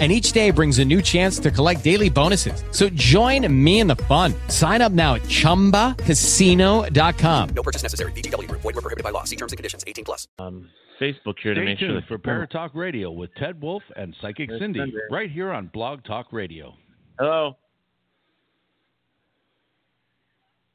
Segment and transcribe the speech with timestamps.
[0.00, 2.64] And each day brings a new chance to collect daily bonuses.
[2.72, 4.34] So join me in the fun.
[4.48, 7.48] Sign up now at chumbacasino.com.
[7.54, 8.10] No purchase necessary.
[8.10, 8.62] VGW Group.
[8.62, 9.22] Void were prohibited by law.
[9.22, 9.84] See terms and conditions.
[9.86, 10.26] 18 plus.
[10.40, 10.68] um,
[11.00, 14.48] Facebook here to make sure tuned that for Paratalk Radio with Ted Wolf and Psychic
[14.48, 14.96] There's Cindy, Cindy.
[15.10, 16.74] right here on Blog Talk Radio.
[17.18, 17.56] Hello.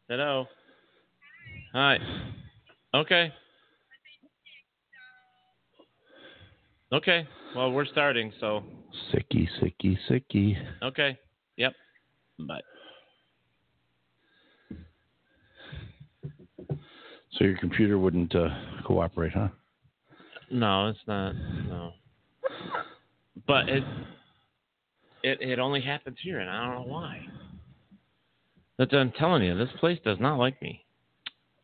[0.09, 0.45] Hello.
[1.73, 1.97] Hi.
[2.93, 3.31] Okay.
[6.91, 7.27] Okay.
[7.55, 8.63] Well, we're starting, so
[9.13, 10.55] Sicky, sicky, sicky.
[10.83, 11.17] okay.
[11.57, 11.73] Yep.
[12.39, 12.61] Bye.
[17.33, 18.49] So your computer wouldn't uh,
[18.85, 19.47] cooperate, huh?
[20.51, 21.33] No, it's not.
[21.67, 21.93] No.
[23.47, 23.83] But it
[25.23, 27.25] it it only happens here, and I don't know why.
[28.77, 30.85] But I'm telling you, this place does not like me.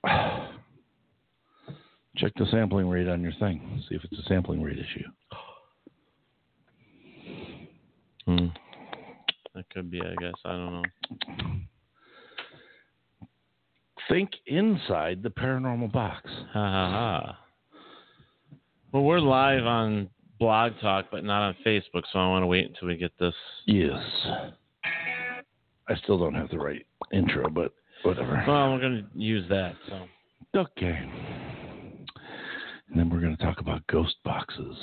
[2.17, 3.83] Check the sampling rate on your thing.
[3.89, 5.07] See if it's a sampling rate issue.
[8.25, 8.47] Hmm.
[9.53, 10.33] That could be, I guess.
[10.43, 10.83] I don't know.
[14.09, 16.29] Think inside the paranormal box.
[16.53, 17.39] Ha ha ha.
[18.91, 20.09] Well, we're live on
[20.39, 23.33] Blog Talk, but not on Facebook, so I want to wait until we get this.
[23.65, 24.01] Yes.
[25.87, 27.73] I still don't have the right intro, but
[28.03, 28.43] whatever.
[28.47, 29.73] Well, we're going to use that.
[29.89, 30.07] So
[30.55, 30.97] Okay.
[32.89, 34.77] And then we're going to talk about ghost boxes.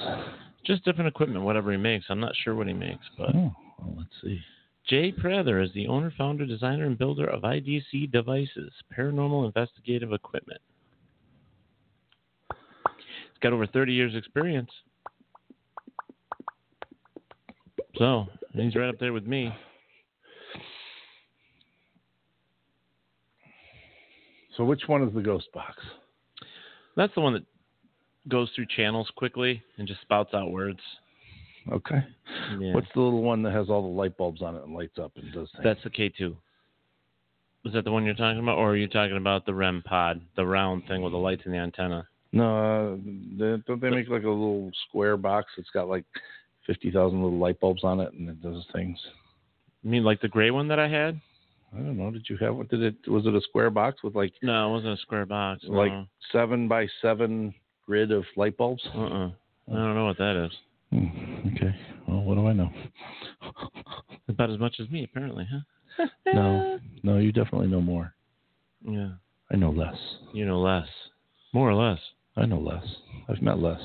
[0.64, 2.06] Just different equipment, whatever he makes.
[2.08, 4.40] I'm not sure what he makes, but Oh, well, let's see.
[4.88, 10.60] Jay Prather is the owner, founder, designer, and builder of IDC Devices, paranormal investigative equipment.
[12.50, 14.70] He's got over 30 years' experience.
[17.96, 19.54] So he's right up there with me.
[24.56, 25.82] So which one is the ghost box?
[26.96, 27.44] That's the one that
[28.28, 30.80] goes through channels quickly and just spouts out words.
[31.70, 32.04] Okay.
[32.58, 32.74] Yeah.
[32.74, 35.12] What's the little one that has all the light bulbs on it and lights up
[35.16, 35.64] and does things?
[35.64, 36.34] That's the K2.
[37.64, 40.20] Is that the one you're talking about, or are you talking about the REM pod,
[40.34, 42.06] the round thing with the lights and the antenna?
[42.32, 42.96] no, uh,
[43.38, 46.04] they, don't they make like a little square box that's got like
[46.66, 48.98] fifty thousand little light bulbs on it and it does things?
[49.82, 51.20] You mean like the gray one that I had?
[51.74, 52.10] I don't know.
[52.10, 52.68] Did you have what?
[52.68, 52.94] Did it?
[53.08, 55.62] Was it a square box with like No, it wasn't a square box.
[55.68, 55.78] No.
[55.78, 55.92] like
[56.32, 57.54] seven by seven
[57.92, 58.82] grid of light bulbs?
[58.94, 59.28] Uh-uh.
[59.28, 60.50] I don't know what that is.
[60.88, 61.76] Hmm, okay.
[62.08, 62.70] Well, what do I know?
[64.30, 66.06] About as much as me, apparently, huh?
[66.32, 67.18] no, no.
[67.18, 68.14] You definitely know more.
[68.82, 69.10] Yeah.
[69.52, 69.94] I know less.
[70.32, 70.86] You know less.
[71.52, 71.98] More or less.
[72.34, 72.82] I know less.
[73.28, 73.80] I've met less.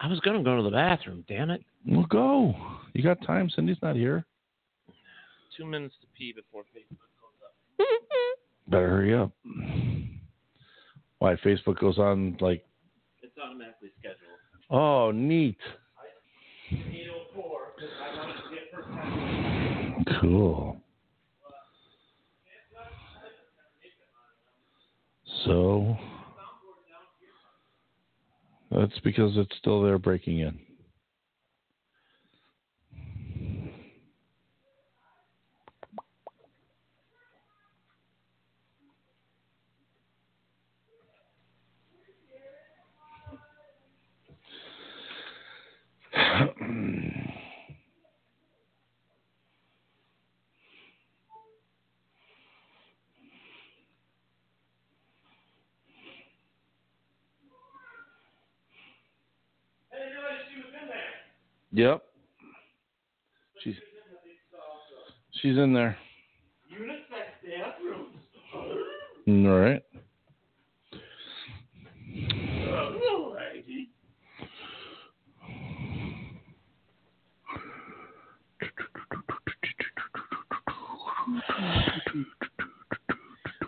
[0.00, 1.62] I was going to go to the bathroom, damn it.
[1.86, 2.54] Well, go.
[2.94, 3.50] You got time.
[3.54, 4.24] Cindy's not here.
[5.54, 7.88] Two minutes to pee before Facebook goes up.
[8.68, 9.32] Better hurry up.
[11.18, 12.64] Why Facebook goes on like?
[13.44, 14.38] Automatically scheduled.
[14.70, 15.58] Oh, neat.
[16.70, 20.20] 804, because I wanted to get first time.
[20.20, 20.80] Cool.
[25.44, 25.96] So
[28.70, 30.58] that's because it's still there breaking in.
[61.80, 62.02] Yep.
[63.64, 63.74] She's
[65.40, 65.96] she's in there.
[68.54, 68.66] All
[69.26, 69.82] mm, right.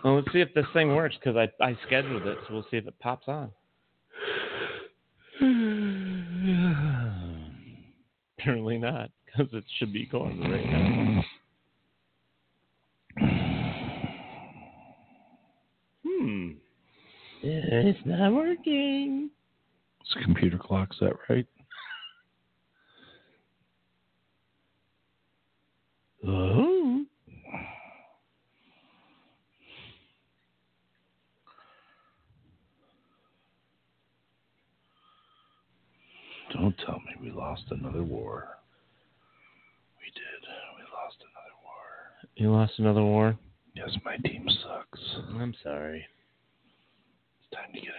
[0.03, 2.77] Well, let's see if this thing works, because I, I scheduled it, so we'll see
[2.77, 3.49] if it pops on.
[8.43, 11.23] Apparently not, because it should be going right now.
[16.05, 16.49] Hmm.
[17.41, 19.29] It's not working.
[20.01, 21.47] It's a computer clock, is that right?
[26.27, 27.05] Oh.
[36.51, 38.47] Don't tell me we lost another war.
[39.99, 40.49] We did.
[40.75, 42.25] We lost another war.
[42.35, 43.37] You lost another war?
[43.75, 44.99] Yes, my team sucks.
[45.39, 46.03] I'm sorry.
[47.41, 47.91] It's time to get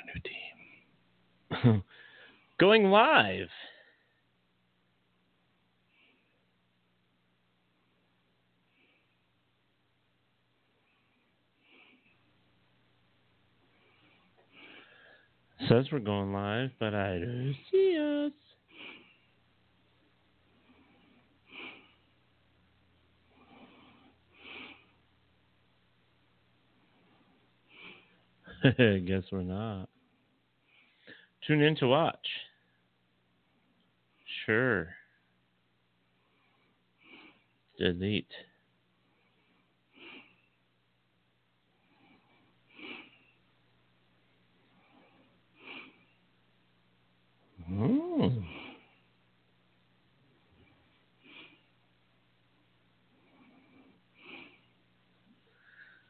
[1.51, 1.83] a new team.
[2.59, 3.47] Going live.
[15.69, 18.44] Says we're going live, but I don't see us.
[28.79, 29.91] Guess we're not.
[31.47, 32.27] Tune in to watch.
[34.47, 34.89] Sure.
[37.79, 38.27] Delete.
[47.69, 47.83] Hmm.
[47.83, 48.33] Oh.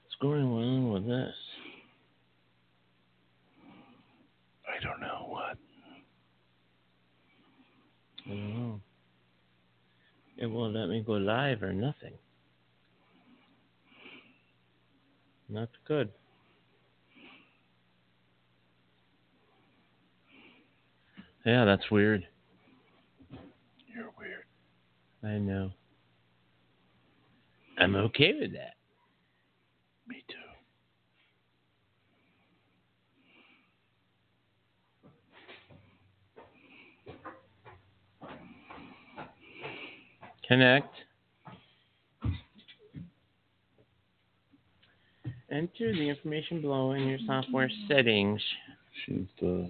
[0.02, 1.34] What's going on with this?
[4.68, 5.56] I don't know what.
[8.26, 8.80] I don't know.
[10.36, 12.14] It won't let me go live or nothing.
[15.48, 16.10] Not good.
[21.44, 22.26] Yeah, that's weird.
[23.94, 24.44] You're weird.
[25.22, 25.72] I know.
[27.78, 28.74] I'm okay with that.
[30.08, 30.43] Me too.
[40.48, 40.94] Connect.
[45.50, 48.40] Enter the information below in your software settings.
[49.04, 49.68] She needs to.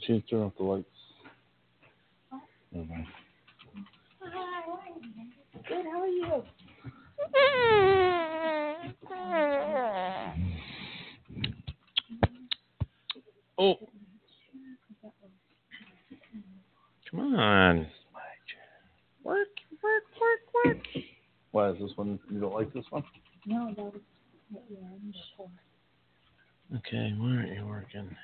[0.00, 0.86] She needs to turn off the lights.
[2.72, 3.06] Never mind.
[5.68, 6.44] Good, how are you?
[13.58, 13.74] Oh.
[17.10, 17.86] Come on.
[19.24, 19.48] Work,
[19.82, 20.78] work, work, work.
[21.58, 22.20] Why is this one?
[22.30, 23.02] You don't like this one?
[23.44, 24.00] No, that was
[24.52, 25.50] what you were in before.
[26.76, 28.16] Okay, why aren't you working?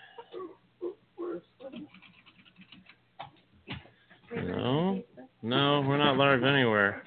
[4.37, 5.03] No,
[5.43, 7.03] no, we're not live anywhere.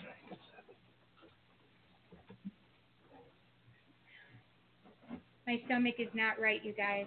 [5.48, 7.06] My stomach is not right, you guys.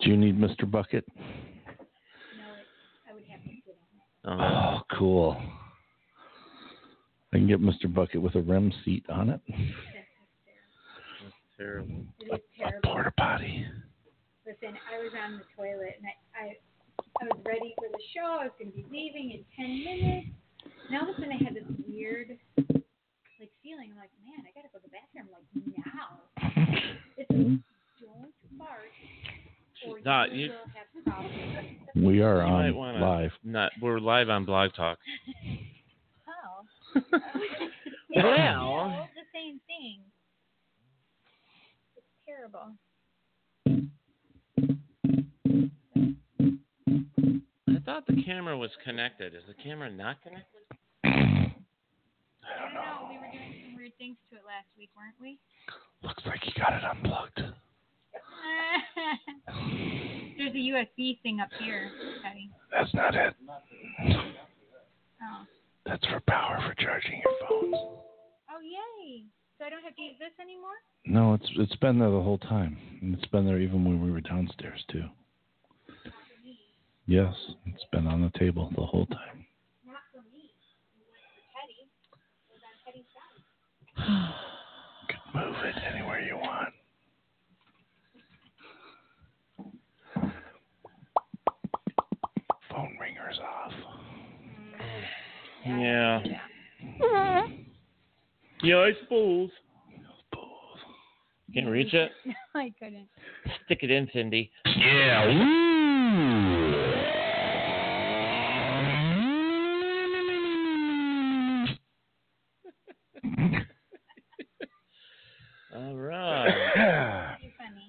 [0.00, 0.70] Do you need Mr.
[0.70, 1.06] Bucket?
[1.16, 2.44] No,
[3.10, 3.78] I would have to sit
[4.26, 4.42] on it.
[4.42, 5.42] Oh, Oh, cool.
[7.32, 7.92] I can get Mr.
[7.92, 9.40] Bucket with a REM seat on it.
[9.48, 12.04] that's terrible.
[12.20, 12.90] It is A terrible.
[12.90, 13.66] porta potty.
[14.44, 16.56] Listen, I was on the toilet and I, I,
[17.22, 18.36] I was ready for the show.
[18.40, 20.26] I was going to be leaving in 10 minutes.
[20.90, 23.88] And all of a sudden I had this weird, like, feeling.
[23.92, 25.48] I'm like, man, I got to go to the bathroom, like,
[25.88, 26.20] now.
[27.16, 27.64] It's mm-hmm.
[28.04, 28.92] don't fart
[29.88, 31.78] or you Not- you- will have problems.
[31.94, 33.30] We are You on live.
[33.42, 34.98] Not, we're live on Blog Talk.
[36.94, 37.00] Oh.
[38.14, 39.08] Well.
[39.14, 40.00] The same thing.
[41.96, 42.76] It's terrible.
[47.68, 49.34] I thought the camera was connected.
[49.34, 50.60] Is the camera not connected?
[51.04, 51.08] I
[52.60, 53.08] don't know.
[53.08, 55.38] We were doing some weird things to it last week, weren't we?
[56.02, 57.40] Looks like you got it unplugged.
[60.36, 61.90] There's a USB thing up here,
[62.22, 62.50] Teddy.
[62.70, 63.34] That's not it.
[65.22, 65.46] Oh.
[65.86, 67.74] That's for power for charging your phones.
[67.74, 69.24] Oh, yay.
[69.58, 70.76] So I don't have to use this anymore?
[71.04, 72.76] No, it's it's been there the whole time.
[73.00, 75.04] And it's been there even when we were downstairs too.
[77.06, 77.34] Yes,
[77.66, 79.44] it's been on the table the whole time.
[79.84, 80.50] Not for me.
[80.94, 81.82] For Teddy.
[81.82, 83.42] It was on Teddy's side.
[85.02, 86.74] You can move it anywhere you want.
[92.70, 93.72] Phone ringer's off.
[95.64, 96.20] Yeah.
[96.24, 96.38] Yeah,
[97.00, 97.52] mm-hmm.
[98.64, 99.50] I suppose.
[100.34, 100.78] Fools.
[101.54, 102.10] Can't reach it?
[102.54, 103.08] No, I couldn't.
[103.64, 104.50] Stick it in, Cindy.
[104.66, 105.24] Yeah.
[115.74, 117.36] All right.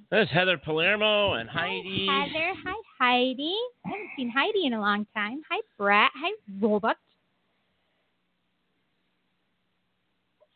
[0.10, 2.08] There's Heather Palermo and Heidi.
[2.10, 2.54] Hi, Heather.
[2.66, 3.56] Hi, Heidi.
[3.86, 5.42] I haven't seen Heidi in a long time.
[5.50, 6.12] Hi, Brett.
[6.16, 6.98] Hi, Robot.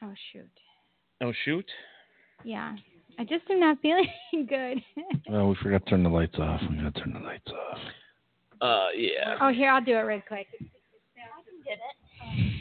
[0.03, 0.49] Oh, shoot.
[1.21, 1.65] Oh, shoot.
[2.43, 2.75] Yeah.
[3.19, 4.81] I just am not feeling good.
[5.29, 6.61] well, we forgot to turn the lights off.
[6.69, 7.77] We got to turn the lights off.
[8.61, 9.35] Uh, yeah.
[9.41, 10.47] Oh, here, I'll do it real quick.
[10.53, 12.53] I can get it.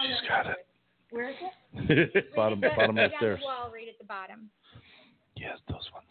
[0.00, 0.66] She's got it.
[1.10, 1.36] Where is
[1.74, 2.34] it?
[2.36, 3.38] Bottom, Right at the- bottom right right there.
[3.42, 4.50] Wall, right at the bottom.
[5.36, 6.06] Yes, those ones.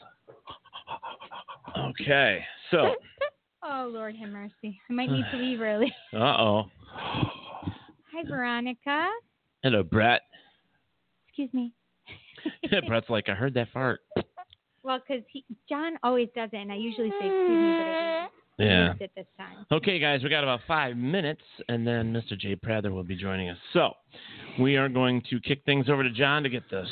[2.00, 2.44] Okay.
[2.72, 2.96] So,
[3.64, 4.80] Oh, Lord have mercy.
[4.90, 5.94] I might need to leave early.
[6.14, 6.64] uh oh.
[6.94, 9.08] Hi, Veronica.
[9.64, 10.22] Hello, Brett.
[11.28, 11.74] Excuse me.
[12.88, 14.00] Brett's like, I heard that fart.
[14.84, 15.24] Well, because
[15.70, 18.28] John always does it, and I usually say excuse me, but I
[18.58, 18.72] didn't.
[18.72, 18.94] Yeah.
[19.00, 19.66] it this time.
[19.72, 22.38] Okay, guys, we got about five minutes, and then Mr.
[22.38, 23.58] Jay Prather will be joining us.
[23.74, 23.92] So,
[24.60, 26.90] we are going to kick things over to John to get this,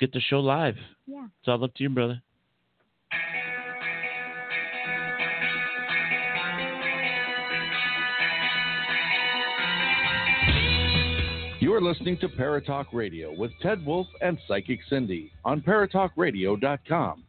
[0.00, 0.76] get the show live.
[1.06, 1.26] Yeah.
[1.40, 2.20] It's all up to you, brother.
[11.68, 17.24] You are listening to Paratalk Radio with Ted Wolf and Psychic Cindy on paratalkradio.com.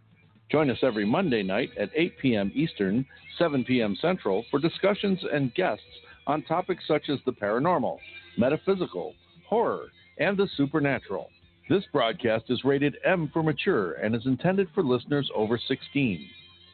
[0.49, 2.49] Join us every Monday night at 8 p.m.
[2.55, 3.05] Eastern,
[3.37, 3.97] 7 p.m.
[4.01, 5.83] Central for discussions and guests
[6.25, 7.97] on topics such as the paranormal,
[8.37, 9.13] metaphysical,
[9.45, 9.87] horror,
[10.19, 11.29] and the supernatural.
[11.67, 16.25] This broadcast is rated M for mature and is intended for listeners over 16.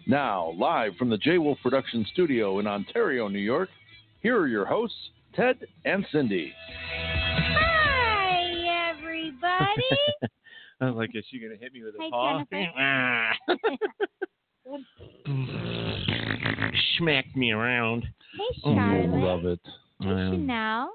[0.06, 3.70] Now, live from the J Wolf Production Studio in Ontario, New York,
[4.22, 6.54] here are your hosts, Ted and Cindy.
[9.58, 10.02] Hi, everybody.
[10.82, 12.44] I was like, is she gonna hit me with a Hi, paw?
[16.98, 18.04] Smacked me around.
[18.04, 18.10] hey,
[18.64, 19.10] Oh, Charlotte.
[19.10, 19.60] Love it.
[20.02, 20.92] Hey, Um, Chanel.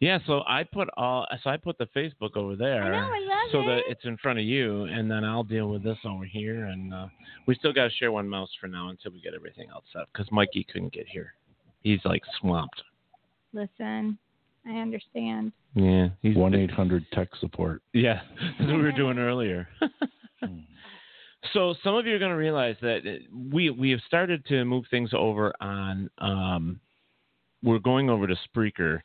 [0.00, 2.82] Yeah, so I put all so I put the Facebook over there.
[2.82, 3.66] I know, I love so it.
[3.66, 6.92] that it's in front of you, and then I'll deal with this over here, and
[6.92, 7.06] uh,
[7.46, 10.08] we still got to share one mouse for now until we get everything else up
[10.12, 11.32] because Mikey couldn't get here.
[11.80, 12.82] He's like swamped.
[13.54, 14.18] Listen,
[14.66, 15.52] I understand.
[15.74, 17.82] Yeah, he's 1 800 tech support.
[17.92, 18.20] Yeah,
[18.58, 19.68] that's what we were doing earlier.
[21.52, 24.84] so some of you are going to realize that we we have started to move
[24.90, 26.10] things over on.
[26.18, 26.80] Um,
[27.62, 29.00] we're going over to Spreaker,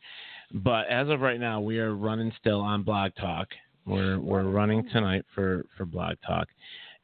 [0.53, 3.47] but as of right now, we are running still on Blog Talk.
[3.85, 6.47] We're we're running tonight for for Blog Talk,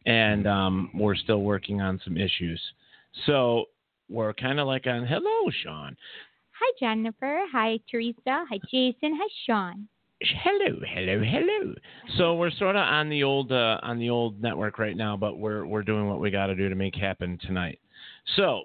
[0.06, 2.62] and um, we're still working on some issues.
[3.26, 3.66] So
[4.10, 5.98] we're kind of like on hello, Sean.
[6.60, 7.42] Hi, Jennifer.
[7.52, 8.46] Hi, Teresa.
[8.50, 9.18] Hi, Jason.
[9.20, 9.88] Hi, Sean.
[10.22, 11.74] hello, hello, hello.
[12.18, 15.38] So we're sort of on the old uh, on the old network right now, but
[15.38, 17.80] we're we're doing what we got to do to make happen tonight.
[18.36, 18.64] So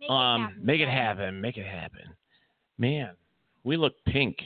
[0.00, 0.64] Make um, it happen.
[0.66, 2.14] make it happen, make it happen.
[2.78, 3.10] Man,
[3.64, 4.36] we look pink.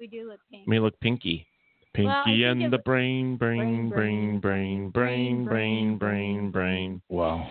[0.00, 0.66] We do look pink.
[0.66, 1.46] We look pinky.
[1.94, 7.02] Pinky Well, and the brain, brain, brain, brain, brain, brain, brain, brain, brain, brain.
[7.08, 7.48] Wow.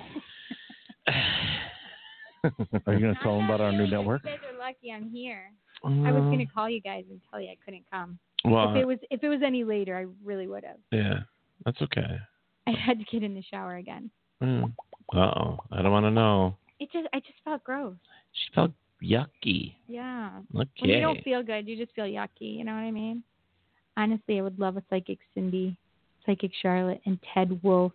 [2.88, 4.24] Are you going to tell them about our new network?
[4.24, 5.51] You guys are lucky I'm here.
[5.83, 8.19] I was gonna call you guys and tell you I couldn't come.
[8.45, 10.77] Well, if it was if it was any later, I really would have.
[10.91, 11.21] yeah,
[11.65, 12.17] that's okay.
[12.67, 14.12] I had to get in the shower again.
[14.43, 16.55] Uh oh, I don't want to know.
[16.79, 17.95] It just I just felt gross.
[18.33, 18.71] She felt
[19.03, 19.74] yucky.
[19.88, 20.29] Yeah.
[20.55, 20.69] Okay.
[20.81, 22.57] When you don't feel good, you just feel yucky.
[22.57, 23.24] You know what I mean?
[23.98, 25.75] Honestly, I would love a psychic Cindy,
[26.27, 27.91] psychic Charlotte, and Ted Wolf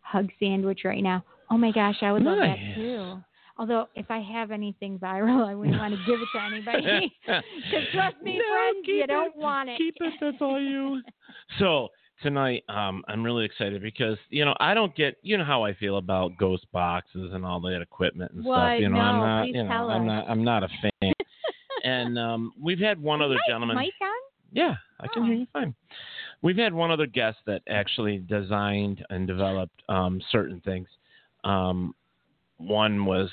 [0.00, 1.24] hug sandwich right now.
[1.50, 3.22] Oh my gosh, I would love that too.
[3.62, 7.12] Although if I have anything viral, I wouldn't want to give it to anybody.
[7.26, 9.78] Because trust me, No, friends, you keep don't want it.
[9.78, 10.14] Keep it.
[10.20, 11.00] That's all you.
[11.60, 11.90] so
[12.24, 15.74] tonight, um, I'm really excited because you know I don't get you know how I
[15.74, 18.56] feel about ghost boxes and all that equipment and What?
[18.56, 18.80] stuff.
[18.80, 19.44] You know, I'm No, not.
[19.44, 20.28] please You know, I'm not.
[20.28, 21.12] I'm not a fan.
[21.84, 23.76] and um, we've had one other Mike, gentleman.
[23.76, 24.08] Mike on?
[24.50, 25.26] Yeah, I can Oh.
[25.26, 25.72] hear you fine.
[26.42, 30.88] We've had one other guest that actually designed and developed um, certain things.
[31.44, 31.94] Um,
[32.58, 33.30] one was.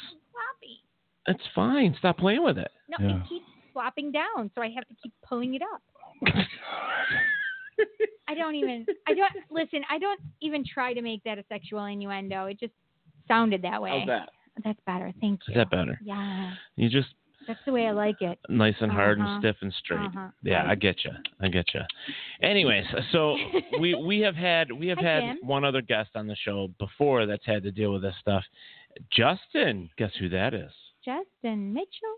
[1.30, 1.96] It's fine.
[2.00, 2.72] Stop playing with it.
[2.90, 3.18] No, Yeah.
[3.24, 5.82] it keeps flopping down, so I have to keep pulling it up.
[8.28, 8.86] I don't even.
[9.08, 9.82] I don't listen.
[9.90, 12.46] I don't even try to make that a sexual innuendo.
[12.46, 12.74] It just
[13.28, 14.00] sounded that way.
[14.00, 14.30] How's that?
[14.64, 15.12] That's better.
[15.22, 15.54] Thank you.
[15.54, 16.00] Is that better?
[16.04, 17.08] Yeah, You just
[17.48, 18.38] that's the way I like it.
[18.50, 19.30] nice and hard Uh-huh.
[19.30, 20.02] and stiff and straight.
[20.02, 20.28] Uh-huh.
[20.44, 21.12] Yeah, I get you.
[21.40, 21.80] I get you.
[22.42, 22.84] Anyways,
[23.14, 23.38] so
[23.80, 25.38] we we have had we have Hi, had Jim.
[25.48, 28.44] one other guest on the show before that's had to deal with this stuff.
[29.12, 30.72] Justin, guess who that is?
[31.10, 32.18] Justin Mitchell.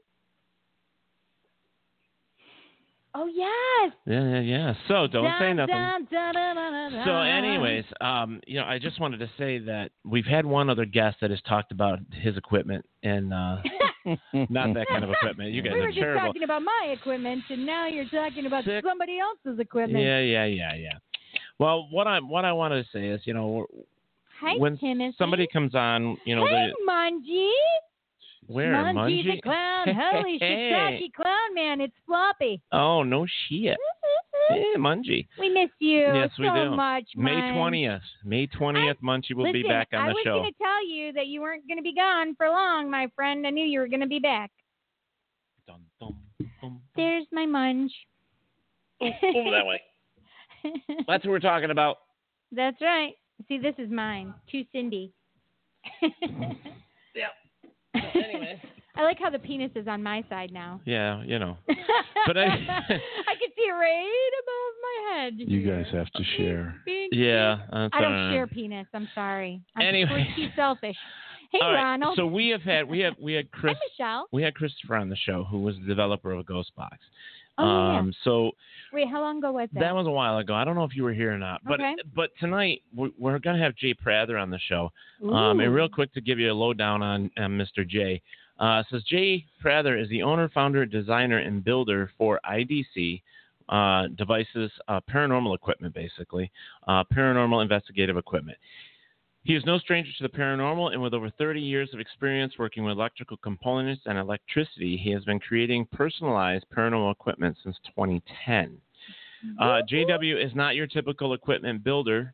[3.14, 3.94] Oh yes.
[4.06, 4.74] Yeah, yeah, yeah.
[4.88, 5.76] So don't say nothing.
[5.76, 9.60] dun, dun, dun, dun, dun, So, anyways, um, you know, I just wanted to say
[9.60, 13.58] that we've had one other guest that has talked about his equipment and uh,
[14.50, 15.52] not that kind of equipment.
[15.52, 16.28] You guys we were are just terrible.
[16.28, 18.84] talking about my equipment, and now you're talking about Sick.
[18.86, 20.04] somebody else's equipment.
[20.04, 20.94] Yeah, yeah, yeah, yeah.
[21.60, 23.68] Well, what I what I wanted to say is, you know,
[24.40, 25.16] Hi, when Timothy.
[25.18, 27.50] somebody comes on, you know, hey, they, Manji.
[28.52, 29.38] Where, Munchie's Mungie?
[29.38, 29.88] a clown.
[29.96, 30.72] Holy Hey.
[30.74, 31.82] shiitake clown man.
[31.82, 32.62] It's floppy.
[32.72, 33.78] Oh no shit.
[34.50, 35.28] Hey, Mungie.
[35.40, 36.76] We miss you Yes, we so do.
[36.76, 37.04] much.
[37.16, 37.54] May Munch.
[37.56, 38.02] twentieth.
[38.26, 40.40] May twentieth, Munchie will be back on I the was show.
[40.40, 43.46] going to tell you that you weren't going to be gone for long, my friend.
[43.46, 44.50] I knew you were going to be back.
[45.68, 46.16] Dun, dun,
[46.60, 46.82] dun.
[46.96, 47.92] There's my munch.
[49.02, 49.06] Oh,
[49.36, 49.82] over that way.
[51.08, 51.98] That's what we're talking about.
[52.52, 53.14] That's right.
[53.48, 54.34] See, this is mine.
[54.52, 55.14] To Cindy.
[58.16, 58.24] Yep.
[58.30, 58.62] Anyway.
[58.96, 60.82] I like how the penis is on my side now.
[60.86, 61.58] Yeah, you know.
[62.28, 65.34] But I- I can see it right above my head.
[65.38, 66.76] You guys have to share.
[66.86, 67.58] Big, Yeah.
[67.72, 68.34] That's I don't all right.
[68.34, 68.86] share penis.
[68.94, 69.62] I'm sorry.
[69.76, 70.28] I'm Anyway.
[70.36, 70.96] too selfish.
[71.52, 72.16] Hey, All right, Ronald.
[72.16, 74.28] So we have had we have we had Chris Hi, Michelle.
[74.32, 76.92] we had Christopher on the show who was the developer of Ghostbox.
[77.58, 78.00] Oh, yeah.
[78.00, 78.52] um so
[78.94, 79.80] Wait, how long ago was that?
[79.80, 80.54] that was a while ago.
[80.54, 81.62] I don't know if you were here or not.
[81.64, 81.96] But Okay.
[82.16, 84.92] but tonight we're, we're going to have Jay Prather on the show.
[85.24, 87.88] Um, and real quick to give you a lowdown on, on Mr.
[87.88, 88.22] Jay.
[88.60, 93.22] Uh, says Jay Prather is the owner, founder, designer, and builder for IDC
[93.70, 96.52] uh, devices, uh, paranormal equipment, basically,
[96.88, 98.58] uh, paranormal investigative equipment.
[99.44, 102.84] He is no stranger to the paranormal, and with over 30 years of experience working
[102.84, 108.78] with electrical components and electricity, he has been creating personalized paranormal equipment since 2010.
[109.60, 112.34] Uh, JW is not your typical equipment builder.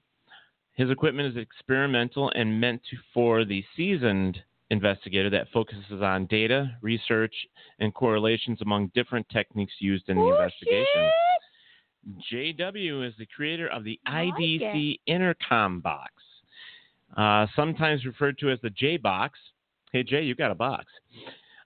[0.74, 4.38] His equipment is experimental and meant to, for the seasoned
[4.70, 7.34] investigator that focuses on data, research,
[7.80, 11.12] and correlations among different techniques used in the investigation.
[12.32, 16.12] JW is the creator of the like IDC InterComm Box,
[17.18, 19.38] uh, sometimes referred to as the J Box.
[19.92, 20.86] Hey, Jay, you got a box.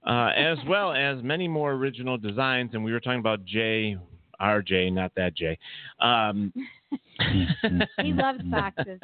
[0.05, 3.97] Uh, as well as many more original designs, and we were talking about J,
[4.39, 5.57] RJ, not that J.
[5.99, 6.53] Um,
[8.01, 8.99] He loves boxes.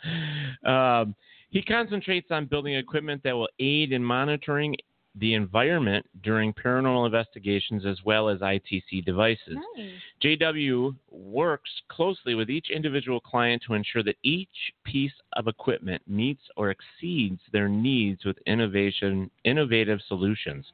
[0.66, 1.14] um,
[1.50, 4.76] he concentrates on building equipment that will aid in monitoring
[5.16, 9.56] the environment during paranormal investigations as well as ITC devices.
[9.76, 9.90] Nice.
[10.22, 14.48] JW works closely with each individual client to ensure that each
[14.84, 20.64] piece of equipment meets or exceeds their needs with innovation, innovative solutions.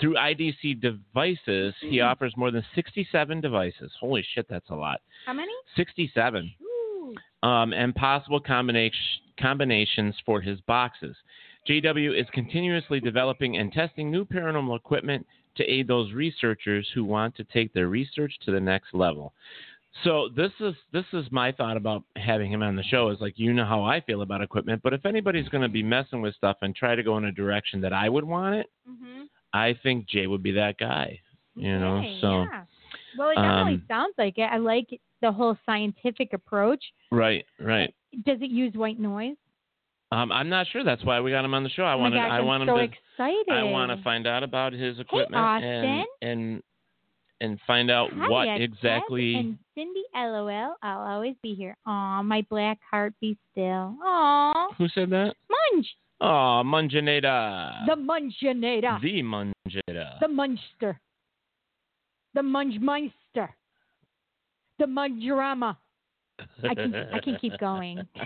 [0.00, 3.92] Through IDC devices, he offers more than 67 devices.
[4.00, 5.00] Holy shit, that's a lot.
[5.26, 5.52] How many?
[5.76, 6.52] 67
[7.42, 8.98] um, and possible combination,
[9.40, 11.16] combinations for his boxes.
[11.68, 15.26] JW is continuously developing and testing new paranormal equipment
[15.56, 19.32] to aid those researchers who want to take their research to the next level.
[20.04, 23.34] So this is this is my thought about having him on the show is like
[23.36, 26.34] you know how I feel about equipment, but if anybody's going to be messing with
[26.36, 29.24] stuff and try to go in a direction that I would want it, Mm-hmm.
[29.52, 31.20] I think Jay would be that guy.
[31.54, 32.62] You know, so yeah.
[33.18, 34.42] Well, it definitely um, sounds like it.
[34.42, 34.86] I like
[35.20, 36.82] the whole scientific approach.
[37.10, 37.92] right, right.
[38.24, 39.36] Does it use white noise?
[40.10, 40.84] Um, I'm not sure.
[40.84, 41.82] That's why we got him on the show.
[41.82, 42.20] I oh want to.
[42.20, 42.82] I want him so to.
[42.82, 43.52] excited.
[43.52, 46.62] I want to find out about his equipment and and
[47.40, 49.34] and find out Hi, what exactly.
[49.34, 50.76] Ted and Cindy, LOL.
[50.82, 51.76] I'll always be here.
[51.86, 53.96] Aw, my black heart be still.
[54.02, 55.34] Aw, Who said that?
[55.72, 55.86] Munch.
[56.20, 57.86] Oh, Munjaneda.
[57.86, 59.00] The Munchinator.
[59.00, 60.18] The Munjada.
[60.20, 61.00] The Munster.
[62.34, 63.48] The Munchmeister.
[64.78, 65.76] The Munjrama.
[66.62, 68.00] I can I can keep going.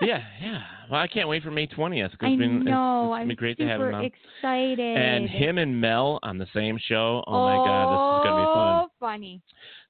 [0.00, 0.62] yeah, yeah.
[0.90, 3.14] Well, I can't wait for May twentieth I been, it's- know.
[3.14, 4.04] It's, I'm great to have him on.
[4.04, 4.78] excited.
[4.78, 7.22] And him and Mel on the same show.
[7.26, 8.84] Oh, my God, this is gonna be fun.
[8.84, 9.40] Oh, funny.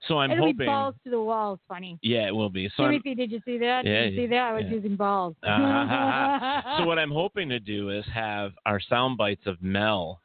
[0.08, 1.98] So I'm It'll be balls to the walls funny.
[2.02, 2.70] Yeah, it will be.
[2.76, 3.84] So I'm, Timothy, did you see that?
[3.84, 4.36] Yeah, did you see that?
[4.38, 4.74] I was yeah.
[4.74, 5.34] using balls.
[5.44, 10.20] Ah, so what I'm hoping to do is have our sound bites of Mel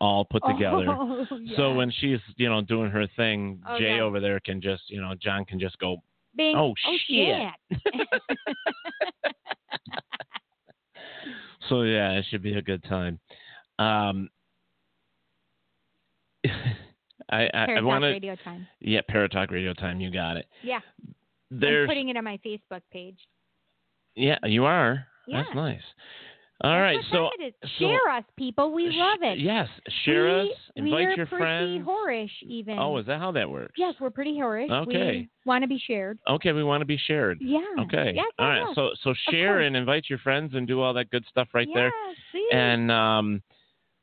[0.00, 0.86] all put together.
[0.88, 4.02] Oh, So when she's, you know, doing her thing, Oh, Jay yeah.
[4.02, 5.96] over there can just, you know, John can just go,
[6.36, 6.54] Bing.
[6.56, 6.74] oh,
[7.08, 7.52] shit.
[11.68, 13.18] So yeah, it should be a good time.
[13.78, 14.30] Um,
[17.30, 18.66] I I, I want to radio time.
[18.80, 20.00] yeah, Paratalk Radio Time.
[20.00, 20.46] You got it.
[20.62, 20.80] Yeah.
[21.50, 23.18] There's I'm putting it on my Facebook page.
[24.14, 25.06] yeah, you are.
[25.26, 25.42] Yeah.
[25.42, 25.82] That's nice.
[26.64, 27.30] All right, so
[27.78, 28.72] share us, people.
[28.72, 29.38] We love it.
[29.38, 29.68] Yes,
[30.04, 30.56] share we, us.
[30.74, 31.86] Invite your pretty friends.
[31.86, 32.78] whorish, even.
[32.80, 33.74] Oh, is that how that works?
[33.76, 34.68] Yes, we're pretty whorish.
[34.68, 35.18] Okay.
[35.20, 36.18] We want to be shared.
[36.28, 37.38] Okay, we want to be shared.
[37.40, 37.60] Yeah.
[37.82, 38.12] Okay.
[38.12, 38.74] Yes, all yes, right.
[38.74, 41.86] So so share and invite your friends and do all that good stuff right there.
[41.86, 42.48] Yeah, see?
[42.52, 43.42] And um,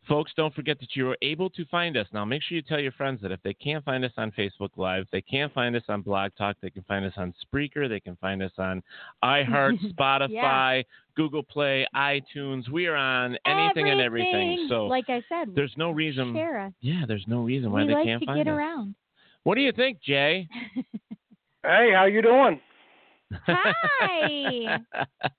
[0.08, 2.08] folks, don't forget that you are able to find us.
[2.13, 4.70] Now, make sure you tell your friends that if they can't find us on Facebook
[4.78, 8.00] Live, they can't find us on Blog Talk, they can find us on Spreaker, they
[8.00, 8.82] can find us on
[9.24, 10.84] iHeart, Spotify,
[11.15, 12.70] Google Play, iTunes.
[12.70, 14.68] We are on anything and everything.
[14.70, 16.34] So like I said, there's no reason.
[16.34, 16.74] share us.
[16.82, 18.58] Yeah, there's no reason why we they like can't to find get us.
[18.58, 18.96] around.
[19.44, 20.48] What do you think, Jay?
[21.68, 22.62] Hey, how you doing?
[23.48, 24.78] Hi.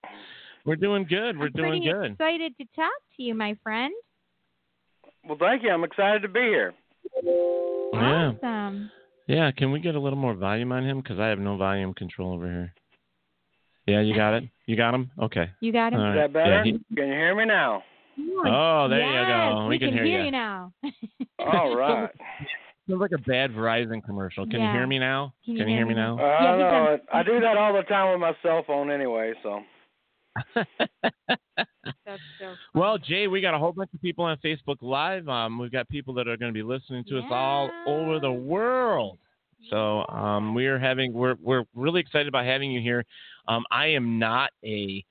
[0.64, 1.38] We're doing good.
[1.38, 2.12] We're I'm doing good.
[2.12, 3.92] excited to talk to you, my friend.
[5.26, 5.70] Well, thank you.
[5.70, 6.74] I'm excited to be here.
[7.92, 8.32] Yeah.
[8.42, 8.90] Awesome.
[9.26, 9.50] Yeah.
[9.52, 11.00] Can we get a little more volume on him?
[11.00, 12.74] Because I have no volume control over here.
[13.86, 14.44] Yeah, you got it.
[14.66, 15.10] You got him.
[15.22, 15.50] Okay.
[15.60, 16.00] You got him.
[16.00, 16.22] All Is right.
[16.22, 16.50] that better?
[16.50, 17.82] Yeah, he- Can you hear me now?
[18.46, 19.66] Oh, there you go.
[19.68, 20.24] We can, can hear hear you.
[20.26, 20.72] you now.
[21.38, 22.08] All right.
[22.88, 24.46] Sounds like a bad Verizon commercial.
[24.46, 25.34] Can you hear me now?
[25.44, 26.00] Can you Can you hear hear me me?
[26.00, 26.18] now?
[26.18, 26.98] Uh, I Yeah, don't know.
[27.12, 29.60] I do that all the time with my cell phone anyway, so.
[32.74, 35.28] Well, Jay, we got a whole bunch of people on Facebook Live.
[35.28, 38.30] Um, we've got people that are going to be listening to us all over the
[38.32, 39.18] world.
[39.70, 43.04] So um, we are having we're we're really excited about having you here.
[43.48, 45.02] Um, I am not a,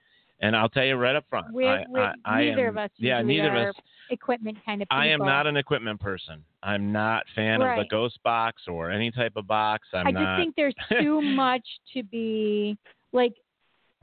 [0.42, 1.48] and I'll tell you right up front.
[1.54, 3.76] We're- I, we're- I, I neither am, of us Yeah, neither of us.
[4.12, 5.02] equipment kind of people.
[5.02, 6.44] I am not an equipment person.
[6.64, 9.88] I'm not fan of the ghost box or any type of box.
[9.94, 10.38] I'm I just not.
[10.38, 12.78] think there's too much to be
[13.12, 13.34] like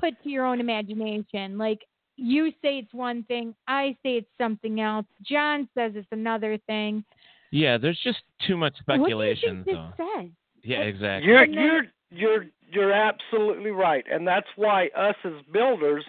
[0.03, 1.57] put to your own imagination.
[1.57, 1.81] Like
[2.17, 5.07] you say it's one thing, I say it's something else.
[5.23, 7.05] John says it's another thing.
[7.51, 9.59] yeah, there's just too much speculation.
[9.59, 10.05] What do you think though.
[10.05, 10.31] this says?
[10.65, 11.29] Yeah, exactly.
[11.31, 16.05] You're you're you're you're absolutely right, and that's why us as builders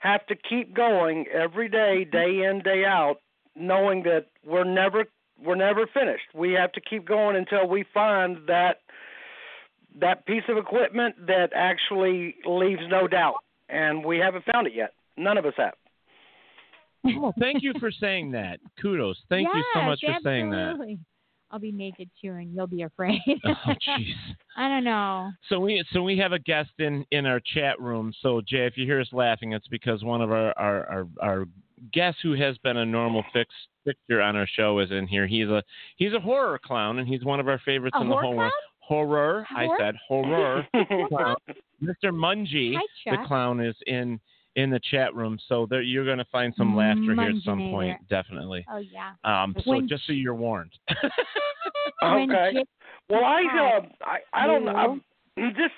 [0.00, 2.16] have to keep going every day, mm-hmm.
[2.16, 3.16] day in, day out,
[3.56, 5.04] knowing that we're never
[5.44, 6.34] we're never finished.
[6.34, 8.80] We have to keep going until we find that
[10.00, 13.36] that piece of equipment that actually leaves no doubt,
[13.68, 14.92] and we haven't found it yet.
[15.16, 15.74] None of us have.
[17.04, 18.58] Well, thank you for saying that.
[18.80, 19.18] Kudos.
[19.28, 20.98] Thank you so Yes, much for saying that.
[21.50, 23.20] I'll be naked too, and you'll be afraid.
[23.46, 24.12] Oh, jeez.
[24.56, 25.30] I don't know.
[25.48, 28.12] So we so we have a guest in in our chat room.
[28.20, 31.44] So Jay, if you hear us laughing, it's because one of our our our, our
[31.92, 35.26] guests who has been a normal fix, fixture on our show is in here.
[35.26, 35.62] He's a
[35.96, 38.36] he's a horror clown, and he's one of our favorites A in the horror whole
[38.36, 38.52] world.
[38.88, 40.66] Horror, I said horror.
[40.74, 42.06] Mr.
[42.06, 44.18] Mungie, Hi, the clown, is in
[44.56, 45.38] in the chat room.
[45.48, 47.70] So there, you're going to find some laughter here at some Munginator.
[47.70, 48.64] point, definitely.
[48.72, 49.12] Oh yeah.
[49.24, 50.72] Um, so When- just so you're warned.
[52.02, 52.52] Okay.
[53.10, 53.76] Well, I Hi.
[53.78, 54.72] uh, I I don't know.
[54.72, 55.02] I'm-
[55.36, 55.70] This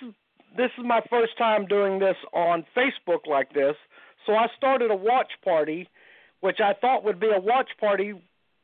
[0.57, 3.75] this is my first time doing this on Facebook like this.
[4.27, 5.89] So I started a watch party,
[6.41, 8.13] which I thought would be a watch party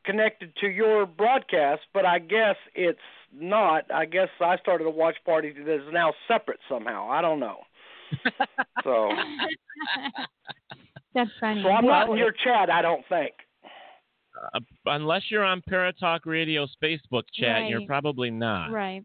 [0.06, 2.98] connected to your broadcast, but I guess it's
[3.34, 3.84] not.
[3.92, 7.10] I guess I started a watch party that is now separate somehow.
[7.10, 7.58] I don't know.
[8.84, 9.10] So
[11.14, 11.62] That's funny.
[11.64, 12.70] so I'm not in your chat.
[12.70, 13.32] I don't think.
[14.54, 18.70] uh, unless you're on Paratalk Radio's Facebook chat, you're probably not.
[18.70, 19.02] Right.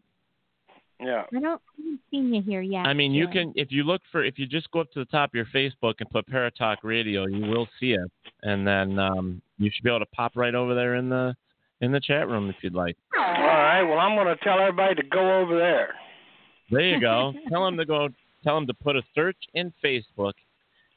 [1.01, 1.23] Yeah.
[1.35, 2.85] I don't I haven't seen you here yet.
[2.85, 3.33] I mean, you Jay.
[3.33, 5.47] can if you look for if you just go up to the top of your
[5.53, 8.11] Facebook and put Paratalk Radio, you will see it,
[8.43, 11.35] and then um, you should be able to pop right over there in the
[11.81, 12.95] in the chat room if you'd like.
[13.17, 13.83] All right.
[13.83, 15.95] Well, I'm going to tell everybody to go over there.
[16.69, 17.33] There you go.
[17.49, 18.09] tell them to go.
[18.43, 20.33] Tell them to put a search in Facebook,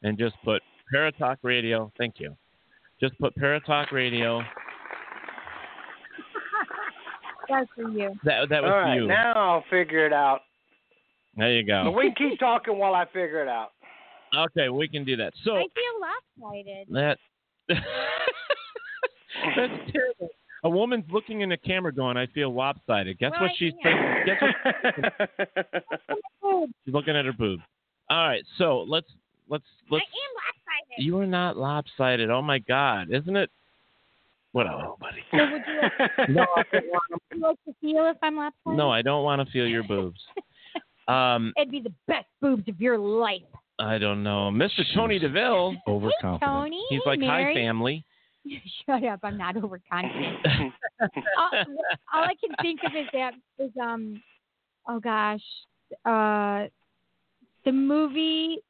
[0.02, 0.62] and just put
[0.94, 1.90] Paratalk Radio.
[1.98, 2.36] Thank you.
[3.00, 4.42] Just put Paratalk Radio.
[7.48, 8.14] That's for you.
[8.24, 8.94] That that was All right.
[8.96, 9.06] you.
[9.06, 10.40] Now I'll figure it out.
[11.36, 11.84] there you go.
[11.84, 11.96] But go.
[11.98, 13.70] we can keep talking while I figure it out.
[14.36, 15.32] Okay, we can do that.
[15.44, 16.88] So I feel lopsided.
[16.90, 17.18] that
[19.56, 20.28] that's terrible.
[20.64, 23.72] A woman's looking in the camera, going, "I feel lopsided." Guess Well, what I she's
[23.82, 24.26] can't.
[24.26, 25.10] thinking?
[25.28, 26.08] Guess
[26.40, 27.60] what she's looking at her boob.
[28.10, 29.06] All right, so let's
[29.48, 30.04] let's let's.
[30.04, 31.04] I am lopsided.
[31.06, 32.30] You are not lopsided.
[32.30, 33.50] Oh my God, isn't it?
[34.54, 35.18] Whatever, buddy.
[35.32, 38.36] So would you like, No, I don't want would you like to feel if I'm
[38.36, 38.78] lopsided?
[38.78, 40.20] No, I don't want to feel your boobs.
[41.06, 43.42] Um, It'd be the best boobs of your life.
[43.78, 44.80] I don't know, Mr.
[44.94, 45.72] Tony Deville.
[45.72, 46.40] Hey, Overconfident.
[46.40, 46.82] Tony.
[46.88, 47.54] He's hey, like, "Hi, Mary.
[47.54, 48.06] family."
[48.86, 49.20] Shut up!
[49.22, 50.38] I'm not overconfident.
[51.38, 51.50] all,
[52.14, 54.22] all I can think of is that is um,
[54.88, 55.42] oh gosh,
[56.06, 56.68] uh,
[57.66, 58.60] the movie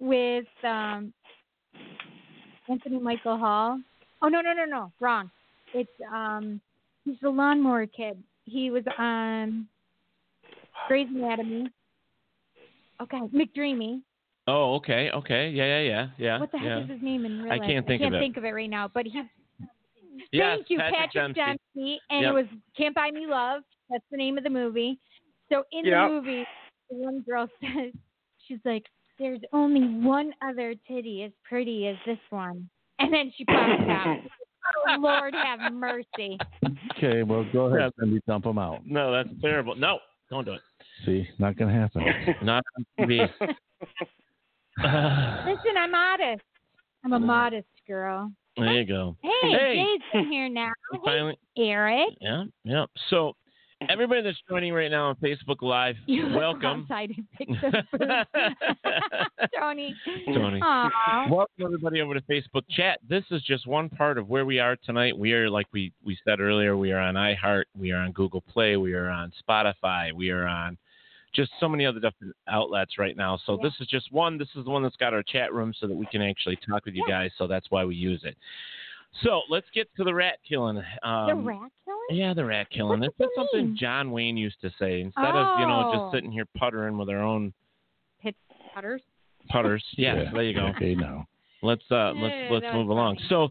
[0.00, 1.12] with um,
[2.68, 3.78] Anthony Michael Hall.
[4.22, 5.30] Oh no no no no wrong.
[5.74, 6.60] It's um,
[7.04, 8.22] he's the lawnmower kid.
[8.44, 9.66] He was on
[10.88, 11.68] Grey's Anatomy.
[13.02, 14.00] Okay, McDreamy.
[14.48, 16.40] Oh, okay, okay, yeah, yeah, yeah, yeah.
[16.40, 16.84] What the heck yeah.
[16.84, 17.66] is his name in real I life?
[17.68, 18.18] can't think I can't it.
[18.20, 18.88] think of it right now.
[18.88, 19.22] But he
[20.32, 21.40] Yes, Thank you, Patrick Patrick, Dempsey.
[21.74, 22.00] Dempsey.
[22.10, 22.30] And Yep.
[22.30, 23.62] it was Can't Buy Me Love.
[23.90, 24.98] That's the name of the movie.
[25.50, 26.08] So in Yep.
[26.08, 26.46] the movie,
[26.90, 27.92] the one girl says,
[28.46, 28.86] she's like,
[29.18, 32.68] there's only one other titty as pretty as this one.
[32.98, 34.18] And then she pops out.
[34.88, 36.38] oh, Lord have mercy.
[36.96, 38.18] Okay, well, go ahead, Yeah.
[38.26, 38.86] Dump them out.
[38.86, 39.74] No, that's terrible.
[39.76, 39.98] No,
[40.30, 40.60] don't do it.
[41.04, 42.04] See, not going to happen.
[42.42, 43.28] Not on TV.
[44.78, 46.42] Listen, I'm modest.
[47.04, 48.30] I'm a modest girl.
[48.56, 49.16] there you go.
[49.22, 49.74] Hey, Hey.
[49.74, 50.72] Jay's in here now.
[50.92, 52.08] We Hey, Eric.
[52.20, 52.84] yeah, yeah.
[53.10, 53.34] So,
[53.90, 56.82] Everybody that's joining right now on Facebook Live, You welcome.
[56.82, 59.48] outside and pick the food.
[59.58, 59.94] Tony.
[60.26, 60.60] Tony.
[60.62, 61.26] Aw.
[61.30, 63.00] Welcome everybody over to Facebook chat.
[63.08, 65.16] This is just one part of where we are tonight.
[65.16, 68.40] We are like we we said earlier, we are on iHeart, we are on Google
[68.40, 70.78] Play, we are on Spotify, we are on
[71.34, 73.38] just so many other different outlets right now.
[73.44, 73.68] So Yeah.
[73.68, 74.38] this is just one.
[74.38, 76.86] This is the one that's got our chat room so that we can actually talk
[76.86, 77.30] with you guys.
[77.36, 78.38] So that's why we use it.
[79.22, 80.76] So let's get to the rat killing.
[81.02, 82.00] Um, the rat killing?
[82.20, 83.00] Yeah, the rat killing.
[83.00, 83.76] What's That's that something mean?
[83.78, 85.00] John Wayne used to say.
[85.00, 85.92] Instead of you know Oh.
[85.92, 87.52] just sitting here puttering with our own
[88.22, 88.36] Pit
[88.74, 89.02] putters?
[89.48, 89.84] putters.
[89.96, 90.66] Yeah, there you go.
[90.76, 91.26] Okay, now.
[91.62, 93.16] Let's uh let's let's move along.
[93.16, 93.28] funny.
[93.30, 93.48] So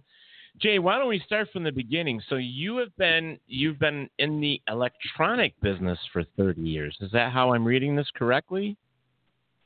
[0.62, 2.22] Jay, why don't we start from the beginning?
[2.30, 6.96] So you have been you've been in the electronic business for 30 years.
[7.02, 8.78] Is that how I'm reading this correctly?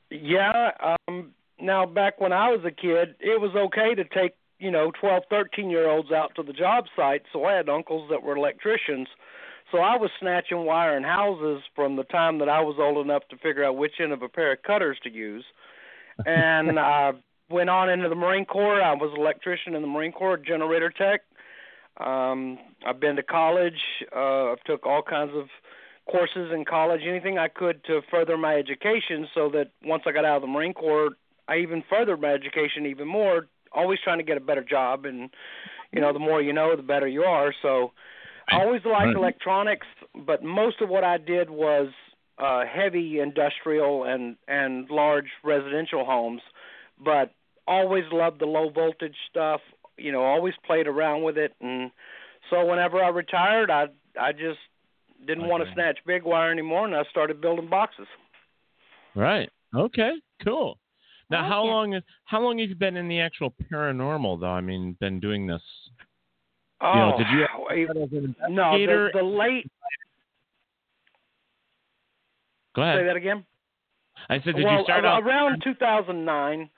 [0.09, 0.71] Yeah.
[1.07, 4.91] Um, now, back when I was a kid, it was okay to take, you know,
[4.99, 7.23] 12, 13 year olds out to the job site.
[7.31, 9.07] So I had uncles that were electricians.
[9.71, 13.27] So I was snatching wire in houses from the time that I was old enough
[13.29, 15.45] to figure out which end of a pair of cutters to use.
[16.25, 17.13] And I
[17.49, 18.81] went on into the Marine Corps.
[18.81, 21.21] I was an electrician in the Marine Corps, generator tech.
[21.97, 23.79] Um, I've been to college.
[24.15, 25.47] Uh, I've took all kinds of
[26.09, 30.25] courses in college, anything I could to further my education so that once I got
[30.25, 31.11] out of the Marine Corps,
[31.47, 35.29] I even furthered my education even more, always trying to get a better job and
[35.91, 37.53] you know, the more you know, the better you are.
[37.61, 37.91] So
[38.49, 39.15] I always liked Right.
[39.15, 41.89] electronics, but most of what I did was
[42.37, 46.41] uh heavy industrial and and large residential homes,
[47.03, 47.31] but
[47.67, 49.61] always loved the low voltage stuff,
[49.97, 51.91] you know, always played around with it and
[52.49, 53.87] so whenever I retired, I
[54.19, 54.59] I just
[55.25, 58.07] didn't want to snatch big wire anymore, and I started building boxes.
[59.15, 59.49] Right.
[59.75, 60.11] Okay.
[60.43, 60.77] Cool.
[61.29, 61.69] Now, how Okay.
[61.69, 64.47] long how long have you been in the actual paranormal though?
[64.49, 65.61] I mean, been doing this.
[66.81, 69.69] Oh, know, did you- oh, it- As an no, the, the late.
[72.75, 72.99] Go ahead.
[72.99, 73.45] Say that again.
[74.29, 75.23] I said, did well, you start ar- off?
[75.23, 76.69] around 2009,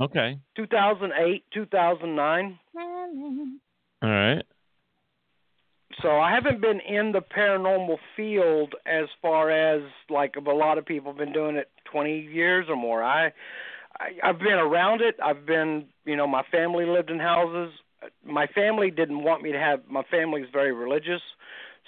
[0.00, 0.38] Okay.
[0.56, 2.58] 2008, 2009.
[4.02, 4.42] All right.
[6.00, 10.86] So I haven't been in the paranormal field as far as like a lot of
[10.86, 13.02] people have been doing it 20 years or more.
[13.02, 13.32] I,
[14.02, 15.16] I I've been around it.
[15.22, 17.72] I've been, you know, my family lived in houses.
[18.24, 19.80] My family didn't want me to have.
[19.88, 21.22] My family's very religious,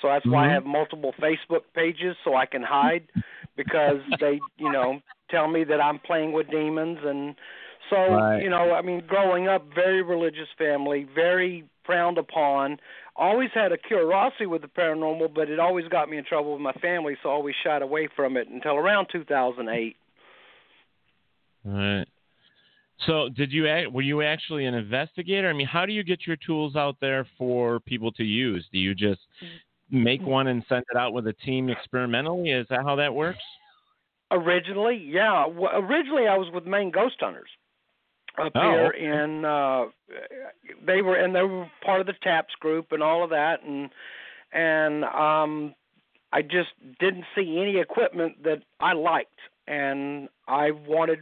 [0.01, 0.55] so that's why I Mhm.
[0.55, 3.09] have multiple Facebook pages so I can hide
[3.57, 5.01] because they, you know,
[5.31, 7.35] tell me that I'm playing with demons and
[7.91, 8.43] so, Right.
[8.43, 12.79] you know, I mean, growing up, very religious family, very frowned upon.
[13.17, 16.63] Always had a curiosity with the paranormal, but it always got me in trouble with
[16.63, 19.97] my family, so I always shied away from it until around 2008.
[21.67, 22.07] All right.
[23.07, 25.51] So, did you act, were you actually an investigator?
[25.51, 28.65] I mean, how do you get your tools out there for people to use?
[28.73, 29.21] Do you just
[29.91, 32.51] make one and send it out with a team experimentally?
[32.51, 33.43] Is that how that works?
[34.31, 35.45] Originally, yeah.
[35.47, 37.51] W- originally, I was with Maine Ghost Hunters
[38.39, 39.45] up Oh, here in.
[39.45, 39.85] Uh,
[40.87, 43.91] they were and they were part of the TAPS group and all of that, and
[44.53, 45.75] and um,
[46.33, 51.21] I just didn't see any equipment that I liked, and I wanted.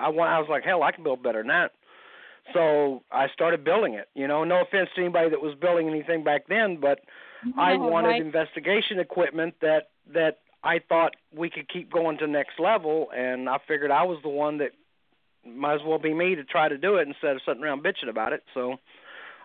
[0.00, 0.30] I want.
[0.30, 1.72] I was like, hell, I can build better than that.
[2.54, 4.08] So I started building it.
[4.14, 7.00] You know, no offense to anybody that was building anything back then, but
[7.56, 8.22] I wanted right.
[8.22, 13.48] investigation equipment that that I thought we could keep going to the next level, and
[13.48, 14.72] I figured I was the one that
[15.46, 18.08] might as well be me to try to do it instead of sitting around bitching
[18.08, 18.42] about it.
[18.54, 18.76] So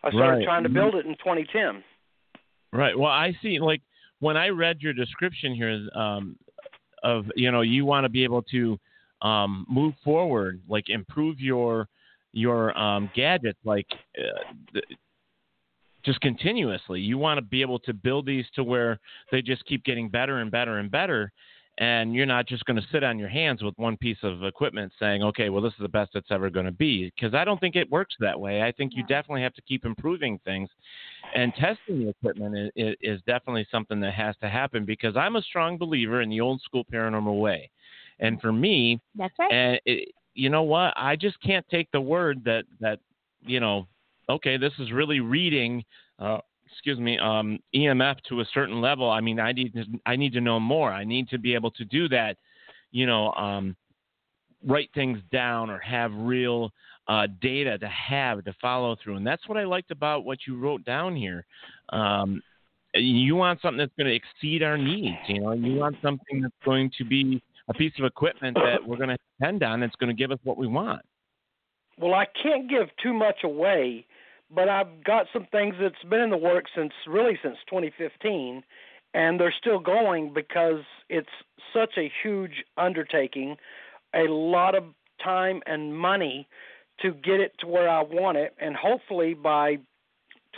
[0.03, 0.43] I started Right.
[0.43, 0.73] trying to Mhm.
[0.73, 1.83] build it in 2010.
[2.71, 2.97] Right.
[2.97, 3.59] Well, I see.
[3.59, 3.81] Like
[4.19, 6.37] when I read your description here, um,
[7.03, 8.79] of you know, you want to be able to
[9.23, 11.87] um, move forward, like improve your
[12.33, 14.85] your um, gadgets, like uh, th-
[16.03, 16.99] just continuously.
[16.99, 18.99] You want to be able to build these to where
[19.31, 21.31] they just keep getting better and better and better.
[21.79, 24.91] And you're not just going to sit on your hands with one piece of equipment
[24.99, 27.11] saying, okay, well, this is the best it's ever going to be.
[27.15, 28.61] Because I don't think it works that way.
[28.61, 30.69] I think you definitely have to keep improving things
[31.33, 35.41] and testing the equipment is, is definitely something that has to happen because I'm a
[35.41, 37.69] strong believer in the old school paranormal way.
[38.19, 39.51] And for me, That's right.
[39.51, 42.99] and it, you know what, I just can't take the word that that
[43.45, 43.87] you know,
[44.29, 45.83] okay, this is really reading,
[46.19, 46.39] uh,
[46.71, 49.09] excuse me, um, EMF to a certain level.
[49.09, 50.91] I mean, I need to, I need to know more.
[50.91, 52.37] I need to be able to do that,
[52.91, 53.75] you know, um,
[54.65, 56.71] write things down or have real
[57.07, 59.17] uh, data to have to follow through.
[59.17, 61.45] And that's what I liked about what you wrote down here.
[61.89, 62.41] Um,
[62.95, 65.17] you want something that's going to exceed our needs.
[65.27, 68.97] You know, you want something that's going to be a piece of equipment that we're
[68.97, 69.79] going to depend on.
[69.79, 71.01] That's going to give us what we want.
[71.97, 74.05] Well, I can't give too much away,
[74.53, 78.63] but I've got some things that's been in the works since really since 2015,
[79.13, 81.29] and they're still going because it's
[81.73, 83.57] such a huge undertaking,
[84.13, 84.83] a lot of
[85.23, 86.47] time and money
[87.01, 89.75] to get it to where I want it, and hopefully by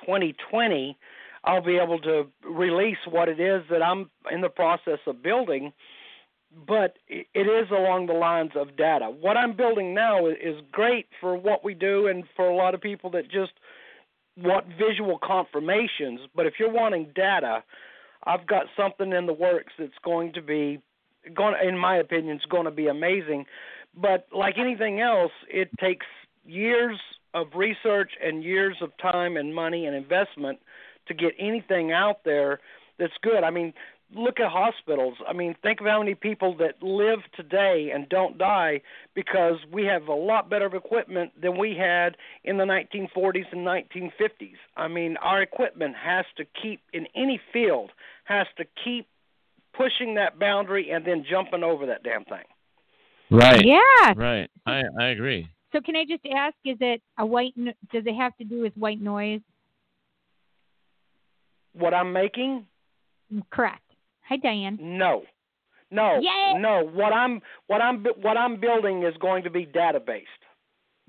[0.06, 0.98] 2020
[1.46, 5.74] I'll be able to release what it is that I'm in the process of building.
[6.68, 9.06] But it is along the lines of data.
[9.08, 12.82] What I'm building now is great for what we do and for a lot of
[12.82, 13.52] people that just
[14.38, 16.22] want visual confirmations.
[16.34, 17.64] But if you're wanting data,
[18.24, 20.82] I've got something in the works that's going to be
[21.34, 23.46] going in my opinion is going to be amazing
[24.00, 26.06] but like anything else it takes
[26.46, 27.00] years
[27.34, 30.60] of research and years of time and money and investment
[31.08, 32.60] to get anything out there
[33.00, 33.74] that's good i mean
[34.14, 38.38] look at hospitals i mean think of how many people that live today and don't
[38.38, 38.80] die
[39.16, 44.58] because we have a lot better equipment than we had in the 1940s and 1950s
[44.78, 47.92] i mean our equipment has to keep in any field
[48.26, 49.08] has to keep
[49.78, 52.44] pushing that boundary and then jumping over that damn thing.
[53.32, 53.66] Right.
[53.66, 54.14] Yeah.
[54.16, 54.50] Right.
[54.66, 55.50] I I agree.
[55.72, 57.54] So can I just ask, is it a white?
[57.56, 59.42] no- Does it have to do with white noise?
[61.74, 62.66] What I'm making?
[63.52, 63.82] Correct.
[64.28, 64.78] Hi, Diane.
[64.82, 65.24] No.
[65.92, 66.20] No.
[66.20, 66.60] Yay!
[66.60, 66.84] No.
[66.84, 70.28] What I'm what I'm what I'm building is going to be data based.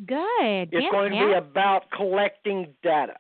[0.07, 0.69] Good.
[0.73, 3.15] It's going to be about collecting data.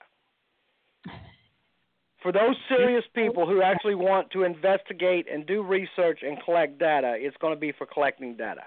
[2.22, 7.14] For those serious people who actually want to investigate and do research and collect data,
[7.16, 8.62] it's going to be for collecting data.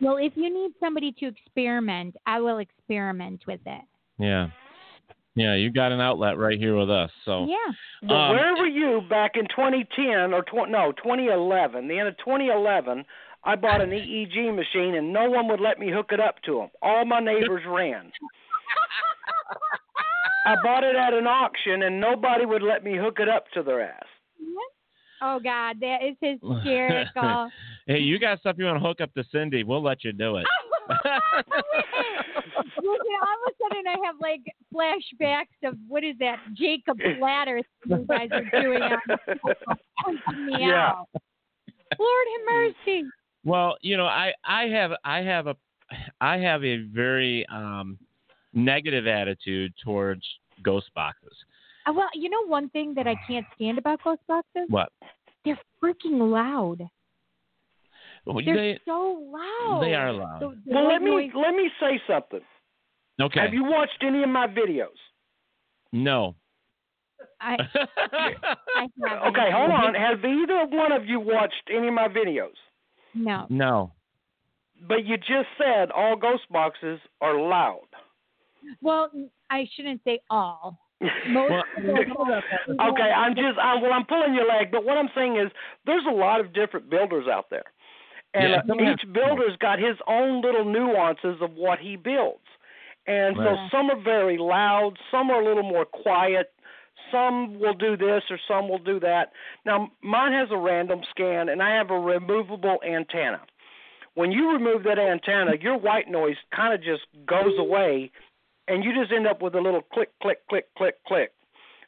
[0.00, 3.82] Well, if you need somebody to experiment, I will experiment with it.
[4.18, 4.48] Yeah.
[5.34, 7.10] Yeah, you got an outlet right here with us.
[7.24, 7.56] So Yeah.
[8.02, 11.88] But Um, where were you back in 2010 or tw- no 2011?
[11.88, 13.04] The end of 2011,
[13.44, 16.58] I bought an EEG machine and no one would let me hook it up to
[16.58, 16.70] them.
[16.82, 18.12] All my neighbors ran.
[20.44, 23.62] I bought it at an auction and nobody would let me hook it up to
[23.62, 24.06] their ass.
[25.24, 27.48] Oh God, that is hysterical.
[27.86, 29.62] hey, you got stuff you want to hook up to Cindy?
[29.62, 30.46] We'll let you do it.
[32.76, 34.42] Listen, all of a sudden I have like
[34.74, 38.82] flashbacks of what is that Jacob's ladder you guys are doing
[40.06, 40.88] on me Yeah.
[40.90, 41.08] out.
[41.98, 42.46] Lord have
[42.86, 43.04] mercy.
[43.44, 45.56] Well, you know, I I have I have a
[46.20, 47.98] I have a very um
[48.54, 50.22] negative attitude towards
[50.62, 51.36] ghost boxes.
[51.86, 54.66] Uh, Well, you know one thing that I can't stand about ghost boxes?
[54.68, 54.90] What?
[55.44, 56.88] They're freaking loud.
[58.24, 59.80] Well, They're they so loud.
[59.82, 60.40] they are loud.
[60.40, 62.40] The- the Well, let me noise- let me say something.
[63.20, 63.40] Okay.
[63.40, 64.96] Have you watched any of my videos?
[65.92, 66.34] No.
[67.40, 69.26] I, I haven't.
[69.28, 69.94] Okay, hold on.
[69.94, 72.54] Have either one of you watched any of my videos?
[73.14, 73.46] No.
[73.50, 73.92] no.
[74.88, 77.86] But you just said all ghost boxes are loud.
[78.80, 79.10] Well,
[79.50, 80.78] I shouldn't say all.
[81.28, 81.62] Most Well,
[82.92, 85.50] okay, I'm just I'm, well, I'm pulling your leg, but what I'm saying is
[85.84, 87.64] there's a lot of different builders out there,
[88.34, 92.44] and Yeah, uh, each builder's got his own little nuances of what he builds,
[93.06, 96.52] and so some are very loud, some are a little more quiet,
[97.10, 99.32] some will do this or some will do that.
[99.66, 103.40] Now mine has a random scan, and I have a removable antenna.
[104.14, 108.10] When you remove that antenna, your white noise kind of just goes away,
[108.68, 111.32] and you just end up with a little click, click, click, click, click.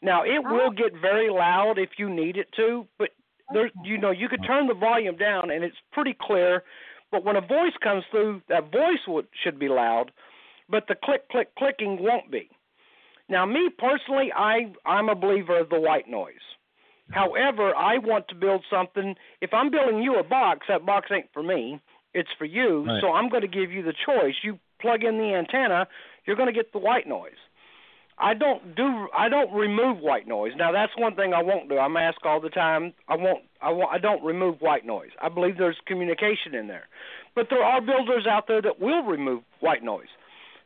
[0.02, 3.11] Now it will get very loud if you need it to, but
[3.52, 6.62] there, you know, you could turn the volume down and it's pretty clear.
[7.11, 10.11] But when a voice comes through, that voice would should be loud,
[10.68, 12.50] but the click, click, clicking won't be.
[13.28, 16.35] Now, me personally, I I'm a believer of the white noise.
[17.11, 19.14] However, I want to build something.
[19.40, 21.80] If I'm building you a box, that box ain't for me.
[22.14, 22.85] It's for you.
[22.85, 23.00] Right.
[23.00, 24.35] So I'm going to give you the choice.
[24.42, 25.87] You plug in the antenna,
[26.26, 27.33] you're going to get the white noise.
[28.18, 30.53] I don't do I don't remove white noise.
[30.57, 31.79] Now that's one thing I won't do.
[31.79, 32.92] I'm asked all the time.
[33.09, 35.11] I won't I won't I don't remove white noise.
[35.20, 36.87] I believe there's communication in there.
[37.35, 40.07] But there are builders out there that will remove white noise.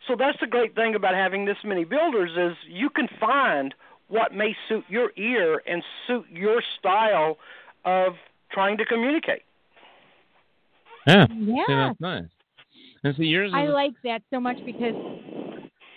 [0.07, 3.75] So that's the great thing about having this many builders is you can find
[4.09, 7.39] what may suit your ear and suit your style
[7.85, 8.15] of
[8.53, 9.43] trying to communicate.
[11.07, 11.27] Yeah.
[11.27, 11.65] See, Yeah.
[11.69, 12.25] that's nice.
[13.05, 14.95] And see, yours is I like that so much because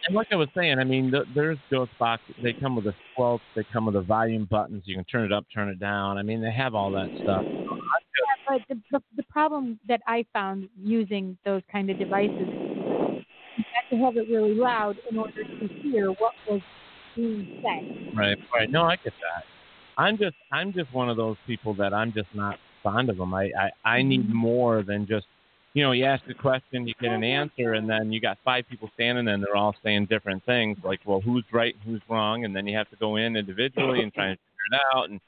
[0.08, 2.36] And like I was saying, I mean, th- there's ghost boxes.
[2.42, 3.42] They come with a squelch.
[3.56, 4.84] They come with the volume buttons.
[4.86, 6.18] You can turn it up, turn it down.
[6.18, 7.44] I mean, they have all that stuff.
[7.48, 7.78] Yeah,
[8.47, 13.95] but the, the the problem that I found using those kind of devices, you had
[13.95, 16.62] to have it really loud in order to hear what was
[17.16, 18.16] being said.
[18.16, 18.72] Right, right.
[18.72, 19.43] No, I get that.
[19.97, 23.34] I'm just, I'm just one of those people that I'm just not fond of them.
[23.34, 23.52] I,
[23.86, 24.36] I, I need mm-hmm.
[24.36, 25.28] more than just,
[25.74, 27.41] you know, you ask a question, you get an mm-hmm.
[27.41, 30.78] answer, and then you got five people standing, and they're all saying different things.
[30.84, 34.01] Like, well, who's right and who's wrong, and then you have to go in individually
[34.01, 35.09] and try and figure it out.
[35.09, 35.22] And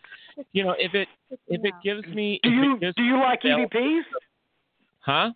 [0.52, 1.08] you know, if it
[1.48, 4.02] if it gives me, Do you gives do you like sales- EVPs?
[5.02, 5.32] Huh?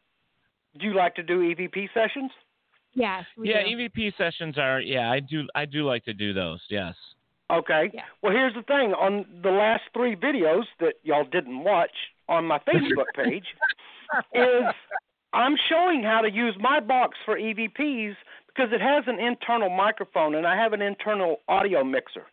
[0.80, 2.32] Do you like to do EVP sessions?
[2.94, 3.26] Yes.
[3.38, 3.78] We Yeah, do.
[3.78, 4.82] EVP sessions are.
[4.82, 5.48] Yeah, I do.
[5.56, 6.60] I do like to do those.
[6.70, 6.96] Yes.
[7.52, 7.92] Okay.
[7.94, 8.02] Yeah.
[8.22, 8.94] Well, here's the thing.
[8.94, 11.92] On the last three videos that y'all didn't watch
[12.28, 13.46] on my Facebook page,
[14.34, 14.64] is
[15.34, 18.16] I'm showing how to use my box for EVPs
[18.48, 22.26] because it has an internal microphone and I have an internal audio mixer.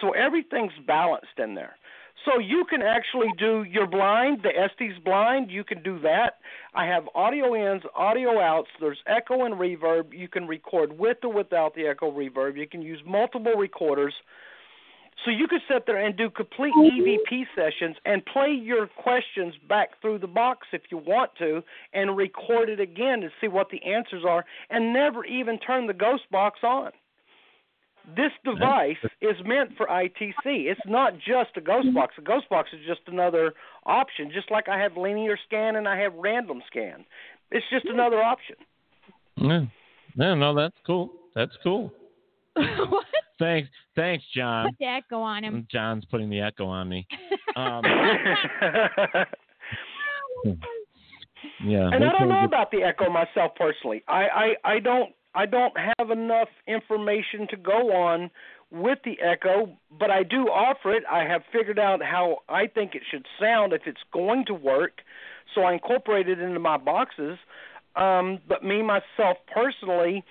[0.00, 1.76] So everything's balanced in there.
[2.24, 6.34] So you can actually do your blind, the Estes blind, you can do that.
[6.74, 10.12] I have audio ins, audio outs, there's echo and reverb.
[10.12, 12.58] You can record with or without the echo reverb.
[12.58, 14.12] You can use multiple recorders.
[15.24, 19.90] So you could sit there and do complete EVP sessions and play your questions back
[20.00, 21.62] through the box if you want to
[21.92, 25.92] and record it again to see what the answers are and never even turn the
[25.92, 26.90] ghost box on.
[28.16, 30.32] This device is meant for ITC.
[30.44, 32.14] It's not just a ghost box.
[32.18, 33.52] A ghost box is just another
[33.84, 37.04] option, just like I have linear scan and I have random scan.
[37.50, 38.56] It's just another option.
[39.36, 39.64] Yeah.
[40.16, 41.10] No, no, that's cool.
[41.34, 41.92] That's cool.
[42.54, 43.04] what?
[43.40, 44.66] Thanks, thanks, John.
[44.68, 45.66] Put the echo on him.
[45.72, 47.06] John's putting the echo on me.
[47.56, 47.82] Um,
[51.64, 51.88] yeah.
[51.90, 54.04] and I don't know about the echo myself personally.
[54.06, 58.30] I, I I don't I don't have enough information to go on
[58.70, 61.02] with the echo, but I do offer it.
[61.10, 65.00] I have figured out how I think it should sound if it's going to work,
[65.54, 67.38] so I incorporate it into my boxes.
[67.96, 70.24] Um, but me myself personally,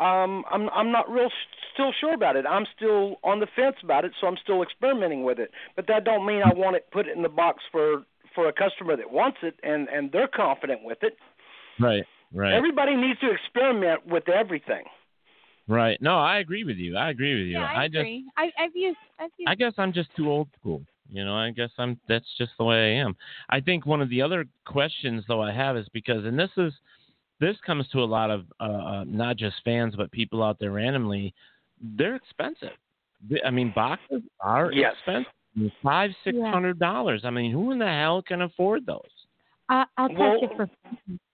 [0.00, 1.28] um, I'm I'm not real
[1.74, 2.46] still sure about it.
[2.46, 5.50] I'm still on the fence about it, so I'm still experimenting with it.
[5.76, 8.52] But that don't mean I want it put it in the box for for a
[8.52, 11.16] customer that wants it and and they're confident with it.
[11.78, 12.04] Right.
[12.32, 12.54] Right.
[12.54, 14.84] Everybody needs to experiment with everything.
[15.66, 16.00] right.
[16.00, 16.96] No, I agree with you.
[16.96, 17.58] I agree with you.
[17.58, 18.24] Yeah, I, just agree.
[18.36, 18.98] I, I've used.
[19.18, 19.48] I've used.
[19.48, 20.82] I guess I'm just too old school.
[21.10, 23.16] You know, I guess I'm that's just the way I am.
[23.48, 26.72] I think one of the other questions though I have is because and this is
[27.40, 30.72] this comes to a lot of uh, uh not just fans but people out there
[30.72, 31.34] randomly,
[31.96, 32.76] they're expensive.
[33.44, 34.94] I mean boxes are Yes.
[34.98, 35.32] expensive.
[35.82, 37.22] Five, six hundred dollars.
[37.24, 39.00] I mean, who in the hell can afford those?
[39.68, 40.70] I, I'll touch Well- it for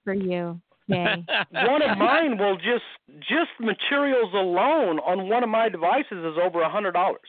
[0.05, 0.61] for you.
[0.89, 1.25] Jay.
[1.51, 2.85] One of mine will just
[3.21, 7.21] just materials alone on one of my devices is over a hundred dollars.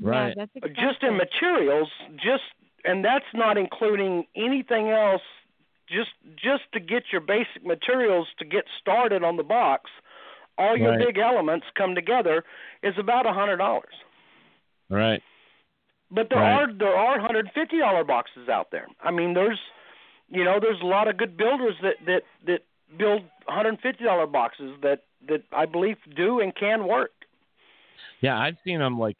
[0.00, 0.32] Right.
[0.36, 2.44] Yeah, that's Just in materials, just
[2.84, 5.20] and that's not including anything else.
[5.90, 9.90] Just just to get your basic materials to get started on the box,
[10.56, 11.06] all your Right.
[11.06, 12.44] big elements come together
[12.82, 13.94] is about a hundred dollars.
[14.88, 15.22] Right.
[16.10, 16.62] But there Right.
[16.68, 18.86] are there are hundred and fifty dollar boxes out there.
[19.02, 19.58] I mean, there's
[20.28, 22.62] you know there's a lot of good builders that that that
[22.96, 27.12] build hundred and fifty dollar boxes that that I believe do and can work.
[28.20, 29.16] Yeah, I've seen them like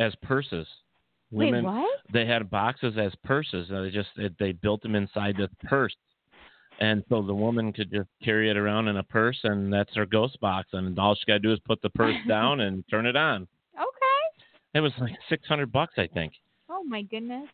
[0.00, 0.66] as purses.
[1.32, 2.00] Wait, what?
[2.12, 3.70] they had boxes as purses.
[3.70, 5.96] And they just they- they built them inside the purse,
[6.80, 10.06] and so the woman could just carry it around in a purse, and that's her
[10.06, 10.68] ghost box.
[10.72, 13.48] And all she got to do is put the purse down and turn it on.
[13.76, 14.46] Okay.
[14.74, 16.32] It was like six hundred bucks, I think.
[16.68, 17.48] Oh my goodness.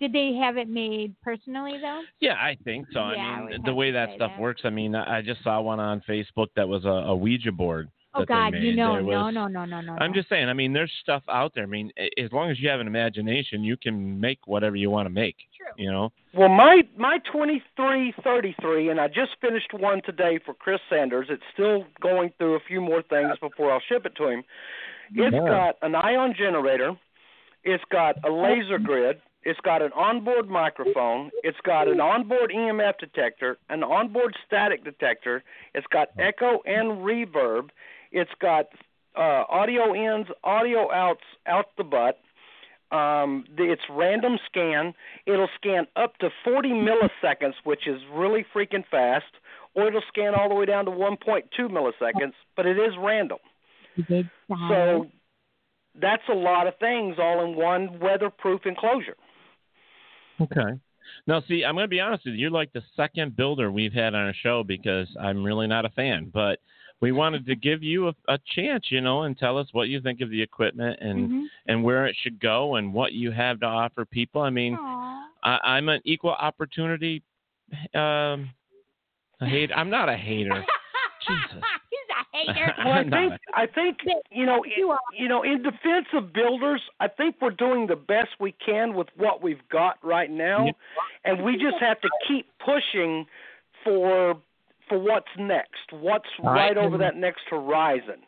[0.00, 2.02] Did they have it made personally though?
[2.20, 2.98] Yeah, I think so.
[3.10, 4.40] Yeah, I mean, the way that stuff that.
[4.40, 4.62] works.
[4.64, 7.88] I mean, I I just saw one on Facebook that was a, a Ouija board.
[8.14, 9.92] Oh that God, you know, There no, no, no, no, no.
[9.98, 10.14] I'm no.
[10.14, 10.48] just saying.
[10.48, 11.64] I mean, there's stuff out there.
[11.64, 15.06] I mean, as long as you have an imagination, you can make whatever you want
[15.06, 15.36] to make.
[15.56, 15.72] True.
[15.82, 16.12] You know.
[16.34, 20.80] Well, my my twenty three thirty three, and I just finished one today for Chris
[20.90, 21.28] Sanders.
[21.30, 24.44] It's still going through a few more things before I'll ship it to him.
[25.14, 25.40] It's Yeah.
[25.40, 26.96] got an ion generator.
[27.64, 29.20] It's got a laser grid.
[29.44, 31.30] It's got an onboard microphone.
[31.42, 35.42] It's got an onboard EMF detector, an onboard static detector.
[35.74, 36.22] It's got oh.
[36.22, 37.70] echo and reverb.
[38.12, 38.66] It's got
[39.16, 42.18] uh, audio ins, audio outs out the butt.
[42.96, 44.92] Um, it's random scan.
[45.26, 49.24] It'll scan up to 40 milliseconds, which is really freaking fast,
[49.74, 53.38] or it'll scan all the way down to 1.2 milliseconds, but it is random.
[53.96, 54.54] You did say.
[54.68, 55.06] So
[56.00, 59.16] that's a lot of things all in one weatherproof enclosure.
[60.40, 60.78] Okay.
[61.26, 62.42] Now, see, I'm going to be honest with you.
[62.42, 65.90] You're like the second builder we've had on our show because I'm really not a
[65.90, 66.30] fan.
[66.32, 66.58] But
[67.02, 70.00] we wanted to give you a, a chance, you know, and tell us what you
[70.00, 71.46] think of the equipment and Mhm.
[71.66, 74.40] and where it should go and what you have to offer people.
[74.40, 75.28] I mean, Aw.
[75.42, 77.22] I, I'm an equal opportunity.
[77.94, 78.50] Um,
[79.40, 79.70] a hate.
[79.74, 80.64] I'm not a hater.
[81.26, 81.62] Jesus.
[81.90, 82.74] He's a hater.
[82.84, 83.98] Well, I think I think
[84.30, 84.98] you know You are.
[85.18, 89.08] you know in defense of builders, I think we're doing the best we can with
[89.16, 90.72] what we've got right now, Yeah.
[91.24, 93.26] and we just have to keep pushing
[93.82, 94.36] for
[94.88, 98.22] for what's next, what's I right over that next horizon.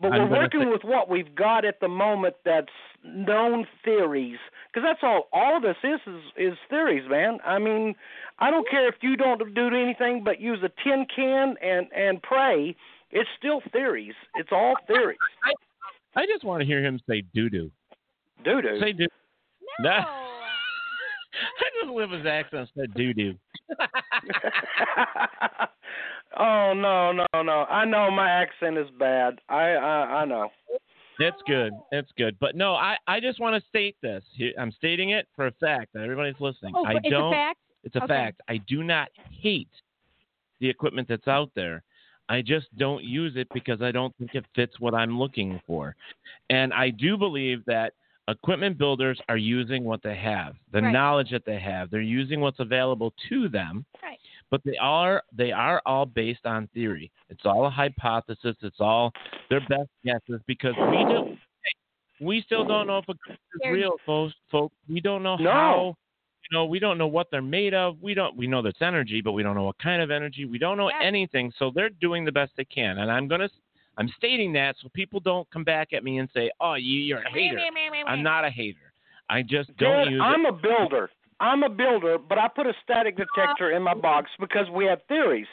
[0.00, 2.68] But I'm we're working say- with what we've got at the moment that's
[3.04, 4.38] known theories.
[4.72, 5.28] Because that's all.
[5.32, 7.38] All of this is, is is theories, man.
[7.44, 7.94] I mean,
[8.38, 12.22] I don't care if you don't do anything but use a tin can and and
[12.22, 12.74] pray.
[13.10, 14.14] It's still theories.
[14.36, 15.18] It's all theories.
[16.16, 17.70] I just want to hear him say doo doo.
[18.44, 18.78] Doo doo.
[18.80, 19.06] Say doo.
[19.80, 19.88] No.
[19.90, 20.06] That-
[21.60, 23.34] I just live his accent said doo doo.
[26.38, 27.64] oh no no no!
[27.70, 29.38] I know my accent is bad.
[29.48, 30.48] I I, I know.
[31.18, 31.72] It's good.
[31.92, 32.36] It's good.
[32.40, 34.24] But no, I, I just want to state this.
[34.34, 36.72] Here- I'm stating it for a fact that everybody's listening.
[36.74, 37.32] Oh, I it's don't.
[37.32, 37.58] a fact.
[37.84, 38.14] It's a Okay.
[38.14, 38.40] fact.
[38.48, 39.68] I do not hate
[40.60, 41.82] the equipment that's out there.
[42.30, 45.94] I just don't use it because I don't think it fits what I'm looking for.
[46.48, 47.92] And I do believe that
[48.30, 50.92] equipment builders are using what they have, the Right.
[50.92, 51.90] knowledge that they have.
[51.90, 53.84] They're using what's available to them.
[54.02, 54.18] Right.
[54.50, 57.10] But they are they are all based on theory.
[57.28, 58.56] It's all a hypothesis.
[58.62, 59.12] It's all
[59.48, 61.38] their best guesses because we don't
[62.20, 64.34] we still don't know if a ghost is real, folks.
[64.50, 65.50] Folks, we don't know No.
[65.52, 65.96] how
[66.50, 68.00] you know, we don't know what they're made of.
[68.02, 70.46] We don't we know there's energy, but we don't know what kind of energy.
[70.46, 70.98] We don't know Yeah.
[71.02, 71.52] anything.
[71.52, 72.98] So they're doing the best they can.
[72.98, 73.48] And I'm gonna
[74.00, 77.18] I'm stating that so people don't come back at me and say, "Oh, you, you're
[77.20, 77.60] a hater."
[78.06, 78.94] I'm not a hater.
[79.28, 80.48] I just don't Dad, use I'm it.
[80.48, 81.10] a builder.
[81.38, 85.00] I'm a builder, but I put a static detector in my box because we have
[85.06, 85.46] theories.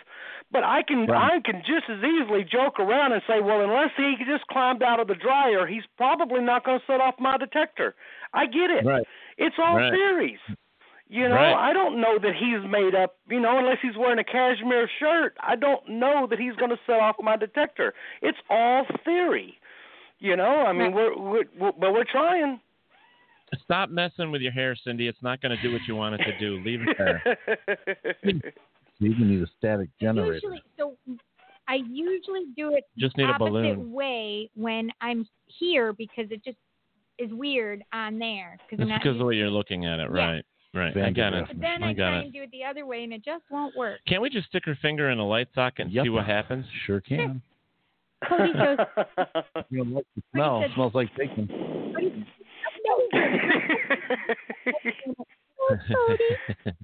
[0.49, 1.33] But I can Right.
[1.35, 5.01] I can just as easily joke around and say, well, unless he just climbed out
[5.01, 7.95] of the dryer, he's probably not going to set off my detector.
[8.33, 8.85] I get it.
[8.85, 9.05] Right.
[9.37, 9.91] It's all Right.
[9.91, 10.39] theories.
[11.09, 11.69] You know, Right.
[11.69, 13.15] I don't know that he's made up.
[13.29, 16.79] You know, unless he's wearing a cashmere shirt, I don't know that he's going to
[16.85, 17.93] set off my detector.
[18.21, 19.57] It's all theory.
[20.19, 22.59] You know, I mean, we're, we're, we're but we're trying.
[23.63, 25.07] Stop messing with your hair, Cindy.
[25.07, 26.61] It's not going to do what you want it to do.
[26.65, 27.37] Leave it there.
[28.99, 30.33] You even need a static generator.
[30.33, 30.95] Usually, so
[31.67, 33.91] I usually do it Just need a opposite balloon.
[33.91, 36.57] way when I'm here because it just
[37.19, 39.01] is weird on there because I'm It's not.
[39.03, 40.39] because of the way you're looking at it, Yeah.
[40.77, 40.95] Right?
[40.95, 41.05] Right.
[41.05, 41.45] I got it.
[41.47, 42.23] but then I I got try it.
[42.25, 43.99] and do it the other way and it just won't work.
[44.07, 46.05] Can't we just stick her finger in a light socket and Yep.
[46.05, 46.65] see what happens?
[46.85, 47.41] Sure can.
[48.27, 48.77] Cody goes,
[49.69, 50.61] You don't like the smell.
[50.61, 51.47] said- smells like bacon.
[51.95, 52.25] Cody,
[55.93, 56.75] Cody.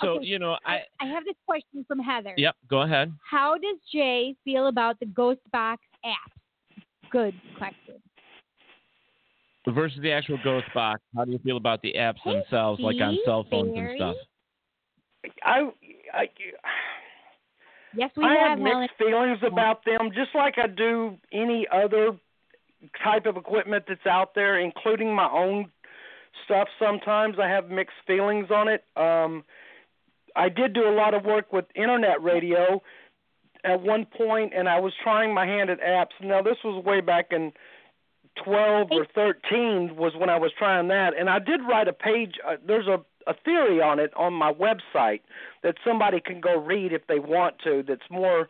[0.00, 0.26] so Okay.
[0.26, 2.34] you know, I I have this question from Heather.
[2.36, 2.56] yep.
[2.68, 3.12] Go ahead.
[3.28, 6.32] How does Jay feel about the Ghost Box app?
[7.10, 7.96] Good question.
[9.74, 12.96] Versus the actual Ghost Box, how do you feel about the apps Hey, themselves, like
[13.00, 14.16] on cell phones and stuff?
[15.44, 15.70] I,
[16.14, 16.28] I,
[17.94, 22.16] Yes, we I have have mixed feelings about them, just like I do any other
[23.02, 25.70] type of equipment that's out there, including my own
[26.44, 26.68] stuff.
[26.78, 28.84] Sometimes I have mixed feelings on it.
[28.96, 29.44] Um,
[30.36, 32.82] I did do a lot of work with internet radio
[33.64, 36.12] at one point, and I was trying my hand at apps.
[36.22, 37.52] Now this was way back in
[38.44, 42.34] 12 or 13 was when I was trying that, and I did write a page.
[42.46, 45.20] Uh, there's a a theory on it on my website
[45.62, 47.84] that somebody can go read if they want to.
[47.86, 48.48] That's more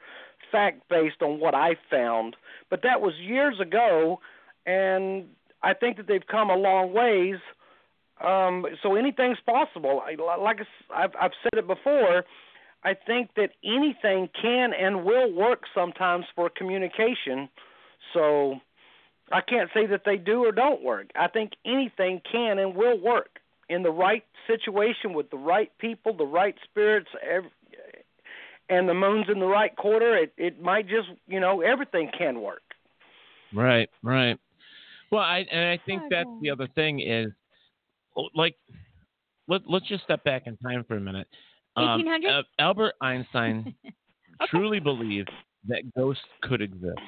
[0.50, 2.36] fact based on what I found.
[2.70, 4.20] But that was years ago,
[4.66, 5.26] and
[5.62, 7.40] I think that they've come a long ways.
[8.24, 10.02] Um, so anything's possible.
[10.04, 10.58] I, like
[10.94, 12.24] I've, I've said it before,
[12.84, 17.48] I think that anything can and will work sometimes for communication.
[18.14, 18.56] So
[19.32, 21.10] I can't say that they do or don't work.
[21.14, 26.16] I think anything can and will work in the right situation with the right people,
[26.16, 27.44] the right spirits, ev-
[28.70, 30.16] and the moon's in the right quarter.
[30.16, 32.62] It it might just you know everything can work.
[33.54, 34.38] Right, right.
[35.10, 37.28] Well, I and I think that's the other thing is,
[38.16, 38.56] oh, like,
[39.46, 41.28] let let's just step back in time for a minute.
[41.76, 43.74] Um, uh, Albert Einstein
[44.48, 45.30] truly believed
[45.68, 46.98] that ghosts could exist.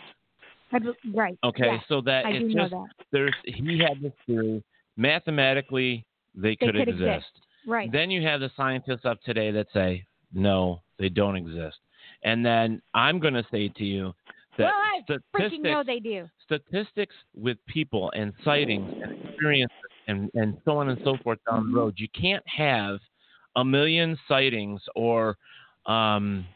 [0.72, 1.38] Be- Right.
[1.44, 2.86] Okay, yeah, so that I do it's know just that.
[3.12, 4.62] there's he had this theory
[4.96, 6.04] mathematically
[6.34, 7.02] they could, could exist.
[7.02, 7.26] exist.
[7.66, 7.90] Right.
[7.92, 11.78] Then you have the scientists of today that say no, they don't exist.
[12.22, 14.12] And then I'm going to say to you
[14.58, 16.28] that well, I freaking statistics know they do.
[16.44, 21.64] statistics with people and sightings and experiences and, and so on and so forth down
[21.64, 21.72] Mm-hmm.
[21.74, 21.94] the road.
[21.96, 22.98] You can't have
[23.56, 25.36] a million sightings or
[25.86, 26.46] um,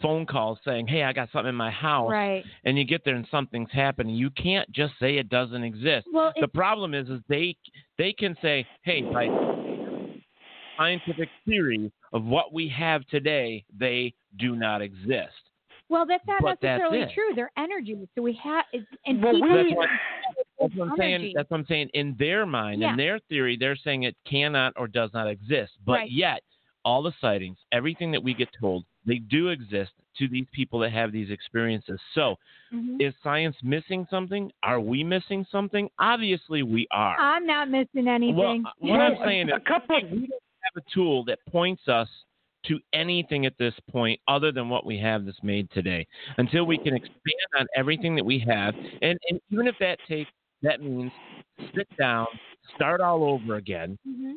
[0.00, 2.44] phone calls saying, "Hey, I got something in my house," Right.
[2.64, 4.14] and you get there and something's happening.
[4.14, 6.06] You can't just say it doesn't exist.
[6.12, 7.56] Well, the problem is, is they
[7.98, 9.28] they can say, "Hey, by
[10.76, 15.32] scientific theory of what we have today, they do not exist."
[15.90, 17.10] well, that's not but necessarily it.
[17.14, 17.34] true.
[17.36, 18.64] They're energy, so we have
[19.06, 19.48] and Well, people.
[19.48, 19.88] That's what,
[20.58, 21.32] that's what I'm saying.
[21.36, 21.90] That's what I'm saying.
[21.94, 22.90] In their mind, Yeah.
[22.92, 25.74] in their theory, they're saying it cannot or does not exist.
[25.84, 26.10] But Right.
[26.10, 26.42] yet,
[26.84, 30.92] all the sightings, everything that we get told, they do exist to these people that
[30.92, 32.00] have these experiences.
[32.14, 32.36] So,
[32.72, 33.00] Mhm.
[33.00, 34.52] is science missing something?
[34.62, 35.90] Are we missing something?
[35.98, 37.16] Obviously, we are.
[37.18, 38.36] I'm not missing anything.
[38.36, 41.88] Well, what I'm saying is, a couple of we don't have a tool that points
[41.88, 42.08] us
[42.66, 46.06] to anything at this point other than what we have that's made today.
[46.38, 50.30] Until we can expand on everything that we have, and and even if that takes
[50.62, 51.12] that means
[51.74, 52.26] sit down,
[52.74, 54.36] start all over again, Mhm.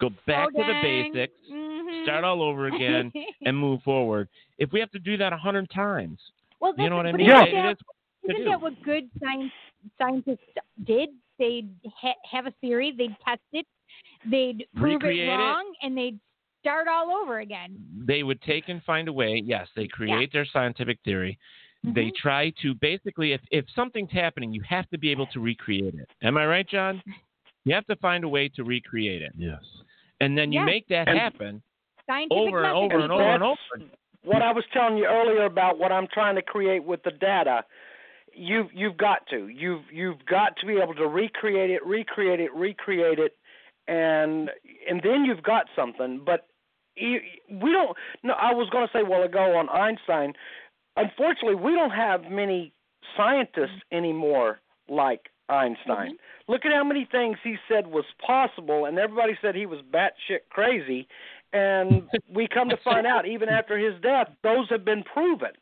[0.00, 0.82] Go back Slow to the down.
[0.82, 2.02] basics, Mhm.
[2.04, 3.12] start all over again,
[3.44, 4.28] and move forward.
[4.58, 6.18] If we have to do that a hundred times,
[6.60, 7.28] well, you know what I mean?
[7.28, 7.96] Isn't, It that, is what
[8.30, 9.52] to isn't that what good science
[9.98, 10.38] scientists
[10.84, 11.10] did?
[11.38, 11.68] They'd
[12.00, 13.66] ha- have a theory, they'd test it,
[14.24, 15.36] they'd prove Recreate it it.
[15.36, 16.18] wrong, and they'd
[16.60, 17.76] start all over again.
[18.06, 19.42] they would take and find a way.
[19.44, 21.38] Yes, they create their scientific theory.
[21.82, 22.14] They Mhm.
[22.16, 26.08] try to basically, if, if something's happening, you have to be able to recreate it.
[26.22, 27.02] Am I right, John?
[27.66, 29.32] You have to find a way to recreate it.
[29.38, 29.62] Yes.
[30.20, 30.66] And then you Yeah.
[30.66, 31.62] make that And- happen
[32.06, 33.20] Scientific over and method, over and people.
[33.20, 33.90] over and over.
[34.22, 37.64] what I was telling you earlier about what I'm trying to create with the data,
[38.32, 42.52] you've you've got to you've you've got to be able to recreate it, recreate it,
[42.54, 43.36] recreate it,
[43.86, 44.50] and
[44.88, 46.18] and then you've got something.
[46.24, 46.46] But
[46.96, 47.96] you, we don't.
[48.22, 50.34] No, I was going to say a while ago on Einstein.
[50.96, 52.72] Unfortunately, we don't have many
[53.16, 56.14] scientists anymore like Einstein.
[56.14, 56.52] Mm-hmm.
[56.52, 60.40] Look at how many things he said was possible, and everybody said he was batshit
[60.50, 61.06] crazy.
[61.52, 65.52] And we come to find out, even after his death, those have been proven.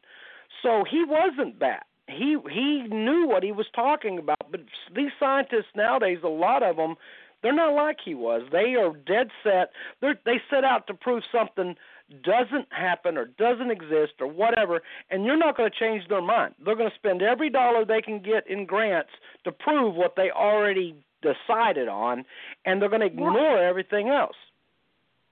[0.63, 1.87] So he wasn't bat.
[2.09, 4.51] He he knew what he was talking about.
[4.51, 4.61] But
[4.95, 6.97] these scientists nowadays, a lot of them,
[7.43, 8.43] they're not like he was.
[8.51, 9.71] They are dead set.
[10.01, 11.77] They they set out to prove something
[12.23, 16.55] doesn't happen or doesn't exist or whatever, and you're not going to change their mind.
[16.63, 19.11] They're going to spend every dollar they can get in grants
[19.45, 22.25] to prove what they already decided on,
[22.65, 24.37] and they're going to ignore everything else.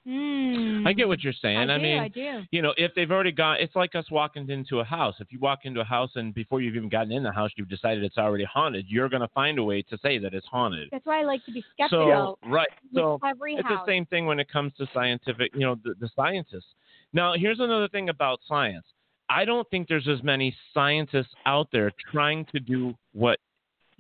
[0.07, 0.87] Hmm.
[0.87, 1.59] I get what you're saying.
[1.59, 2.41] I, I, do, mean, I do.
[2.51, 5.17] you know, if they've already gone, it's like us walking into a house.
[5.21, 7.69] If you walk into a house and before you've even gotten in the house, you've
[7.69, 10.89] decided it's already haunted, you're going to find a way to say that it's haunted.
[10.91, 12.07] That's why I like to be skeptical.
[12.07, 12.69] So, skeptical right.
[12.95, 13.83] So, every it's house.
[13.85, 16.75] the same thing when it comes to scientific, you know, the, the scientists.
[17.13, 18.87] Now, here's another thing about science.
[19.29, 23.39] I don't think there's as many scientists out there trying to do what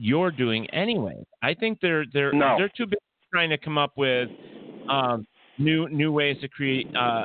[0.00, 1.22] you're doing anyway.
[1.42, 2.56] I think they're they're No.
[2.56, 2.96] they're too busy
[3.32, 4.30] trying to come up with
[4.88, 5.26] um,
[5.58, 7.24] new new ways to create uh,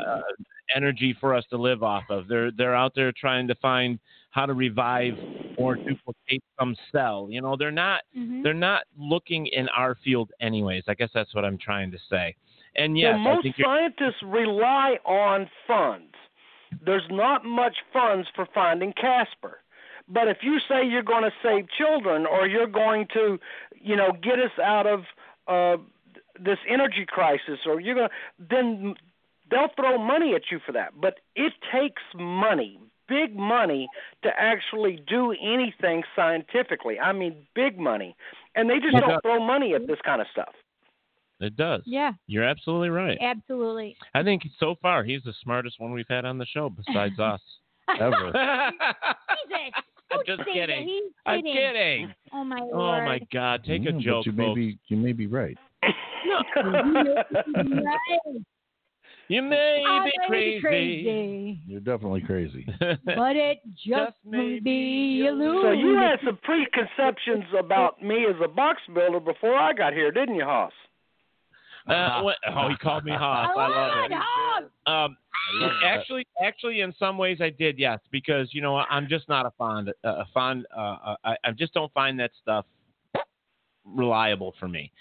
[0.75, 2.27] energy for us to live off of.
[2.27, 3.97] They're they're out there trying to find
[4.31, 5.13] how to revive
[5.57, 7.27] or duplicate some cell.
[7.31, 8.43] You know, they're not Mhm.
[8.43, 10.83] they're not looking in our field anyways.
[10.89, 12.35] I guess that's what I'm trying to say.
[12.75, 16.13] And yes, well, I most think scientists rely on funds.
[16.81, 19.61] There's not much funds for finding Casper.
[20.07, 23.39] But if you say you're going to save children or you're going to,
[23.79, 25.01] you know, get us out of
[25.47, 25.81] uh,
[26.39, 28.15] this energy crisis or you're going to,
[28.49, 28.95] then
[29.49, 30.93] they'll throw money at you for that.
[30.99, 33.87] But it takes money, big money,
[34.23, 36.99] to actually do anything scientifically.
[36.99, 38.15] I mean, big money.
[38.55, 38.99] And they just Yeah.
[39.01, 40.53] don't throw money at this kind of stuff.
[41.41, 41.81] it does.
[41.85, 43.17] Yeah, You're absolutely right.
[43.19, 43.97] absolutely.
[44.13, 47.41] I think so far he's the smartest one we've had on the show besides us.
[47.99, 48.31] Ever.
[49.47, 49.83] Jesus,
[50.19, 51.09] I'm just say kidding.
[51.25, 51.53] I'm kidding.
[51.53, 52.13] kidding.
[52.33, 53.63] Oh my Oh my God!
[53.63, 54.55] Take Yeah, a joke, you may folks.
[54.55, 55.57] be you may be right.
[56.63, 58.19] Right.
[59.27, 62.63] You may I be crazy, crazy, You're definitely crazy.
[62.79, 65.61] but it just, may be illusion.
[65.63, 70.11] So you had some preconceptions about me as a box builder before I got here,
[70.11, 70.73] didn't you, Hoss?
[71.87, 73.49] Uh, what, oh, he called me Hoss.
[73.55, 74.15] I love it.
[74.15, 74.63] Hoss.
[74.87, 75.17] Um,
[75.59, 75.87] love that.
[75.87, 78.77] actually, actually, in some ways, I did yes, because you know?
[78.77, 80.65] I'm just not a fond, uh, a fond.
[80.75, 82.65] Uh, uh, I, I just don't find that stuff
[83.85, 84.91] reliable for me.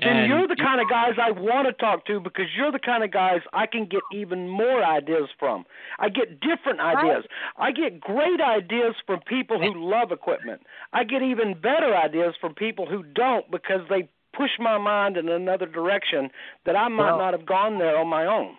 [0.00, 2.80] Then And- you're the kind of guys I want to talk to because you're the
[2.80, 5.64] kind of guys I can get even more ideas from.
[6.00, 7.24] I get different ideas.
[7.56, 10.62] I get great ideas from people who love equipment.
[10.92, 15.28] I get even better ideas from people who don't because they push my mind in
[15.28, 16.30] another direction
[16.66, 18.56] that I might Well- not have gone there on my own.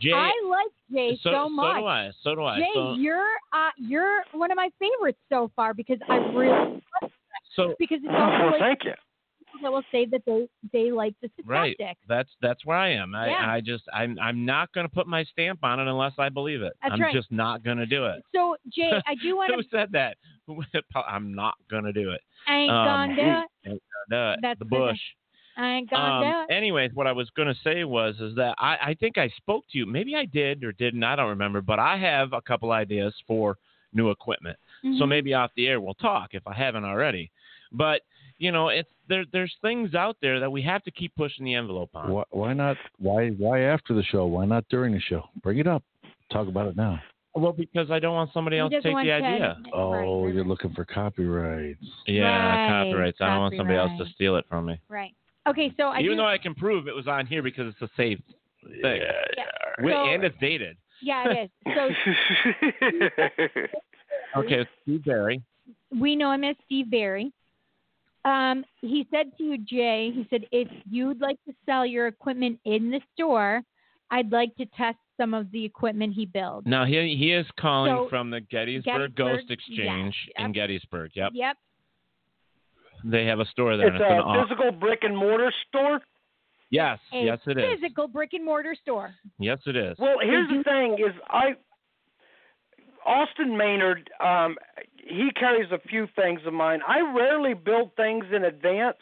[0.00, 1.76] Jay, I like Jay so, so much.
[1.76, 2.10] So do I.
[2.22, 2.58] So do I.
[2.58, 6.82] Jay, so, you're uh, you're one of my favorites so far because I really
[7.54, 8.94] so because it's Well, also like thank you.
[9.60, 11.76] That will say that they they like the right.
[12.08, 13.14] That's that's where I am.
[13.14, 13.52] I, Yeah.
[13.52, 16.62] I just I'm I'm not going to put my stamp on it unless I believe
[16.62, 16.72] it.
[16.82, 17.14] That's I'm right.
[17.14, 18.24] just not going to do it.
[18.34, 19.56] So Jay, I do want to.
[19.56, 20.16] Who said that?
[21.08, 22.20] I'm not going to do it.
[22.48, 23.70] I ain't Um, gonna do it.
[23.70, 24.38] Ain't gonna do it.
[24.42, 24.98] That's the bush.
[25.56, 26.54] I ain't gonna Um, do it.
[26.54, 29.64] anyways, what I was going to say was is that I, I think I spoke
[29.72, 29.86] to you.
[29.86, 31.04] Maybe I did or didn't.
[31.04, 31.60] I don't remember.
[31.60, 33.58] But I have a couple ideas for
[33.92, 34.56] new equipment.
[34.82, 35.08] So Mhm.
[35.08, 37.30] maybe off the air we'll talk if I haven't already.
[37.70, 38.02] But
[38.38, 39.24] you know, it's there.
[39.32, 42.10] There's things out there that we have to keep pushing the envelope on.
[42.10, 42.76] Why, why not?
[42.98, 44.26] Why why after the show?
[44.26, 45.22] Why not during the show?
[45.42, 45.82] Bring it up.
[46.32, 46.98] Talk about it now.
[47.34, 49.56] Well, because I don't want somebody else to take the idea.
[49.72, 51.80] Oh, you're looking for copyrights.
[52.06, 53.18] Yeah, Right, copyrights.
[53.20, 54.78] I don't want somebody else to steal it from me.
[54.88, 55.12] Right.
[55.48, 57.82] Okay, so I Even do, though I can prove it was on here because it's
[57.82, 58.22] a saved
[58.82, 59.00] thing.
[59.02, 59.44] Yeah.
[59.78, 60.76] Wi- So- and it's dated.
[61.02, 61.74] yeah, it is.
[61.74, 61.88] So
[64.36, 65.42] Okay, Steve Barry.
[65.98, 67.32] we know him as Steve Barry.
[68.24, 72.60] Um, he said to you, Jay, he said, if you'd like to sell your equipment
[72.64, 73.62] in the store,
[74.10, 76.66] I'd like to test some of the equipment he builds.
[76.66, 80.52] Now he he is calling So, from the Gettysburg, Gettysburg, Ghost yes, Exchange in.
[80.52, 81.10] Gettysburg.
[81.14, 81.30] Yep.
[81.34, 81.56] Yep.
[83.04, 83.88] They have a store there.
[83.88, 86.00] it's and it's an a off- physical brick and mortar store.
[86.70, 87.64] Yes, A yes it is.
[87.80, 89.14] physical brick and mortar store.
[89.38, 89.96] Yes it is.
[89.98, 91.54] Well, here's do- the thing: is I
[93.04, 94.56] Austin Maynard, um,
[95.02, 96.80] he carries a few things of mine.
[96.86, 98.96] I rarely build things in advance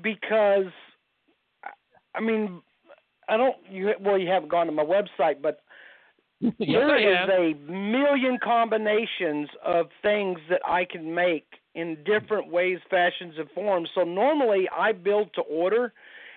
[0.00, 0.72] because,
[2.14, 2.60] I mean,
[3.28, 3.56] I don't.
[3.70, 5.60] You well, you haven't gone to my website, but
[6.40, 12.78] yes there is a million combinations of things that I can make in different ways,
[12.90, 13.88] fashions, and forms.
[13.94, 15.92] So normally I build to order,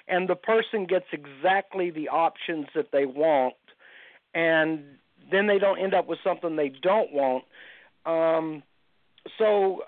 [0.07, 3.55] and the person gets exactly the options that they want,
[4.35, 4.83] and
[5.31, 7.43] then they don't end up with something they don't want.
[8.05, 8.61] Um,
[9.37, 9.83] so,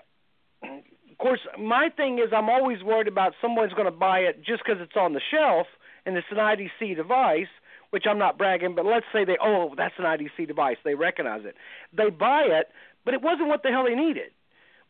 [0.62, 4.62] of course, my thing is I'm always worried about someone's going to buy it just
[4.64, 5.66] because it's on the shelf
[6.06, 7.48] and it's an IDC device,
[7.90, 10.76] which I'm not bragging, but let's say they, oh, that's an IDC device.
[10.84, 11.54] They recognize it.
[11.92, 12.68] They buy it,
[13.04, 14.30] but it wasn't what the hell they needed.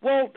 [0.01, 0.30] Well,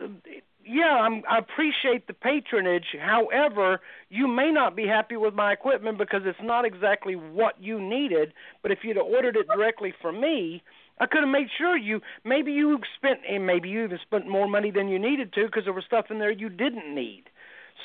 [0.64, 2.96] yeah, I'm, I appreciate the patronage.
[3.00, 7.80] However, you may not be happy with my equipment because it's not exactly what you
[7.80, 8.32] needed.
[8.62, 10.62] But if you'd ordered it directly from me,
[11.00, 14.46] I could have made sure you maybe you spent and maybe you even spent more
[14.46, 17.24] money than you needed to because there was stuff in there you didn't need.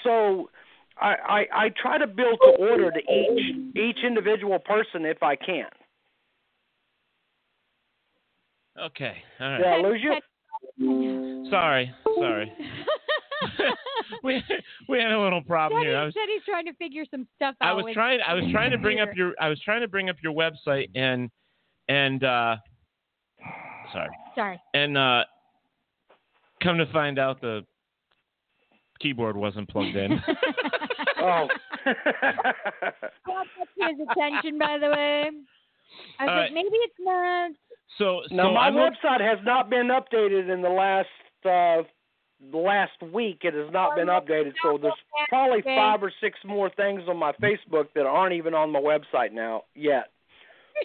[0.04, 0.50] So
[1.00, 5.36] I, I I try to build to order to each each individual person if I
[5.36, 5.66] can.
[8.80, 9.18] Okay.
[9.40, 9.84] All Did I right.
[9.84, 11.50] lose you?
[11.50, 11.92] Sorry.
[12.20, 12.54] Sorry.
[14.24, 14.44] we
[14.88, 15.98] we had a little problem Said, here.
[15.98, 17.70] I was said he's trying to figure some stuff out.
[17.70, 20.10] I was trying I was trying to bring up your I was trying to bring
[20.10, 21.30] up your website and
[21.90, 22.58] and uh
[23.94, 24.10] sorry.
[24.36, 24.62] Sorry.
[24.74, 25.24] And uh
[26.64, 27.66] come to find out the
[29.00, 30.20] keyboard wasn't plugged in.
[31.20, 31.48] Oh.
[33.26, 33.48] Brought
[33.80, 35.30] that his attention, by the way.
[36.20, 37.52] I was All like, maybe it's not.
[37.98, 41.08] so No, so my I'm look- website has not been updated in the last
[41.44, 41.84] uh
[42.56, 43.40] last week.
[43.42, 44.94] It has not been updated, so there's
[45.28, 45.76] probably Okay.
[45.76, 49.64] five or six more things on my Facebook that aren't even on my website now
[49.76, 50.12] yet.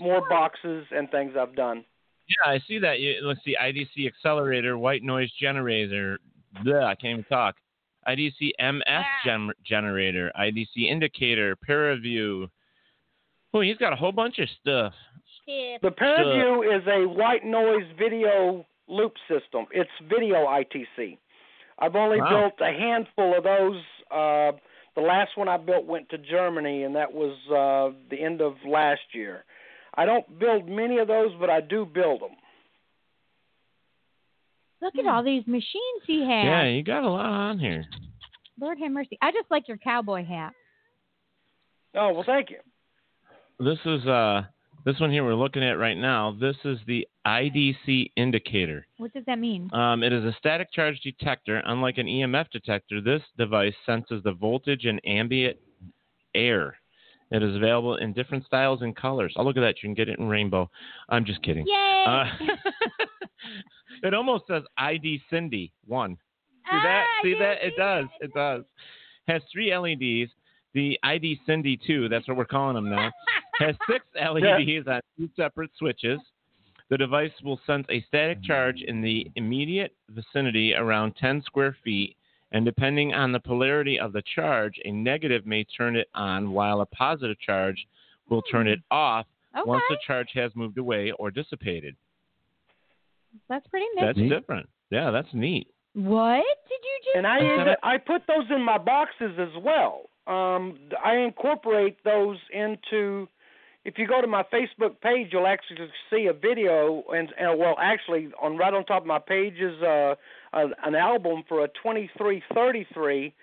[0.00, 1.84] More boxes and things I've done.
[2.28, 3.00] Yeah, I see that.
[3.00, 6.18] You, let's see, IDC accelerator, white noise generator.
[6.64, 7.56] Bleh, I can't even talk.
[8.06, 12.48] IDC MS gen- generator, IDC indicator, ParaView.
[13.54, 14.92] Oh, he's got a whole bunch of stuff.
[15.46, 19.66] The ParaView is a white noise video loop system.
[19.72, 21.18] It's video ITC.
[21.78, 22.28] I've only Wow.
[22.50, 23.82] built a handful of those.
[24.10, 24.52] Uh,
[24.94, 28.56] the last one I built went to Germany, and that was uh, the end of
[28.64, 29.44] last year.
[29.94, 32.30] I don't build many of those, but I do build them.
[34.80, 36.44] Look at all these machines he has.
[36.44, 37.84] Yeah, you got a lot on here.
[38.60, 39.16] Lord have mercy.
[39.22, 40.52] I just like your cowboy hat.
[41.94, 42.58] Oh well, thank you.
[43.58, 44.42] This is uh
[44.84, 46.36] this one here we're looking at right now.
[46.40, 48.84] This is the IDC indicator.
[48.96, 49.70] What does that mean?
[49.72, 51.62] Um, it is a static charge detector.
[51.64, 55.56] Unlike an EMF detector, this device senses the voltage in ambient
[56.34, 56.76] air.
[57.32, 59.32] It is available in different styles and colors.
[59.36, 59.76] Oh, look at that.
[59.82, 60.70] You can get it in rainbow.
[61.08, 61.66] I'm just kidding.
[61.66, 62.04] Yay!
[62.06, 62.24] Uh,
[64.02, 66.16] it almost says ID Cindy 1.
[66.70, 67.06] See that?
[67.08, 67.54] Ah, See that?
[67.60, 68.04] did It see does.
[68.20, 68.64] It does.
[69.28, 70.30] Has three LEDs.
[70.74, 73.10] The ID Cindy 2, that's what we're calling them now,
[73.58, 76.18] has six LEDs on two separate switches.
[76.88, 82.16] The device will sense a static charge in the immediate vicinity around 10 square feet,
[82.52, 86.80] and depending on the polarity of the charge, a negative may turn it on, while
[86.80, 87.86] a positive charge
[88.28, 89.68] will turn it off Okay.
[89.68, 91.94] once the charge has moved away or dissipated.
[93.48, 94.04] That's pretty neat.
[94.04, 94.68] That's different.
[94.90, 95.66] Yeah, that's neat.
[95.94, 97.78] What did you just And I That's end it.
[97.82, 100.08] I put those in my boxes as well.
[100.26, 103.28] Um, I incorporate those into.
[103.84, 105.76] If you go to my Facebook page, you'll actually
[106.08, 109.82] see a video, and, and well, actually, on right on top of my page is
[109.82, 110.14] uh,
[110.52, 113.34] a, an album for a 2333,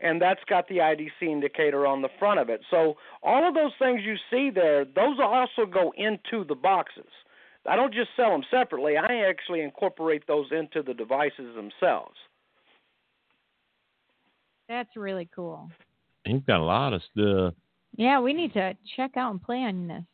[0.00, 2.60] and that's got the IDC indicator on the front of it.
[2.70, 7.10] So all of those things you see there, those also go into the boxes.
[7.68, 8.96] I don't just sell them separately.
[8.96, 12.14] I actually incorporate those into the devices themselves.
[14.68, 15.70] That's really cool.
[16.24, 17.54] You've got a lot of stuff.
[17.96, 20.04] Yeah, we need to check out and play on this.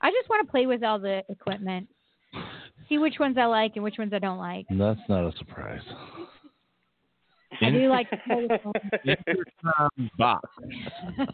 [0.00, 1.88] I just want to play with all the equipment,
[2.88, 4.66] see which ones I like and which ones I don't like.
[4.70, 5.82] That's not a surprise.
[7.60, 8.72] I do like to play with them.
[9.26, 10.48] Intercom box.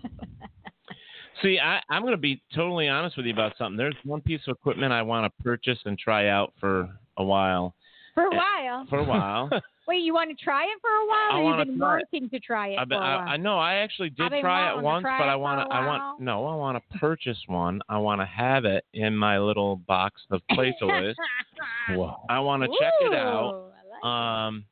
[1.42, 3.76] See, I, I'm going to be totally honest with you about something.
[3.76, 6.88] There's one piece of equipment I want to purchase and try out for
[7.18, 7.74] a while.
[8.16, 8.86] For a while.
[8.88, 9.50] For a while.
[9.86, 12.00] Wait, you want to try it for a while, I or wanna you've been try
[12.12, 13.28] wanting to try it I, for bet- a I, while?
[13.28, 13.58] I know.
[13.58, 15.72] I actually did try it once, try but it I want to.
[15.76, 16.44] I want no.
[16.46, 17.80] I want to purchase one.
[17.88, 21.14] I want to have it in my little box of play toys.
[22.28, 23.70] I want to check it out.
[24.02, 24.64] Like Um,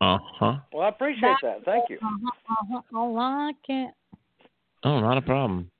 [0.00, 0.56] Uh huh.
[0.72, 1.64] Well, I appreciate that.
[1.64, 1.98] Thank you.
[2.02, 3.92] Uh-huh, uh-huh, I like it.
[4.84, 5.70] Oh, not a problem.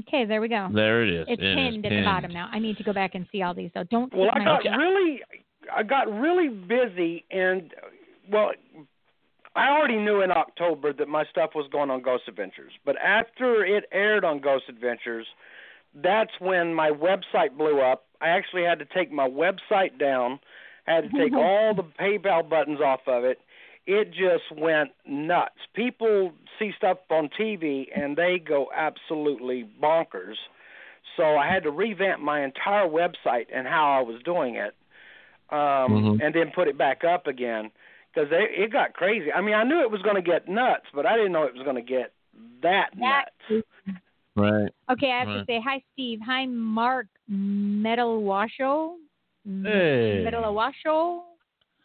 [0.00, 0.68] Okay, there we go.
[0.72, 1.26] There it is.
[1.28, 2.48] It's It is pinned at the bottom now.
[2.52, 3.70] I need to go back and see all these.
[3.74, 3.84] though.
[3.84, 4.12] don't.
[4.14, 5.20] Well, I my- got really,
[5.74, 7.72] I got really busy, and
[8.30, 8.50] well,
[9.54, 12.72] I already knew in October that my stuff was going on Ghost Adventures.
[12.84, 15.26] But after it aired on Ghost Adventures,
[16.02, 18.04] that's when my website blew up.
[18.20, 20.40] I actually had to take my website down.
[20.86, 23.40] I Had to take all the PayPal buttons off of it.
[23.86, 25.54] It just went nuts.
[25.74, 30.34] People see stuff on TV and they go absolutely bonkers.
[31.16, 34.74] So I had to revamp my entire website and how I was doing it,
[35.50, 36.22] um, Mhm.
[36.22, 37.70] and then put it back up again
[38.12, 39.32] because it got crazy.
[39.32, 41.54] I mean, I knew it was going to get nuts, but I didn't know it
[41.54, 42.12] was going to get
[42.60, 43.66] that That- nuts.
[44.38, 44.70] Right.
[44.90, 46.20] Okay, I have to say hi, Steve.
[46.24, 48.94] Hi, Mark Metalwasho.
[49.44, 50.24] Hey.
[50.26, 51.22] Metalwasho.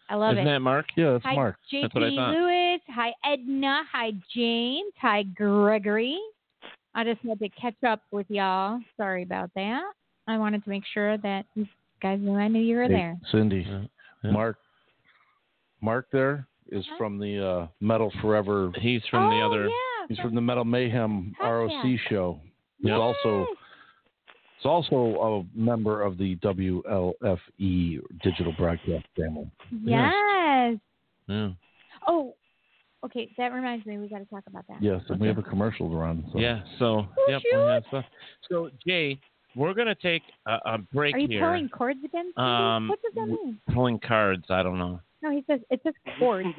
[0.09, 0.51] I love Isn't it.
[0.51, 0.85] that Mark?
[0.95, 1.55] Yeah, that's Hi, Mark.
[1.71, 2.33] That's what I JT thought.
[2.35, 2.81] Lewis.
[2.89, 3.83] Hi, Edna.
[3.91, 4.93] Hi, James.
[5.01, 6.19] Hi, Gregory.
[6.93, 8.79] I just had to catch up with y'all.
[8.97, 9.81] Sorry about that.
[10.27, 11.65] I wanted to make sure that you
[12.01, 13.19] guys knew I knew you were Hey, there.
[13.31, 13.81] Cindy, Yeah.
[14.23, 14.31] Yeah.
[14.31, 14.57] Mark.
[15.81, 18.71] Mark there is from the uh, Metal Forever.
[18.79, 19.67] He's from the oh, other.
[19.67, 21.95] Yeah, He's from the Metal Mayhem Heck ROC yeah.
[22.09, 22.39] show.
[22.77, 22.99] He's Yes.
[22.99, 23.47] also
[24.57, 29.49] he's also a member of the WLFE E digital broadcast family.
[29.71, 30.77] Yes.
[31.27, 31.49] Yeah.
[32.07, 32.35] Oh,
[33.05, 33.31] okay.
[33.37, 33.97] That reminds me.
[33.97, 34.83] We got to talk about that.
[34.83, 36.25] Yes, and we have a commercial to run.
[36.31, 36.39] So.
[36.39, 36.61] Yeah.
[36.77, 38.05] So yep, we have stuff.
[38.49, 39.19] So Jay,
[39.55, 41.41] we're gonna take a, a break Are you here.
[41.41, 42.31] pulling cords again?
[42.37, 43.59] Um, what does that mean?
[43.73, 44.45] Pulling cards.
[44.49, 44.99] I don't know.
[45.23, 46.49] No, he says it says cords.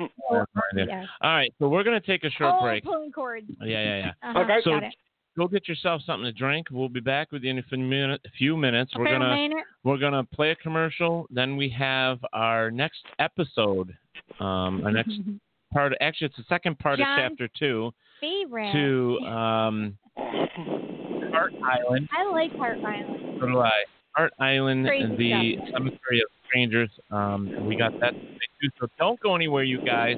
[0.75, 1.05] Yeah.
[1.21, 1.53] All right.
[1.59, 2.83] So we're gonna take a short oh, break.
[2.83, 3.47] pulling cords.
[3.61, 4.13] Yeah, yeah, yeah.
[4.31, 4.57] Uh-huh, Okay.
[4.65, 4.95] So got it.
[5.37, 6.69] go get yourself something to drink.
[6.71, 8.93] We'll be back with you in a few minute- a few minutes.
[8.97, 9.65] We're gonna Maynard.
[9.85, 11.27] we're gonna play a commercial.
[11.31, 13.95] Then we have our next episode.
[14.41, 15.13] Um, our next
[15.73, 15.93] part.
[16.01, 18.73] Actually, it's the second part John's of chapter two favorite.
[18.73, 22.09] to um, Hart Island.
[22.17, 23.39] I like Hart Island.
[23.41, 23.71] So do I.
[24.15, 26.91] Hart Island, Crazy the Cemetery of Strangers.
[27.11, 28.15] Um, we got that
[28.63, 28.69] too.
[28.81, 30.17] So don't go anywhere, you guys.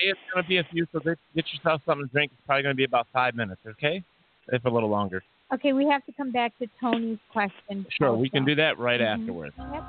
[0.00, 1.18] Hey, it's going to be a few, so get
[1.52, 2.32] yourself something to drink.
[2.32, 4.02] It's probably going to be about five minutes, okay?
[4.48, 5.22] If a little longer.
[5.52, 7.84] Okay, we have to come back to Tony's question.
[8.00, 9.04] Sure, we can do that right Mhm.
[9.20, 9.54] afterwards.
[9.72, 9.84] Yep.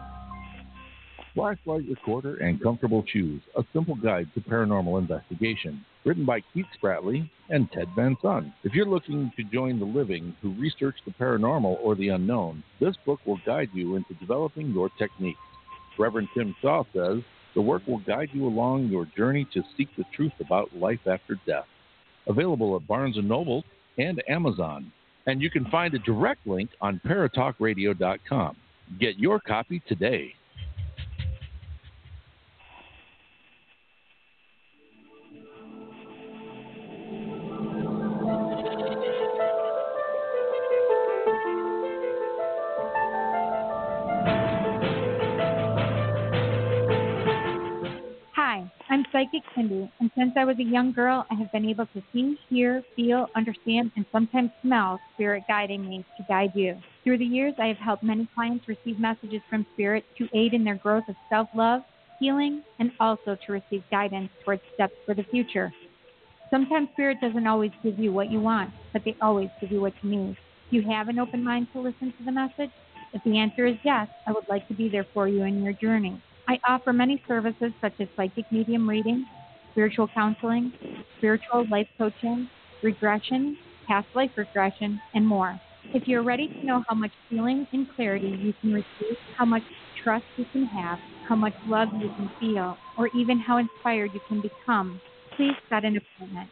[1.34, 3.42] Flashlight recorder and comfortable shoes.
[3.58, 5.86] A simple guide to paranormal investigation.
[6.04, 8.54] written by Keith Spratley and Ted Van Son.
[8.64, 12.96] If you're looking to join the living who research the paranormal or the unknown, this
[13.06, 15.40] book will guide you into developing your techniques.
[15.98, 17.20] Reverend Tim Shaw says,
[17.54, 21.38] the work will guide you along your journey to seek the truth about life after
[21.46, 21.66] death.
[22.28, 23.64] Available at Barnes & Noble
[23.98, 24.92] and Amazon.
[25.28, 28.56] And you can find a direct link on paratalkradio.com.
[29.00, 30.34] Get your copy today.
[50.22, 53.92] Since I was a young girl, I have been able to see, hear, feel, understand,
[53.96, 56.78] and sometimes smell Spirit guiding me to guide you.
[57.04, 60.64] Through the years, I have helped many clients receive messages from Spirit to aid in
[60.64, 61.82] their growth of self love,
[62.20, 65.74] healing, and also to receive guidance towards steps for the future.
[66.52, 69.94] Sometimes Spirit doesn't always give you what you want, but they always give you what
[70.04, 70.38] you need.
[70.70, 72.70] Do you have an open mind to listen to the message?
[73.12, 75.74] If the answer is yes, I would like to be there for you in your
[75.74, 76.22] journey.
[76.48, 79.26] I offer many services such as psychic medium reading,
[79.72, 80.72] spiritual counseling,
[81.18, 82.50] spiritual life coaching,
[82.84, 83.58] regression,
[83.88, 85.60] past life regression, and more.
[85.94, 89.64] If you're ready to know how much healing and clarity you can receive, how much
[90.04, 94.22] trust you can have, how much love you can feel, or even how inspired you
[94.28, 95.02] can become,
[95.36, 96.50] please set an appointment.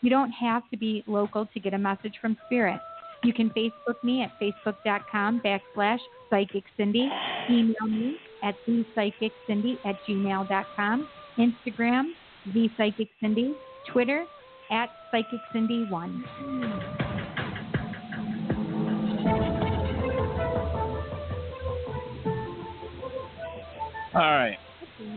[0.00, 2.80] You don't have to be local to get a message from Spirit.
[3.22, 5.98] You can Facebook me at facebook.com backslash
[6.30, 7.08] psychic Cindy.
[7.50, 11.08] Email me at thepsychiccindy at gmail.com.
[11.38, 12.04] Instagram,
[12.48, 13.54] thepsychiccindy.
[13.92, 14.24] Twitter,
[14.70, 16.22] at psychiccindy1.
[24.14, 24.56] All right.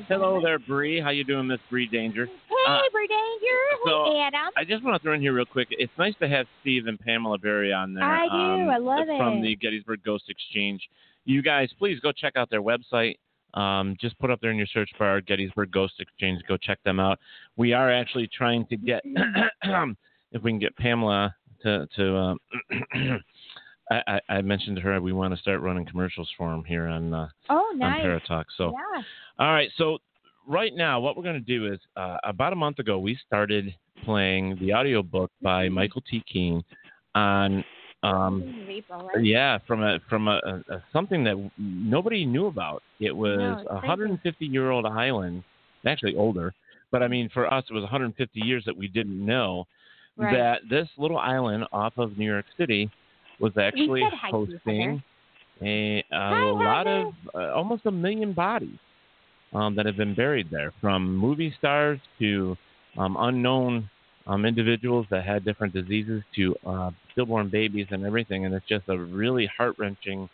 [0.08, 1.02] Hello there, Bree.
[1.02, 2.26] How you doing, Miss Bree Danger?
[2.28, 3.60] Hey, Uh, Danger.
[3.86, 4.52] so, hey, Adam.
[4.56, 5.68] I just want to throw in here real quick.
[5.72, 8.04] It's nice to have Steve and Pamela Berry on there.
[8.04, 8.34] I do.
[8.64, 9.42] um, I love From it.
[9.42, 10.88] the Gettysburg Ghost Exchange.
[11.26, 13.18] You guys, please go check out their website.
[13.54, 16.41] Um, just put up there in your search bar Gettysburg Ghost Exchange.
[16.47, 17.20] Go check them out.
[17.56, 19.04] We are actually trying to get,
[20.32, 22.38] if we can get Pamela to to.
[22.95, 23.22] Um,
[23.91, 27.14] I, I, mentioned to her we want to start running commercials for them here on
[27.14, 28.01] uh, oh, on nice.
[28.01, 28.45] Paratalk.
[28.58, 28.72] So.
[28.72, 29.01] yeah.
[29.39, 29.97] All right, so
[30.47, 33.74] right now, what we're going to do is uh, about a month ago, we started
[34.06, 36.24] playing the audiobook by Michael T.
[36.32, 36.64] Keene
[37.16, 37.64] on,
[38.04, 38.43] um,
[38.89, 39.24] right?
[39.24, 42.84] yeah, from a from a, a, a something that nobody knew about.
[42.99, 43.88] It was No, a crazy.
[43.88, 45.43] 150 year old island,
[45.88, 46.54] actually older,
[46.91, 49.66] but I mean for us it was 150 years that we didn't know
[50.18, 50.32] Right.
[50.34, 52.89] that this little island off of New York City
[53.39, 55.04] was actually said hi to you, hosting
[55.64, 58.78] a, a Hi, lot of uh, almost a million bodies
[59.54, 62.56] um, that have been buried there, from movie stars to
[62.97, 63.89] um, unknown
[64.28, 68.88] um, individuals that had different diseases to uh, stillborn babies and everything, and it's just
[68.90, 70.30] a really heart wrenching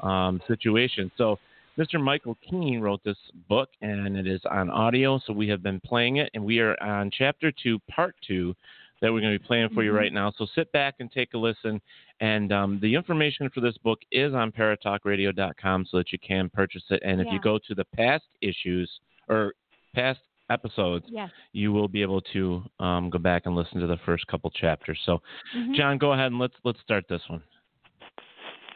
[0.00, 1.10] um, situation.
[1.16, 1.38] So.
[1.78, 2.02] Mr.
[2.02, 3.16] Michael Keene wrote this
[3.48, 5.20] book, and it is on audio.
[5.24, 8.52] So we have been playing it, and we are on chapter two, part two,
[9.00, 9.96] that we're going to be playing for you Mhm.
[9.96, 10.32] right now.
[10.32, 11.80] So sit back and take a listen.
[12.20, 16.82] And um, the information for this book is on paratalkradio.com so that you can purchase
[16.90, 17.00] it.
[17.04, 18.90] And if you go to the past issues
[19.28, 19.54] or
[19.94, 20.18] past
[20.50, 21.30] episodes, Yes.
[21.52, 24.98] you will be able to um, go back and listen to the first couple chapters.
[25.04, 25.20] So,
[25.56, 25.74] Mhm.
[25.74, 27.42] John, go ahead and let's let's start this one.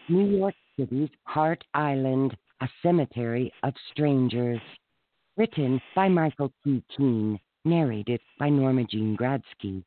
[0.09, 4.61] New York City's Hart Island, A Cemetery of Strangers.
[5.37, 6.83] Written by Michael T.
[6.95, 7.39] Keene.
[7.65, 9.85] Narrated by Norma Jean Gradsky.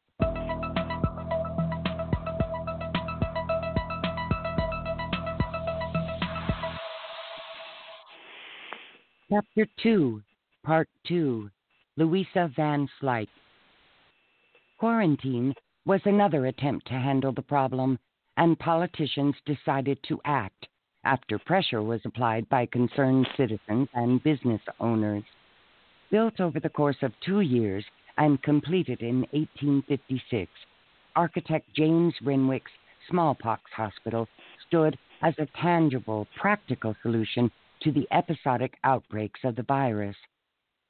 [9.29, 10.21] Chapter 2,
[10.63, 11.49] Part 2
[11.97, 13.29] Louisa Van Slyke.
[14.77, 15.53] Quarantine
[15.85, 17.97] was another attempt to handle the problem,
[18.35, 20.67] and politicians decided to act
[21.05, 25.23] after pressure was applied by concerned citizens and business owners.
[26.11, 27.85] Built over the course of two years
[28.17, 30.51] and completed in 1856,
[31.15, 32.71] architect James Renwick's
[33.09, 34.27] smallpox hospital
[34.67, 37.49] stood as a tangible, practical solution
[37.83, 40.17] to the episodic outbreaks of the virus.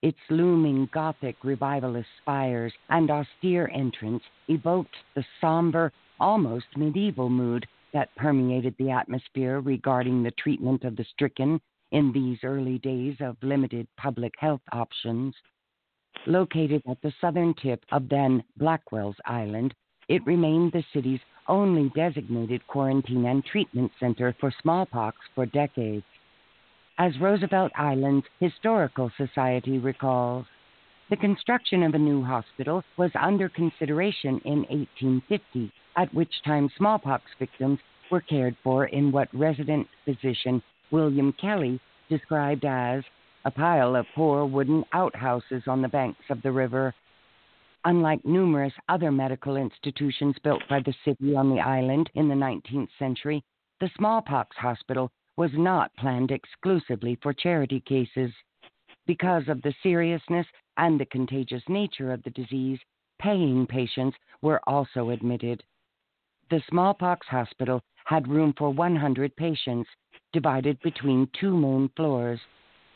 [0.05, 8.15] Its looming Gothic revivalist spires and austere entrance evoked the somber, almost medieval mood that
[8.15, 11.59] permeated the atmosphere regarding the treatment of the stricken
[11.91, 15.33] in these early days of limited public health options.
[16.27, 19.73] Located at the southern tip of then Blackwell's Island,
[20.07, 26.05] it remained the city's only designated quarantine and treatment center for smallpox for decades.
[26.97, 30.45] As Roosevelt Island's Historical Society recalls,
[31.09, 37.25] the construction of a new hospital was under consideration in 1850, at which time smallpox
[37.37, 37.79] victims
[38.09, 43.03] were cared for in what resident physician William Kelly described as
[43.43, 46.95] a pile of poor wooden outhouses on the banks of the river.
[47.83, 52.87] Unlike numerous other medical institutions built by the city on the island in the 19th
[52.97, 53.43] century,
[53.81, 58.31] the smallpox hospital was not planned exclusively for charity cases.
[59.05, 62.79] Because of the seriousness and the contagious nature of the disease,
[63.19, 65.63] paying patients were also admitted.
[66.49, 69.89] The smallpox hospital had room for 100 patients,
[70.31, 72.39] divided between two main floors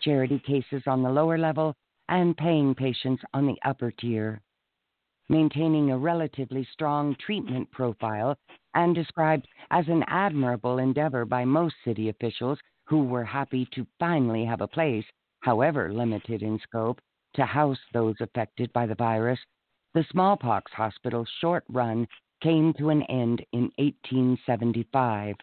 [0.02, 1.76] charity cases on the lower level
[2.08, 4.42] and paying patients on the upper tier.
[5.30, 8.36] Maintaining a relatively strong treatment profile
[8.74, 14.44] and described as an admirable endeavor by most city officials who were happy to finally
[14.44, 15.06] have a place,
[15.42, 17.00] however limited in scope,
[17.36, 19.40] to house those affected by the virus,
[19.94, 22.08] the smallpox hospital's short run
[22.42, 25.36] came to an end in 1875.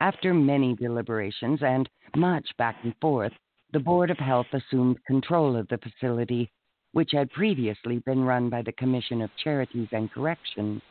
[0.00, 3.32] After many deliberations and much back and forth,
[3.72, 6.50] the Board of Health assumed control of the facility,
[6.92, 10.82] which had previously been run by the Commission of Charities and Corrections,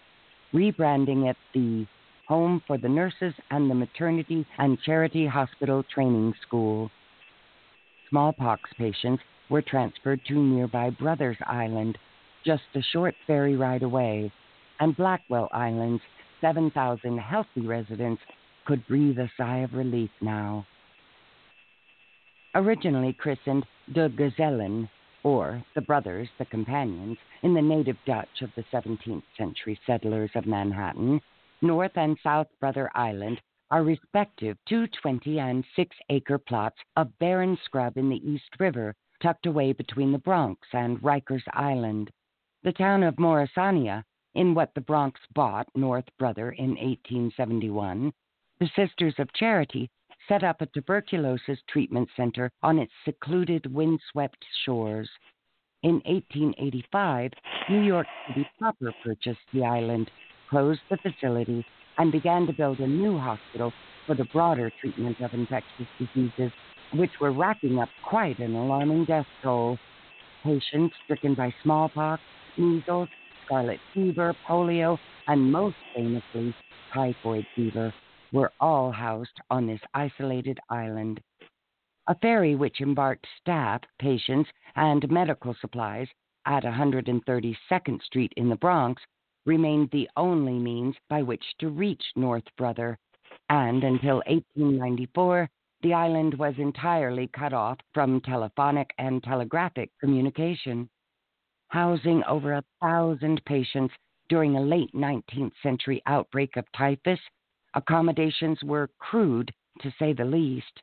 [0.53, 1.85] rebranding it the
[2.27, 6.89] Home for the Nurses and the Maternity and Charity Hospital Training School.
[8.09, 11.97] Smallpox patients were transferred to nearby Brothers Island,
[12.45, 14.31] just a short ferry ride away,
[14.79, 16.01] and Blackwell Island's
[16.41, 18.21] 7,000 healthy residents
[18.65, 20.65] could breathe a sigh of relief now.
[22.55, 24.89] Originally christened De Gezellen,
[25.23, 30.45] or the Brothers, the Companions, in the native Dutch of the 17th century settlers of
[30.45, 31.21] Manhattan,
[31.61, 37.97] North and South Brother Island are respective 220 and 6 acre plots of barren scrub
[37.97, 42.09] in the East River, tucked away between the Bronx and Rikers Island.
[42.63, 44.03] The town of Morrisania
[44.33, 48.11] in what the Bronx bought North Brother in 1871,
[48.59, 49.89] the Sisters of Charity
[50.31, 55.09] set up a tuberculosis treatment center on its secluded, windswept shores.
[55.83, 57.31] In 1885,
[57.69, 60.09] New York City proper purchased the island,
[60.49, 61.65] closed the facility,
[61.97, 63.73] and began to build a new hospital
[64.07, 66.51] for the broader treatment of infectious diseases,
[66.93, 69.77] which were racking up quite an alarming death toll.
[70.43, 72.21] Patients stricken by smallpox,
[72.57, 73.09] measles,
[73.45, 76.55] scarlet fever, polio, and most famously,
[76.93, 77.93] typhoid fever,
[78.31, 81.21] were all housed on this isolated island.
[82.07, 86.07] A ferry which embarked staff, patients, and medical supplies
[86.45, 89.01] at 132nd Street in the Bronx
[89.45, 92.97] remained the only means by which to reach North Brother,
[93.49, 95.49] and until 1894,
[95.81, 100.89] the island was entirely cut off from telephonic and telegraphic communication
[101.71, 103.93] housing over a thousand patients
[104.27, 107.19] during a late 19th century outbreak of typhus,
[107.73, 110.81] accommodations were crude, to say the least.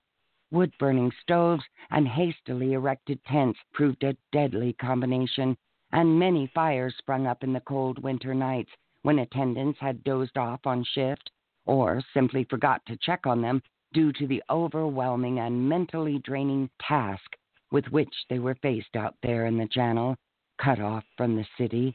[0.51, 5.57] Wood burning stoves and hastily erected tents proved a deadly combination,
[5.93, 8.71] and many fires sprung up in the cold winter nights
[9.03, 11.31] when attendants had dozed off on shift
[11.67, 13.63] or simply forgot to check on them
[13.93, 17.37] due to the overwhelming and mentally draining task
[17.71, 20.17] with which they were faced out there in the channel
[20.59, 21.95] cut off from the city.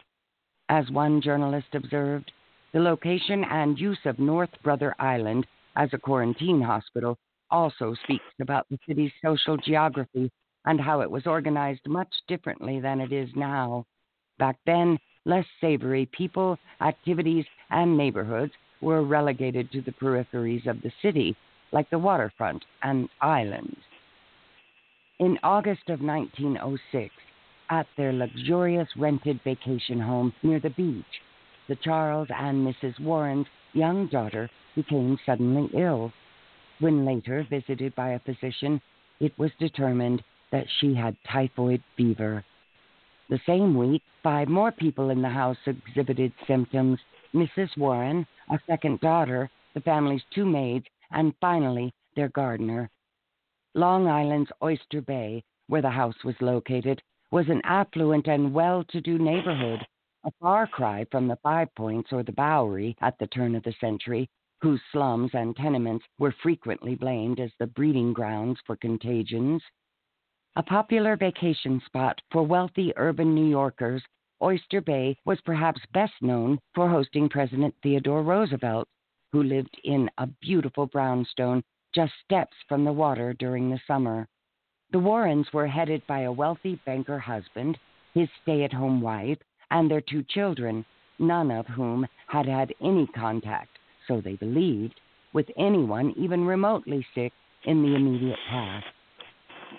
[0.69, 2.31] As one journalist observed,
[2.73, 5.45] the location and use of North Brother Island
[5.75, 7.17] as a quarantine hospital
[7.51, 10.31] also speaks about the city's social geography
[10.65, 13.85] and how it was organized much differently than it is now.
[14.39, 20.91] Back then, less savory people, activities, and neighborhoods were relegated to the peripheries of the
[21.01, 21.35] city,
[21.71, 23.77] like the waterfront and islands.
[25.19, 27.13] In August of 1906,
[27.69, 31.05] at their luxurious rented vacation home near the beach,
[31.67, 32.99] the Charles and Mrs.
[32.99, 36.11] Warren's young daughter became suddenly ill.
[36.79, 38.81] When later visited by a physician,
[39.19, 42.43] it was determined that she had typhoid fever.
[43.29, 46.99] The same week, five more people in the house exhibited symptoms
[47.33, 47.75] Mrs.
[47.77, 52.89] Warren, a second daughter, the family's two maids, and finally their gardener.
[53.73, 59.01] Long Island's Oyster Bay, where the house was located, was an affluent and well to
[59.01, 59.87] do neighborhood,
[60.25, 63.73] a far cry from the Five Points or the Bowery at the turn of the
[63.81, 64.29] century,
[64.61, 69.61] whose slums and tenements were frequently blamed as the breeding grounds for contagions.
[70.55, 74.01] A popular vacation spot for wealthy urban New Yorkers,
[74.41, 78.87] Oyster Bay was perhaps best known for hosting President Theodore Roosevelt,
[79.33, 81.61] who lived in a beautiful brownstone
[81.93, 84.27] just steps from the water during the summer.
[84.91, 87.77] The Warrens were headed by a wealthy banker husband,
[88.13, 89.39] his stay at home wife,
[89.73, 90.85] and their two children,
[91.17, 95.01] none of whom had had any contact, so they believed,
[95.33, 97.33] with anyone even remotely sick
[97.65, 98.85] in the immediate past.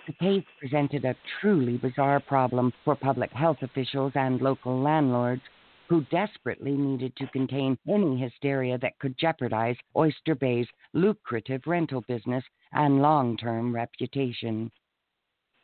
[0.09, 5.43] The case presented a truly bizarre problem for public health officials and local landlords
[5.89, 12.43] who desperately needed to contain any hysteria that could jeopardize Oyster Bay's lucrative rental business
[12.73, 14.73] and long term reputation.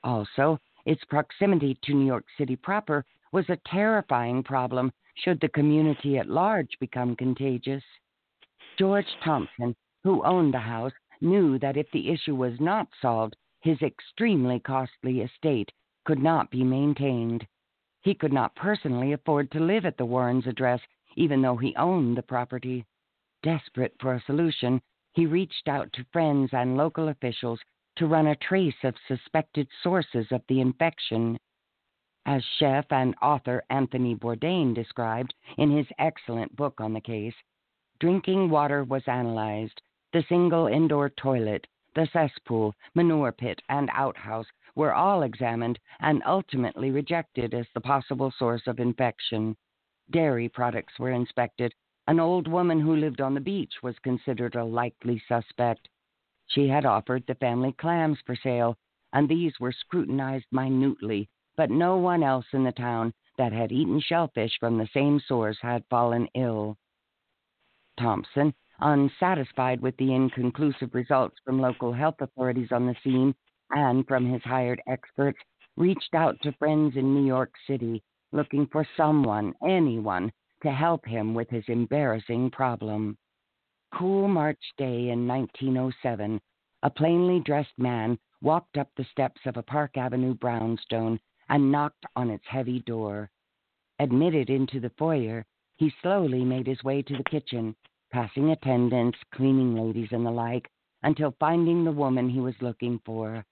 [0.05, 6.19] Also, its proximity to New York City proper was a terrifying problem should the community
[6.19, 7.85] at large become contagious.
[8.79, 13.81] George Thompson, who owned the house, knew that if the issue was not solved, his
[13.83, 15.71] extremely costly estate
[16.05, 17.47] could not be maintained.
[18.03, 20.81] He could not personally afford to live at the Warrens' address,
[21.17, 22.87] even though he owned the property.
[23.43, 24.81] Desperate for a solution,
[25.13, 27.61] he reached out to friends and local officials
[27.97, 31.39] to run a trace of suspected sources of the infection.
[32.33, 37.35] As chef and author Anthony Bourdain described in his excellent book on the case,
[37.99, 39.83] drinking water was analyzed,
[40.13, 41.67] the single indoor toilet,
[41.97, 44.47] the cesspool, manure pit, and outhouse
[44.77, 49.57] were all examined and ultimately rejected as the possible source of infection.
[50.09, 51.75] Dairy products were inspected.
[52.07, 55.89] An old woman who lived on the beach was considered a likely suspect.
[56.47, 58.79] She had offered the family clams for sale,
[59.13, 61.29] and these were scrutinized minutely,
[61.61, 65.59] but no one else in the town that had eaten shellfish from the same source
[65.61, 66.75] had fallen ill.
[67.99, 73.35] Thompson, unsatisfied with the inconclusive results from local health authorities on the scene
[73.73, 75.39] and from his hired experts,
[75.77, 80.33] reached out to friends in New York City looking for someone, anyone,
[80.63, 83.19] to help him with his embarrassing problem
[83.95, 86.41] cool March day in 1907,
[86.85, 91.21] a plainly dressed man walked up the steps of a Park Avenue brownstone
[91.51, 93.29] and knocked on its heavy door.
[93.99, 95.45] Admitted into the foyer,
[95.77, 97.77] he slowly made his way to the kitchen,
[98.11, 100.71] passing attendants, cleaning ladies, and the like,
[101.03, 103.45] until finding the woman he was looking for.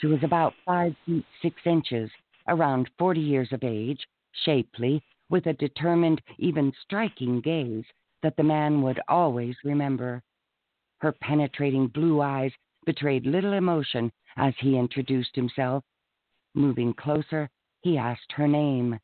[0.00, 2.10] She was about five feet six inches,
[2.46, 4.06] around forty years of age,
[4.44, 7.84] shapely, with a determined, even striking gaze
[8.22, 10.22] that the man would always remember.
[11.00, 12.52] Her penetrating blue eyes
[12.84, 15.84] betrayed little emotion as he introduced himself.
[16.58, 17.48] Moving closer,
[17.82, 18.98] he asked her name.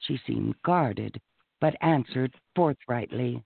[0.00, 1.20] She seemed guarded,
[1.60, 3.44] but answered forthrightly.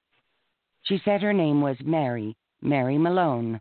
[0.84, 3.60] She said her name was Mary, Mary Malone.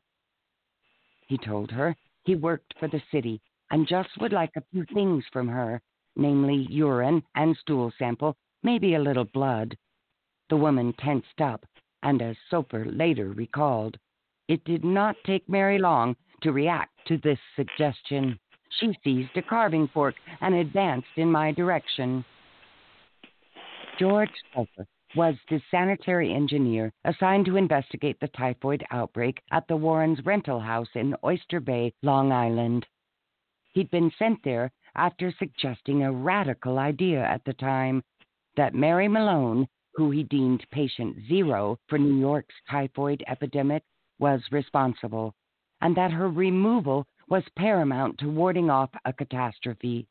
[1.27, 5.26] He told her he worked for the city and just would like a few things
[5.34, 5.81] from her,
[6.15, 9.77] namely urine and stool sample, maybe a little blood.
[10.49, 11.65] The woman tensed up,
[12.03, 13.99] and as Soper later recalled,
[14.48, 18.39] it did not take Mary long to react to this suggestion.
[18.69, 22.23] She seized a carving fork and advanced in my direction.
[23.99, 24.85] George Soper
[25.15, 30.89] was the sanitary engineer assigned to investigate the typhoid outbreak at the Warrens' rental house
[30.95, 32.85] in Oyster Bay, Long Island.
[33.73, 38.03] He'd been sent there after suggesting a radical idea at the time
[38.56, 39.68] that Mary Malone
[39.98, 43.81] who he deemed patient zero for New York's typhoid epidemic,
[44.19, 45.34] was responsible,
[45.81, 50.07] and that her removal was paramount to warding off a catastrophe.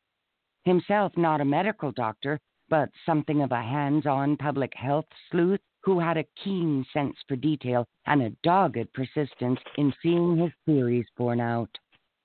[0.65, 2.39] Himself not a medical doctor,
[2.69, 7.35] but something of a hands on public health sleuth who had a keen sense for
[7.35, 11.69] detail and a dogged persistence in seeing his theories borne out.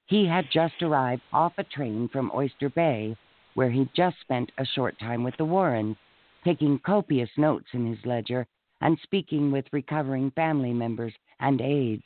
[0.07, 3.17] He had just arrived off a train from Oyster Bay,
[3.55, 5.97] where he'd just spent a short time with the Warrens
[6.45, 8.47] taking copious notes in his ledger
[8.81, 12.05] and speaking with recovering family members and aides.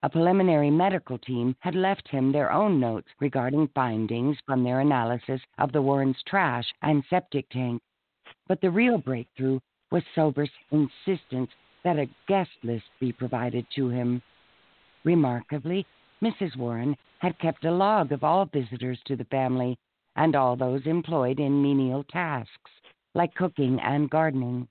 [0.00, 5.40] A preliminary medical team had left him their own notes regarding findings from their analysis
[5.58, 7.82] of the Warrens' trash and septic tank.
[8.46, 9.58] But the real breakthrough
[9.90, 11.50] was Soper's insistence
[11.82, 14.22] that a guest list be provided to him.
[15.02, 15.84] Remarkably,
[16.22, 16.56] Mrs.
[16.56, 19.76] Warren had kept a log of all visitors to the family
[20.14, 22.70] and all those employed in menial tasks
[23.14, 24.68] like cooking and gardening.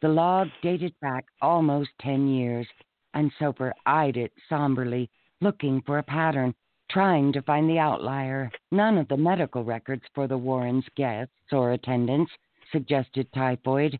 [0.00, 2.68] The log dated back almost ten years,
[3.14, 5.10] and Soper eyed it somberly,
[5.40, 6.54] looking for a pattern,
[6.90, 8.50] trying to find the outlier.
[8.70, 12.32] None of the medical records for the Warrens' guests or attendants
[12.72, 13.98] suggested typhoid.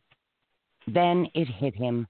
[0.86, 2.06] Then it hit him.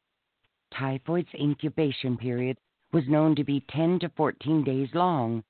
[0.72, 2.58] Typhoid's incubation period
[2.92, 5.42] was known to be 10 to 14 days long,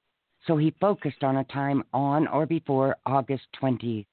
[0.47, 4.07] so he focused on a time on or before August 20.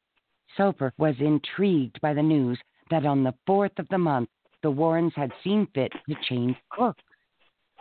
[0.57, 2.59] Soper was intrigued by the news
[2.89, 4.29] that on the fourth of the month,
[4.61, 7.03] the Warrens had seen fit to change cooks.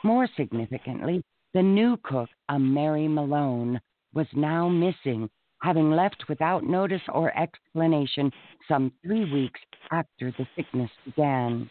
[0.05, 1.23] More significantly,
[1.55, 3.81] the new cook, a Mary Malone,
[4.13, 5.31] was now missing,
[5.63, 8.31] having left without notice or explanation
[8.69, 9.61] some three weeks
[9.91, 11.71] after the sickness began.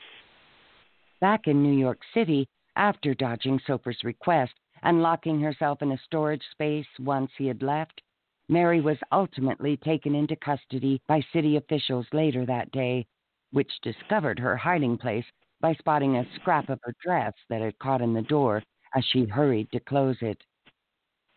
[1.22, 6.43] Back in New York City, after dodging Soper's request and locking herself in a storage
[6.49, 8.01] space once he had left,
[8.49, 13.05] Mary was ultimately taken into custody by city officials later that day,
[13.51, 15.26] which discovered her hiding place
[15.64, 18.61] by spotting a scrap of her dress that had caught in the door
[18.94, 20.38] as she hurried to close it.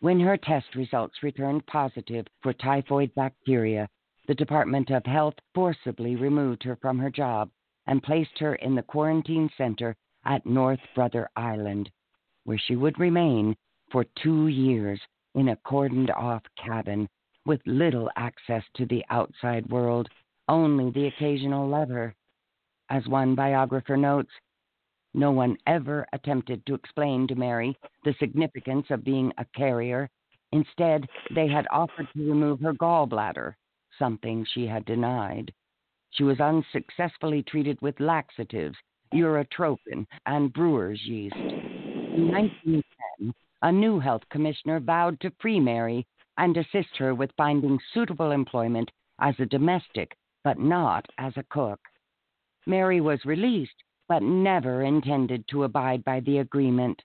[0.00, 3.88] When her test results returned positive for typhoid bacteria,
[4.26, 7.50] the Department of Health forcibly removed her from her job
[7.86, 9.94] and placed her in the quarantine center
[10.24, 11.88] at North Brother Island,
[12.42, 13.54] where she would remain
[13.92, 15.00] for two years
[15.36, 17.08] in a cordoned off cabin
[17.44, 20.08] with little access to the outside world,
[20.48, 22.12] only the occasional letter.
[22.88, 24.30] As one biographer notes,
[25.12, 30.08] no one ever attempted to explain to Mary the significance of being a carrier.
[30.52, 33.54] Instead, they had offered to remove her gallbladder,
[33.98, 35.52] something she had denied.
[36.10, 38.76] She was unsuccessfully treated with laxatives,
[39.12, 41.34] urotropin, and brewer's yeast.
[41.34, 46.06] In 1910, a new health commissioner vowed to free Mary
[46.38, 51.80] and assist her with finding suitable employment as a domestic, but not as a cook.
[52.68, 57.00] Mary was released, but never intended to abide by the agreement.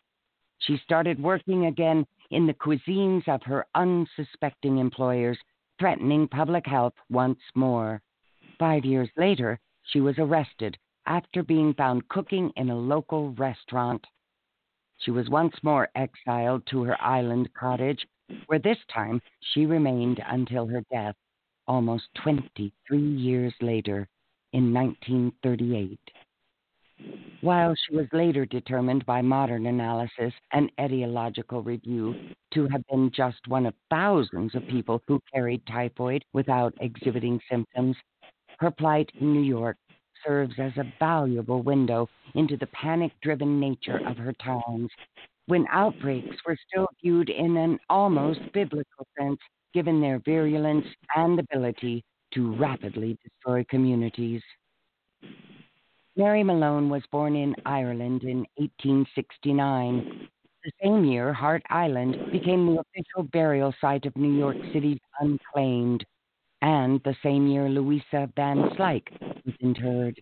[0.57, 5.37] She started working again in the cuisines of her unsuspecting employers,
[5.77, 8.01] threatening public health once more.
[8.57, 14.05] Five years later, she was arrested after being found cooking in a local restaurant.
[14.97, 18.07] She was once more exiled to her island cottage,
[18.47, 21.15] where this time she remained until her death,
[21.67, 24.07] almost 23 years later
[24.53, 25.99] in 1938.
[27.41, 32.13] While she was later determined by modern analysis and etiological review
[32.53, 37.95] to have been just one of thousands of people who carried typhoid without exhibiting symptoms,
[38.59, 39.77] her plight in New York
[40.23, 44.89] serves as a valuable window into the panic driven nature of her times,
[45.47, 49.39] when outbreaks were still viewed in an almost biblical sense,
[49.73, 52.03] given their virulence and ability
[52.33, 54.41] to rapidly destroy communities.
[56.15, 60.27] Mary Malone was born in Ireland in 1869.
[60.63, 66.05] The same year, Hart Island became the official burial site of New York City's unclaimed,
[66.61, 69.09] and the same year, Louisa Van Slyke
[69.45, 70.21] was interred.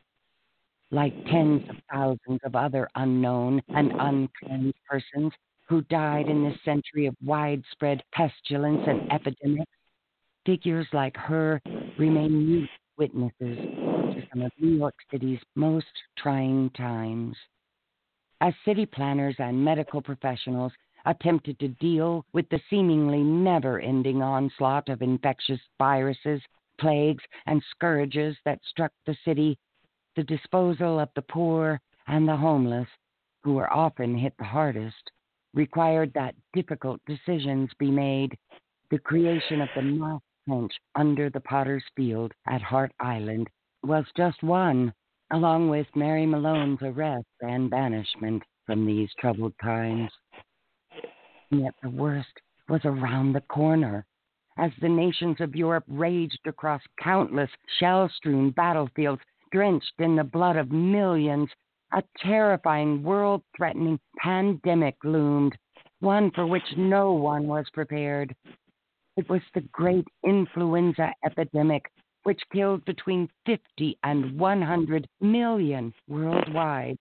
[0.92, 5.34] Like tens of thousands of other unknown and unclaimed persons
[5.68, 9.72] who died in this century of widespread pestilence and epidemics,
[10.46, 11.62] figures like her
[11.98, 15.86] remain mute witnesses to some of New York City's most
[16.18, 17.36] trying times.
[18.42, 20.72] As city planners and medical professionals
[21.06, 26.42] attempted to deal with the seemingly never ending onslaught of infectious viruses,
[26.80, 29.58] plagues, and scourges that struck the city,
[30.16, 32.88] the disposal of the poor and the homeless,
[33.44, 35.12] who were often hit the hardest,
[35.54, 38.38] required that difficult decisions be made.
[38.92, 43.48] The creation of the mass trench under the potter's field at Hart Island
[43.84, 44.94] was just one,
[45.32, 50.10] along with Mary Malone's arrest and banishment from these troubled times.
[51.52, 52.34] Yet the worst
[52.68, 54.06] was around the corner.
[54.58, 57.50] As the nations of Europe raged across countless
[57.80, 59.22] shell strewn battlefields
[59.52, 61.50] drenched in the blood of millions,
[61.94, 65.58] a terrifying, world threatening pandemic loomed,
[66.02, 68.36] one for which no one was prepared.
[69.20, 71.92] It was the great influenza epidemic,
[72.24, 76.96] which killed between 50 and 100 million worldwide,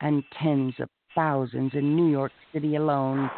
[0.00, 3.28] and tens of thousands in New York City alone.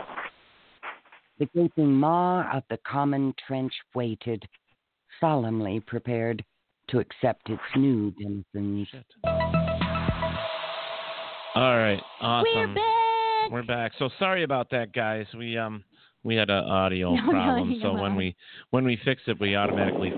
[1.39, 4.45] The gaping maw of the common trench waited,
[5.19, 6.45] solemnly prepared
[6.91, 8.87] to accept its new denizens.
[11.55, 12.53] All right, awesome.
[12.55, 13.51] We're back.
[13.51, 13.93] We're back.
[13.99, 15.25] So sorry about that, guys.
[15.35, 15.83] We um
[16.23, 18.35] we had an audio No, no, problem, you so don't when we
[18.71, 20.13] when we fix it, we automatically.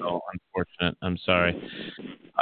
[0.00, 0.96] So unfortunate.
[1.02, 1.54] I'm sorry.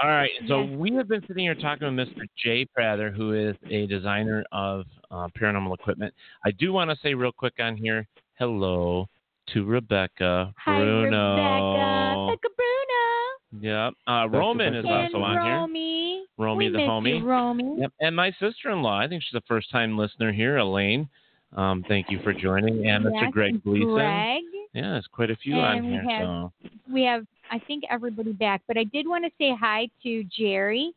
[0.03, 0.77] All right, so Yes.
[0.79, 2.23] we have been sitting here talking with Mr.
[2.43, 6.15] Jay Prather, who is a designer of uh, paranormal equipment.
[6.45, 8.07] I do want to say real quick on here,
[8.39, 9.09] hello
[9.55, 12.27] to Rebecca Hi, Bruno.
[12.27, 12.37] Rebecca.
[12.43, 13.67] Becca Bruno.
[13.67, 13.95] Yep.
[14.07, 14.95] Uh, Roman is Rebecca.
[15.05, 15.55] also and on here.
[15.57, 16.25] Romy.
[16.37, 17.19] Romy we the miss homie.
[17.21, 17.77] You, Romy.
[17.81, 17.93] Yep.
[18.01, 21.09] And my sister-in-law, I think she's a first-time listener here, Elaine.
[21.57, 23.11] Um, thank you for joining, and Mr.
[23.23, 23.95] Yes, Greg Gleason.
[23.95, 24.43] Greg.
[24.75, 26.03] Yeah, there's quite a few And on we here.
[26.11, 26.53] have- so.
[26.93, 30.93] we have I think everybody back, but I did want to say hi to Jerry,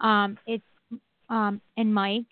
[0.00, 0.64] um, it's
[1.28, 2.24] um, and Mike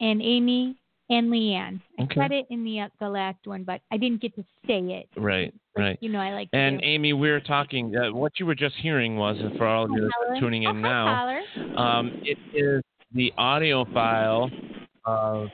[0.00, 0.74] and Amy
[1.10, 1.80] and Leanne.
[1.98, 2.14] I Okay.
[2.20, 5.08] said it in the uh, the last one, but I didn't get to say it.
[5.20, 5.98] Right, right.
[6.00, 6.80] You know, I like And.
[6.82, 7.94] Amy, we are talking.
[7.94, 10.40] Uh, what you were just hearing was, for all of you that are Tyler.
[10.40, 11.42] tuning in oh, now,
[11.76, 12.82] Hi, Um, it is
[13.12, 14.50] the audio file
[15.04, 15.48] of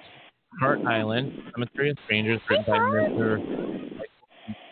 [0.59, 3.39] Hart Island, Cemetery of Strangers, written by Mr.
[3.39, 4.07] Michael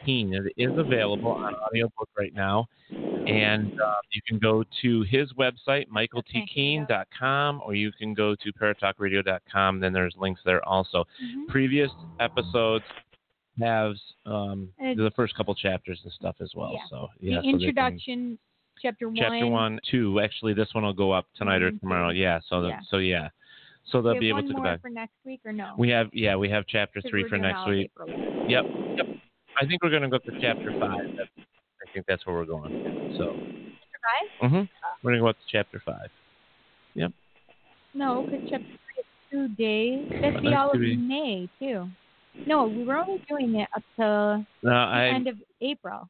[0.04, 0.34] Keene.
[0.34, 2.66] It is available on audiobook right now.
[2.90, 9.80] And uh, you can go to his website, michaeltkeene.com, or you can go to paratalkradio.com.
[9.80, 11.04] Then there's links there also.
[11.22, 11.46] Mhm.
[11.48, 11.90] Previous
[12.20, 12.84] episodes
[13.60, 13.94] have
[14.24, 16.72] um, the first couple chapters and stuff as well.
[16.72, 16.80] yeah.
[16.90, 18.38] So the yeah, so they can- introduction,
[18.80, 19.16] chapter one.
[19.16, 20.20] chapter one, two.
[20.20, 21.80] Actually, this one will go up tonight or Mhm.
[21.80, 22.10] tomorrow.
[22.10, 22.40] Yeah.
[22.48, 22.80] So the, Yeah.
[22.88, 23.28] so yeah.
[23.90, 24.82] So they'll be able to go back.
[24.82, 25.74] for next week or no?
[25.78, 27.90] We have yeah, we have chapter three for next week.
[28.48, 28.64] Yep.
[28.96, 29.06] Yep.
[29.60, 31.00] I think we're gonna go to chapter five.
[31.00, 33.14] I think that's where we're going.
[33.16, 33.32] So.
[33.34, 33.98] Chapter
[34.40, 34.50] Five?
[34.50, 34.68] Mhm.
[35.02, 36.10] We're gonna go up to chapter five.
[36.94, 37.12] Yep.
[37.94, 40.06] No, because chapter three is two days.
[40.20, 40.80] That's the all of.
[40.80, 41.88] May too.
[42.46, 46.08] No, we were only doing it up to No, the I end of April.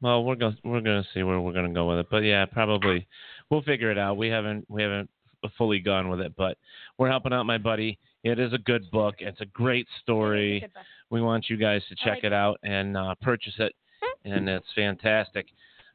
[0.00, 3.06] well, we're gonna we're gonna see where we're gonna go with it, but yeah, probably
[3.50, 4.16] we'll figure it out.
[4.16, 5.10] We haven't we haven't
[5.56, 6.56] fully gone with it, but
[6.98, 7.98] we're helping out my buddy.
[8.24, 9.16] It is a good book.
[9.18, 10.60] It's a great story.
[10.60, 10.70] Good.
[11.10, 13.74] We want you guys to check like it out and uh, purchase it,
[14.24, 15.46] and it's fantastic.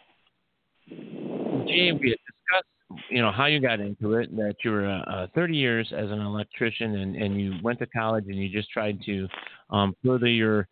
[0.88, 4.34] Jay, we had discussed, you know, how you got into it.
[4.36, 7.86] That you were uh, uh, 30 years as an electrician, and, and you went to
[7.86, 9.28] college, and you just tried to
[9.70, 10.68] um, further your.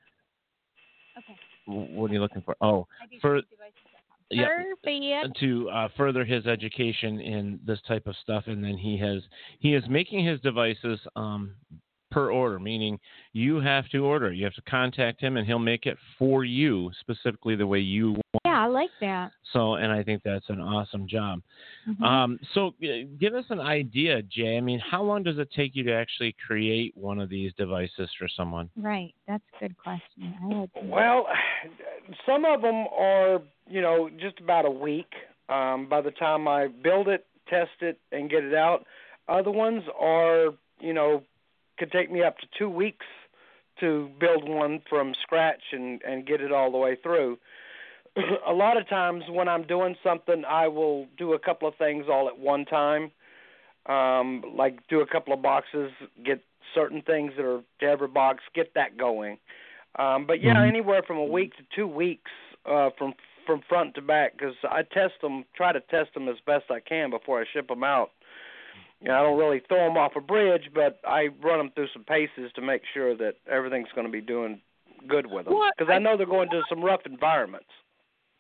[1.18, 1.38] Okay.
[1.66, 2.56] What are you looking for?
[2.60, 2.86] Oh,
[3.20, 3.42] for
[4.32, 5.40] yeah, Perfect.
[5.40, 9.22] to uh, further his education in this type of stuff, and then he has
[9.58, 11.54] he is making his devices um,
[12.10, 12.98] per order, meaning
[13.32, 14.32] you have to order.
[14.32, 18.12] You have to contact him, and he'll make it for you specifically the way you
[18.12, 18.22] want.
[18.44, 19.30] Yeah, I like that.
[19.52, 21.42] So, and I think that's an awesome job.
[21.88, 22.02] Mhm.
[22.02, 22.74] Um, so,
[23.18, 24.56] give us an idea, Jay.
[24.56, 28.10] I mean, how long does it take you to actually create one of these devices
[28.18, 28.70] for someone?
[28.76, 29.14] right.
[29.26, 30.34] That's a good question.
[30.42, 30.68] I.
[30.82, 31.26] Well,
[32.26, 35.12] some of them are, you know, just about a week
[35.48, 38.86] um, by the time I build it, test it, and get it out.
[39.28, 41.22] Other ones are, you know,
[41.80, 43.06] could take me up to two weeks
[43.80, 47.38] to build one from scratch and and get it all the way through.
[48.46, 52.04] a lot of times when I'm doing something, I will do a couple of things
[52.08, 53.10] all at one time.
[53.86, 55.90] Um, like do a couple of boxes,
[56.22, 56.40] get
[56.74, 59.38] certain things that are to every box, get that going.
[59.96, 60.68] Um, but yeah, Mhm.
[60.68, 62.30] anywhere from a week to two weeks
[62.66, 63.14] uh, from
[63.46, 66.80] from front to back because I test them, try to test them as best I
[66.80, 68.10] can before I ship them out.
[69.00, 71.88] You know, I don't really throw them off a bridge, but I run them through
[71.92, 74.60] some paces to make sure that everything's going to be doing
[75.08, 75.54] good with them.
[75.54, 75.74] What?
[75.76, 77.68] Because I know they're going to some rough environments.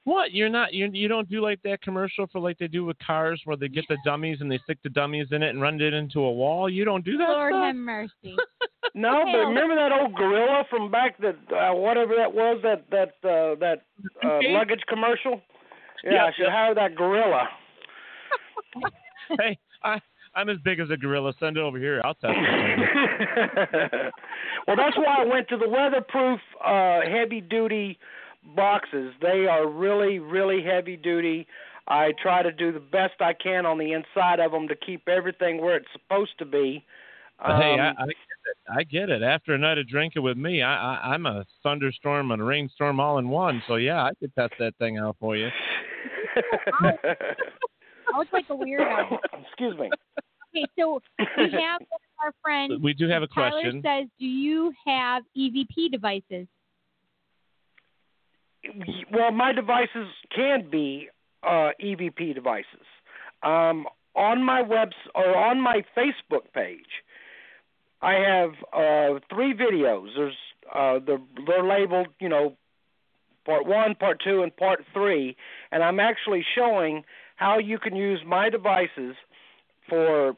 [0.04, 2.96] What you're not you you don't do like that commercial for like they do with
[3.06, 5.78] cars where they get the dummies and they stick the dummies in it and run
[5.78, 6.70] it into a wall.
[6.70, 7.64] You don't do that Lord stuff.
[7.64, 8.12] have mercy.
[8.94, 13.10] No, but remember that old gorilla from back that uh, whatever that was that that
[13.22, 13.82] uh, that
[14.24, 15.40] uh, luggage commercial.
[16.02, 16.50] Yeah, Yeah, I should yeah.
[16.50, 17.48] hire that gorilla.
[19.38, 20.00] hey, I
[20.34, 21.32] I'm as big as a gorilla.
[21.40, 22.00] Send it over here.
[22.04, 24.12] I'll test it.
[24.66, 27.98] well, that's why I went to the weatherproof uh, heavy duty
[28.54, 29.12] boxes.
[29.20, 31.46] They are really, really heavy duty.
[31.88, 35.08] I try to do the best I can on the inside of them to keep
[35.08, 36.84] everything where it's supposed to be.
[37.38, 38.56] But hey, I, Um, I get it.
[38.78, 39.22] I get it.
[39.22, 43.00] After a night of drinking with me, I, I I'm a thunderstorm and a rainstorm
[43.00, 43.62] all in one.
[43.66, 45.48] So yeah, I could test that thing out for you.
[48.12, 49.18] I was like a weirdo.
[49.46, 49.90] Excuse me.
[50.54, 51.00] Okay, so
[51.36, 51.80] we have
[52.22, 53.82] our friend we do have a Tyler question.
[53.84, 56.46] says, "Do you have EVP devices?"
[59.10, 61.08] well, my devices can be
[61.42, 62.86] uh, EVP devices.
[63.42, 66.80] Um, on my webs or on my Facebook page,
[68.02, 70.08] I have uh, three videos.
[70.16, 70.36] There's
[70.74, 72.56] uh, they're, they're labeled, you know,
[73.44, 75.36] part one, part two, and part three,
[75.72, 77.02] and I'm actually showing
[77.40, 79.16] how you can use my devices
[79.88, 80.34] for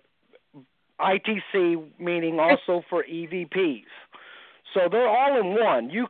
[1.00, 3.90] ITC, meaning also for EVPs.
[4.72, 5.90] So they're all in one.
[5.90, 6.06] You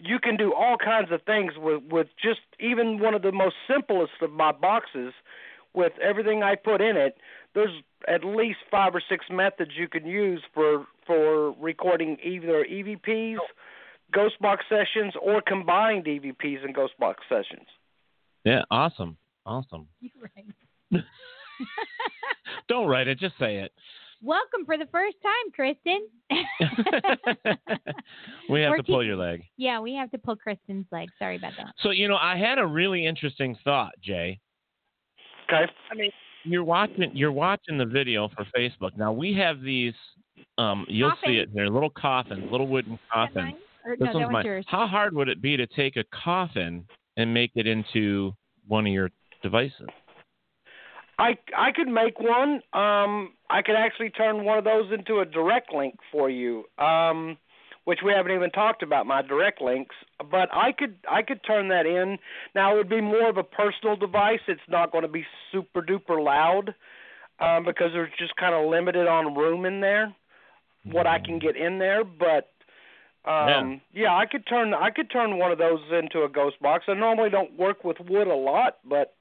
[0.00, 3.56] you can do all kinds of things with with just even one of the most
[3.70, 5.12] simplest of my boxes
[5.74, 7.18] with everything I put in it.
[7.54, 13.36] There's at least five or six methods you can use for for recording either EVPs,
[14.12, 17.68] ghost box sessions, or combined EVPs and ghost box sessions.
[18.44, 19.86] Yeah, awesome, awesome.
[22.68, 23.72] Don't write it, just say it.
[24.22, 26.08] Welcome for the first time, Kristen.
[28.50, 29.42] We have We're to pull keep- your leg.
[29.58, 31.08] yeah, we have to pull Kristen's leg.
[31.18, 31.74] Sorry about that.
[31.80, 34.40] So you know, I had a really interesting thought, Jay.
[35.52, 35.70] Okay.
[35.90, 36.10] I mean,
[36.44, 38.96] you're watching you're watching the video for Facebook.
[38.96, 39.92] Now we have these.
[40.56, 43.54] Um, you'll see it here, little coffins, little wooden coffins.
[43.84, 44.44] Or, This no, one's one's mine.
[44.46, 44.64] yours.
[44.68, 46.84] How hard would it be to take a coffin
[47.18, 48.32] and make it into
[48.66, 49.10] one of your
[49.42, 49.88] devices?
[51.18, 52.60] I I could make one.
[52.72, 56.64] Um, I could actually turn one of those into a direct link for you.
[56.78, 57.38] Um,
[57.88, 59.96] which we haven't even talked about my direct links,
[60.30, 62.18] but I could I could turn that in.
[62.54, 64.40] Now it would be more of a personal device.
[64.46, 66.74] It's not going to be super duper loud
[67.40, 70.14] um, because there's just kind of limited on room in there,
[70.84, 72.04] what I can get in there.
[72.04, 72.50] But
[73.24, 74.14] um, yeah.
[74.14, 76.84] I could turn I could turn one of those into a ghost box.
[76.88, 79.14] I normally don't work with wood a lot, but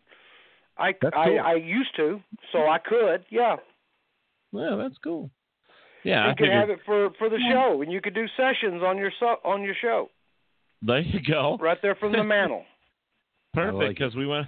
[0.80, 1.36] I That's I.
[1.36, 2.20] I used to,
[2.52, 3.26] so I could.
[3.30, 3.58] Yeah,
[4.52, 5.30] Well, that's cool.
[6.04, 8.26] Yeah, you I could figured, have it for for the show, and you could do
[8.38, 10.10] sessions on your so, on your show
[10.82, 11.58] there you go.
[11.60, 12.64] right there from the mantle.
[13.54, 14.48] Perfect, like because we want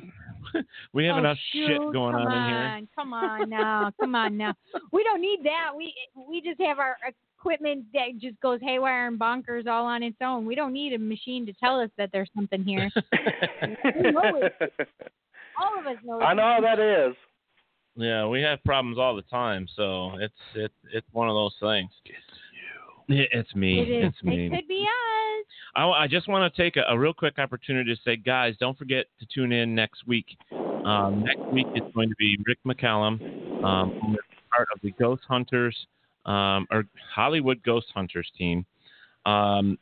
[0.93, 2.88] we have Oh, enough shit going come on in here.
[2.95, 4.53] Come on now, come on now.
[4.91, 5.72] We don't need that.
[5.76, 5.93] We
[6.27, 6.97] we just have our
[7.38, 10.45] equipment that just goes haywire and bonkers all on its own.
[10.45, 12.89] We don't need a machine to tell us that there's something here.
[15.57, 15.71] Know it.
[15.71, 16.19] all of us know.
[16.19, 17.15] I know how that is.
[17.95, 21.91] Yeah, we have problems all the time, so it's it's it's one of those things.
[23.07, 23.80] Yeah, It's me.
[23.80, 24.13] It is.
[24.13, 24.45] It's me.
[24.45, 25.45] It could be us.
[25.76, 28.77] I, I just want to take a, a real quick opportunity to say, guys, don't
[28.77, 30.38] forget to tune in next week.
[30.85, 34.17] Um, next week is going to be Rick McCallum, um,
[34.51, 35.76] part of the Ghost Hunters
[36.26, 38.65] um, or Hollywood Ghost Hunters team.
[39.26, 39.77] Um,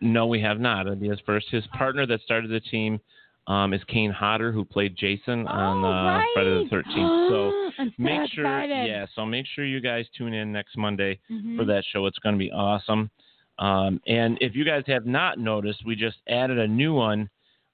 [0.00, 0.86] no, we have not.
[0.86, 1.46] It'll be first.
[1.50, 2.98] His partner that started the team
[3.46, 6.28] um, is Kane Hodder, who played Jason on oh, uh, right.
[6.34, 7.28] Friday the 13th.
[7.28, 8.88] So so make sure, excited.
[8.88, 9.06] yeah.
[9.14, 11.56] So make sure you guys tune in next Monday Mhm.
[11.56, 12.06] for that show.
[12.06, 13.10] It's going to be awesome.
[13.58, 17.28] Um, and if you guys have not noticed, we just added a new one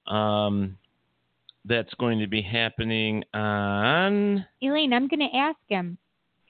[0.06, 0.76] um,
[1.64, 5.98] that's going to be happening on, Elaine, I'm going to ask him.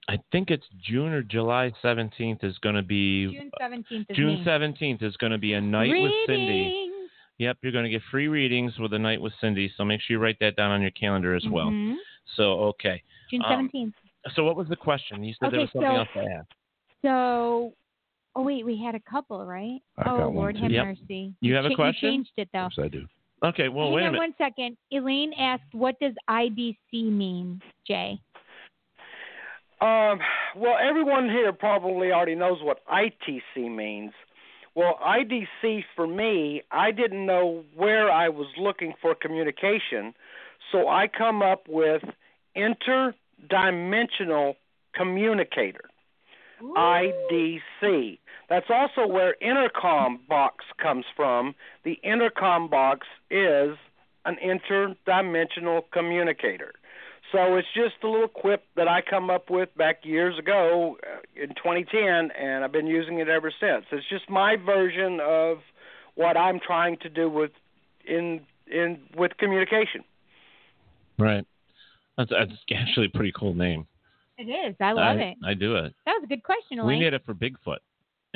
[0.09, 3.27] I think it's June or July 17th is going to be.
[3.27, 4.45] June 17th is June me.
[4.47, 6.88] 17th is going to be a night with Cindy.
[7.39, 7.48] Readings.
[7.48, 9.70] Yep, you're going to get free readings with a night with Cindy.
[9.77, 11.66] So make sure you write that down on your calendar as well.
[11.66, 11.97] Mhm.
[12.36, 13.02] So, okay.
[13.31, 13.94] June Um, 17th.
[14.35, 15.24] So, what was the question?
[15.24, 16.48] You said there was something so- else to ask.
[17.02, 17.73] So,
[18.35, 19.81] oh wait, we had a couple, right?
[19.97, 20.62] I've oh got Lord, too.
[20.62, 20.85] have Yep.
[20.86, 21.35] mercy.
[21.40, 22.06] You have a cha- question?
[22.09, 22.69] You changed it though.
[22.77, 23.06] Yes, I do.
[23.44, 24.19] Okay, well, Hang wait a on minute.
[24.31, 24.77] one second.
[24.90, 28.19] Elaine asked, "What does IDC mean, Jay?"
[29.81, 30.20] Um,
[30.56, 34.12] well, everyone here probably already knows what ITC means.
[34.78, 40.14] Well, IDC for me, I didn't know where I was looking for communication,
[40.70, 42.05] so I come up with
[42.56, 44.55] interdimensional
[44.94, 45.90] communicator.
[46.62, 48.20] IDC.
[48.48, 51.56] That's also where InterComm box comes from.
[51.82, 53.76] The InterComm box is
[54.26, 56.74] an interdimensional communicator.
[57.32, 61.18] So it's just a little quip that I come up with back years ago uh,
[61.42, 63.84] in 2010, and I've been using it ever since.
[63.92, 65.59] It's just my version of
[66.14, 67.50] what I'm trying to do with
[68.06, 70.05] in in with communication.
[71.18, 71.46] Right.
[72.16, 73.86] That's, that's actually a pretty cool name.
[74.38, 74.76] It is.
[74.80, 75.36] I love I, it.
[75.44, 75.94] I do it.
[76.06, 77.00] That was a good question, We Elaine.
[77.00, 77.78] need it for Bigfoot.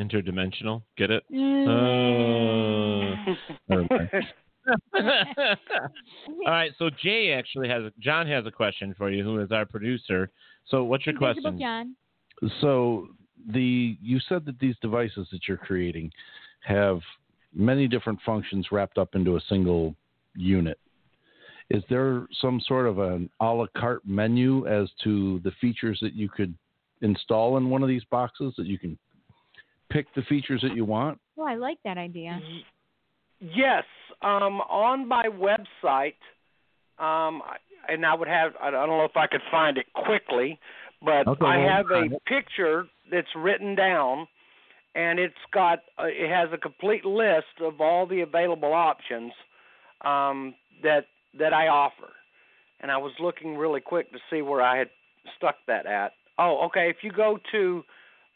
[0.01, 0.82] Interdimensional.
[0.97, 1.23] Get it?
[1.32, 3.28] Mm.
[3.28, 3.35] Uh,
[3.69, 4.10] never mind.
[4.94, 5.56] All
[6.47, 6.72] right.
[6.78, 10.30] So Jay actually has John has a question for you, who is our producer.
[10.68, 11.60] So what's your Invisible question?
[11.60, 11.97] John.
[12.60, 13.09] So
[13.52, 16.10] the you said that these devices that you're creating
[16.60, 17.01] have
[17.55, 19.94] many different functions wrapped up into a single
[20.34, 20.78] unit.
[21.70, 26.14] Is there some sort of an a la carte menu as to the features that
[26.14, 26.55] you could
[27.01, 28.98] install in one of these boxes that you can
[29.90, 31.18] pick the features that you want?
[31.36, 32.40] Well, I like that idea.
[33.43, 33.85] Yes,
[34.23, 36.14] um, on my website,
[36.98, 37.43] um,
[37.89, 38.52] and I would have.
[38.62, 40.60] I don't know if I could find it quickly,
[41.05, 44.28] but Okay, I have a picture that's written down,
[44.94, 45.81] and it's got.
[45.98, 49.32] Uh, it has a complete list of all the available options
[50.05, 50.55] um,
[50.85, 51.06] that
[51.36, 52.12] that I offer.
[52.81, 54.89] And I was looking really quick to see where I had
[55.36, 56.12] stuck that at.
[56.39, 56.90] Oh, okay.
[56.90, 57.82] If you go to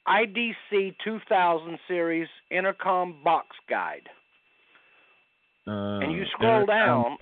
[0.08, 4.08] IDC 2000 series InterComm box guide.
[5.66, 7.16] Uh, and you scroll InterComm- down,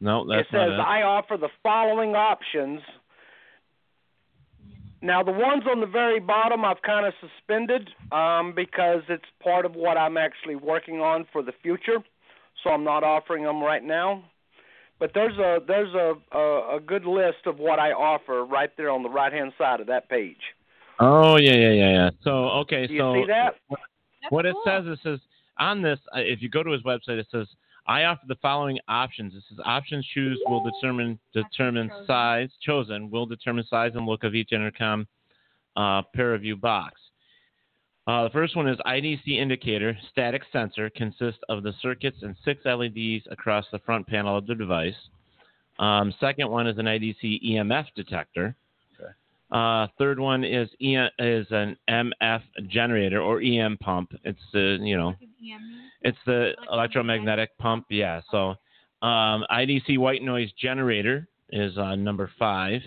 [0.00, 0.80] No, it that's says not it.
[0.80, 2.80] I offer the following options.
[5.02, 9.66] Now the ones on the very bottom I've kind of suspended um, because it's part
[9.66, 11.98] of what I'm actually working on for the future,
[12.62, 14.24] so I'm not offering them right now.
[14.98, 18.90] But there's a there's a a, a good list of what I offer right there
[18.90, 20.40] on the right hand side of that page.
[21.00, 22.10] Oh yeah, yeah, yeah, yeah.
[22.22, 22.30] So
[22.60, 23.54] okay, Do you so see that?
[24.30, 24.62] what it cool.
[24.64, 25.18] says it says
[25.58, 27.46] on this uh, if you go to his website it says
[27.86, 29.34] I offer the following options.
[29.34, 32.06] It says options choose will determine determine chosen.
[32.06, 35.06] size chosen will determine size and look of each InterComm
[35.76, 36.94] uh, pair of view box.
[38.06, 42.62] Uh, the first one is IDC indicator static sensor consists of the circuits and six
[42.64, 44.94] LEDs across the front panel of the device.
[45.78, 48.54] Um, second one is an IDC EMF detector.
[49.50, 54.12] Uh, third one is e- is an MF generator or EM pump.
[54.24, 55.14] It's the you know
[56.02, 57.86] it's the electromagnetic pump.
[57.90, 58.20] Yeah.
[58.30, 58.50] So
[59.06, 62.80] um, IDC white noise generator is uh, number five.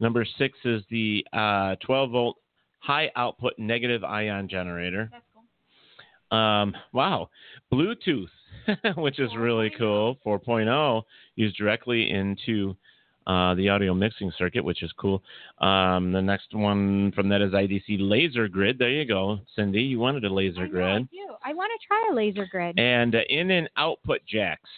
[0.00, 2.36] Number six is the uh, 12 volt
[2.80, 5.10] high output negative ion generator.
[6.36, 7.28] Um, wow,
[7.72, 8.28] Bluetooth,
[8.96, 10.16] which is really cool.
[10.26, 11.02] 4.0
[11.36, 12.76] used directly into
[13.26, 15.22] uh, the audio mixing circuit, which is cool.
[15.58, 18.78] Um, the next one from that is IDC laser grid.
[18.78, 19.82] There you go, Cindy.
[19.82, 20.84] You wanted a laser I know, grid.
[20.84, 21.34] I do.
[21.44, 22.78] I want to try a laser grid.
[22.78, 24.70] And uh, in and output jacks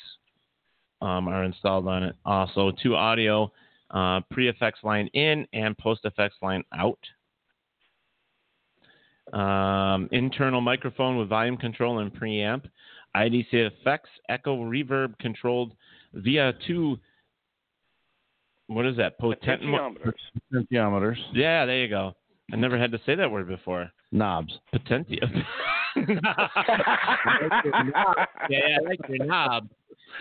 [1.00, 2.16] um, are installed on it.
[2.24, 3.50] Also, two audio
[3.90, 6.98] uh, pre effects line in and post effects line out.
[9.32, 12.64] Um, internal microphone with volume control and preamp.
[13.16, 15.72] IDC effects, echo, reverb controlled
[16.14, 16.98] via two.
[18.74, 19.18] What is that?
[19.20, 20.12] Potentiometers.
[20.52, 22.14] Potentiometers, Yeah, there you go.
[22.52, 23.90] I never had to say that word before.
[24.10, 24.52] knobs.
[24.74, 25.22] Potentio.
[25.96, 26.06] yeah,
[28.48, 29.68] yeah, I like your knob.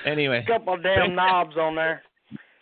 [0.06, 2.02] Anyway, Couple of damn knobs on there.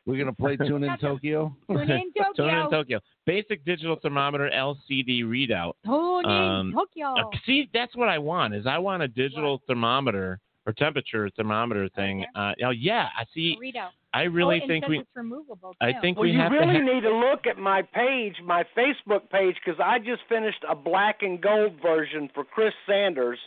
[0.06, 1.56] We're gonna play Tune in Tokyo.
[1.70, 1.88] Tune in
[2.18, 2.34] Tokyo.
[2.36, 3.00] Tune in Tokyo.
[3.26, 5.74] Basic digital thermometer LCD readout.
[5.86, 7.14] Tune in Um, Tokyo.
[7.16, 8.56] Uh, see, that's what I want.
[8.56, 10.40] Is I want a digital thermometer
[10.70, 12.26] or temperature thermometer thing.
[12.36, 13.58] Uh, oh yeah, I see.
[13.62, 13.90] Readout.
[14.14, 15.00] I really oh, think we.
[15.00, 15.76] it's removable.
[15.82, 15.98] I too.
[16.02, 16.86] think Well, we you have really to.
[16.86, 20.76] Ha- need to look at my page, my Facebook page, because I just finished a
[20.76, 23.40] black and gold version for Chris Sanders,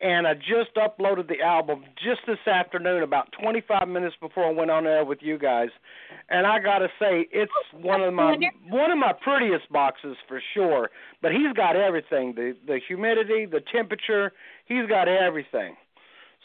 [0.00, 4.70] and I just uploaded the album just this afternoon, about 25 minutes before I went
[4.70, 5.68] on air with you guys.
[6.28, 8.36] And I gotta say, it's one of my
[8.68, 10.90] one of my prettiest boxes for sure.
[11.22, 14.32] But he's got everything the the humidity, the temperature.
[14.66, 15.76] He's got everything.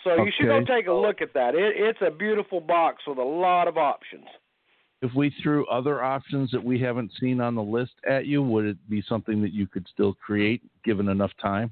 [0.03, 1.55] So you should go take a look at that.
[1.55, 4.25] It, it's a beautiful box with a lot of options.
[5.01, 8.65] If we threw other options that we haven't seen on the list at you, would
[8.65, 11.71] it be something that you could still create given enough time?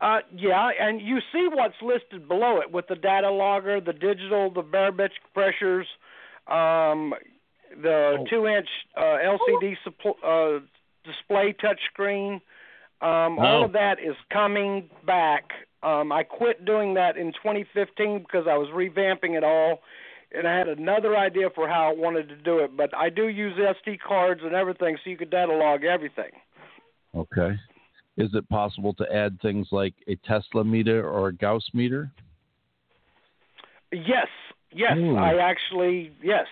[0.00, 4.50] Uh, yeah, and you see what's listed below it with the data logger, the digital,
[4.50, 5.86] the barometric pressures,
[6.46, 7.14] um,
[7.82, 8.26] the Oh.
[8.28, 10.60] two-inch uh, LCD suppl- uh,
[11.04, 12.40] display touchscreen.
[13.00, 13.64] Um, All Oh.
[13.64, 15.52] of that is coming back.
[15.84, 19.80] Um, I quit doing that in 2015 because I was revamping it all,
[20.32, 22.74] and I had another idea for how I wanted to do it.
[22.76, 26.30] But I do use SD cards and everything, so you could data log everything.
[27.14, 27.58] Okay.
[28.16, 32.10] Is it possible to add things like a Tesla meter or a Gauss meter?
[33.92, 34.28] Yes,
[34.72, 35.16] yes, Ooh.
[35.16, 36.46] I actually yes.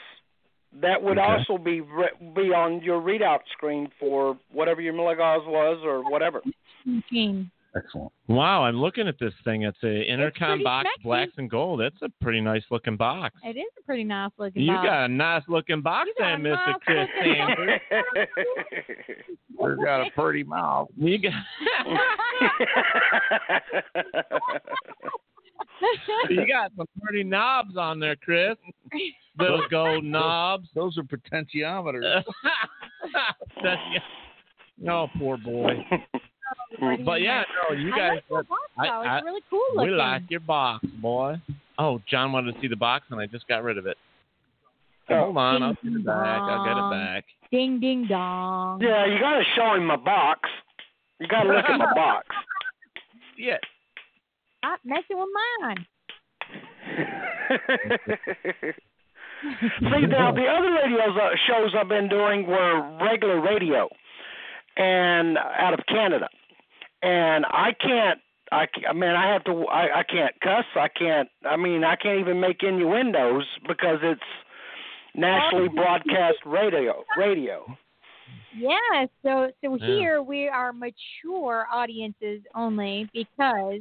[0.80, 1.26] That would Okay.
[1.48, 6.40] also be re- be on your readout screen for whatever your milligauss was or whatever.
[6.84, 7.50] Machine.
[7.74, 8.12] Excellent.
[8.28, 9.62] wow, I'm looking at this thing.
[9.62, 11.02] It's a InterComm pretty box, sexy.
[11.04, 11.80] blacks and gold.
[11.80, 13.34] That's a pretty nice looking box.
[13.42, 14.84] It is a pretty nice looking You box.
[14.84, 17.34] You got a nice looking box You got there, Mister nice Chris looking.
[17.34, 17.80] Sanders.
[19.78, 20.88] We've got a pretty mouth.
[20.96, 21.32] You got.
[26.30, 28.56] you got some pretty knobs on there, Chris.
[29.38, 30.68] Those gold knobs.
[30.74, 32.22] Those are potentiometers.
[33.62, 33.80] That's,
[34.88, 35.74] oh, poor boy.
[36.80, 38.10] Oh, but yeah, no, you I guys.
[38.16, 38.82] like your box though.
[39.02, 39.96] I- it's really cool we looking.
[39.96, 41.34] like your box, boy.
[41.78, 43.96] Oh, John wanted to see the box, and I just got rid of it.
[45.10, 46.40] Oh, Hold on, I'll get it back.
[46.42, 47.24] I'll get it back.
[47.50, 48.80] Ding ding dong.
[48.80, 50.48] Yeah, you got to show him my box.
[51.18, 52.26] You got to look at my box.
[53.36, 53.58] Yeah.
[54.58, 55.28] Stop messing with
[55.60, 55.86] mine.
[59.80, 63.88] See now, the other radio shows I've been doing were regular radio,
[64.76, 66.28] and out of Canada,
[67.02, 68.18] and I can't.
[68.50, 69.66] I, ca- I mean, I have to.
[69.66, 70.64] I, I can't cuss.
[70.74, 71.28] I can't.
[71.44, 74.20] I mean, I can't even make innuendos because it's
[75.14, 77.04] nationally broadcast radio.
[77.16, 77.64] Radio.
[78.54, 79.86] Yeah, so so Yeah.
[79.86, 83.80] here we are mature audiences only because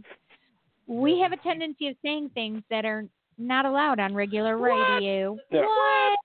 [0.88, 3.06] we have a tendency of saying things that are
[3.38, 5.38] not allowed on regular radio.
[5.50, 5.62] Yeah.
[5.62, 6.20] What?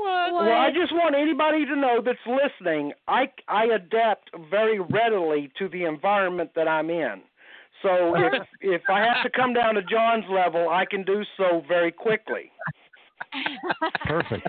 [0.00, 0.32] What?
[0.32, 2.92] Well, I just want anybody to know that's listening.
[3.06, 7.20] I I adapt very readily to the environment that I'm in.
[7.82, 11.62] So if if I have to come down to John's level, I can do so
[11.68, 12.50] very quickly.
[14.06, 14.48] Perfect.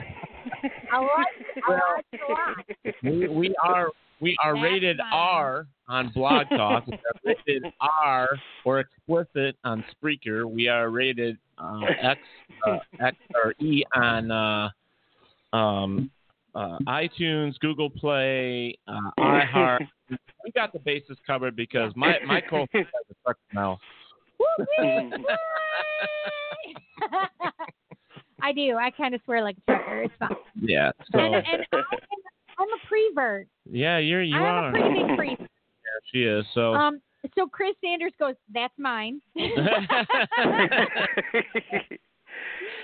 [0.91, 1.27] I like
[1.67, 2.95] I like it a lot.
[3.03, 3.89] We, we are
[4.21, 5.09] we are That's rated fine.
[5.11, 6.87] R on Blog Talk.
[6.87, 8.29] we are rated R
[8.63, 10.49] or explicit on Spreaker.
[10.49, 12.21] We are rated uh, X
[12.65, 14.69] uh, X or E on uh,
[15.53, 16.09] um,
[16.55, 19.87] uh, iTunes, Google Play, uh, iHeart.
[20.43, 23.79] We got the bases covered because my my co has a truck mouth.
[28.41, 28.75] I do.
[28.75, 30.01] I kind of swear like a trucker.
[30.03, 30.29] It's fine.
[30.59, 30.91] Yeah.
[31.11, 31.83] So And, and am,
[32.59, 33.47] I'm a prevert.
[33.69, 34.69] yeah, you're you I'm are.
[34.69, 35.39] a pretty big prevert.
[35.39, 36.45] Yeah, she is.
[36.53, 36.99] So Um,
[37.37, 39.21] so Chris Sanders goes, "That's mine."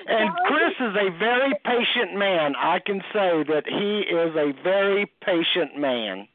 [0.10, 2.56] And Chris is a very patient man.
[2.56, 6.28] I can say that he is a very patient man.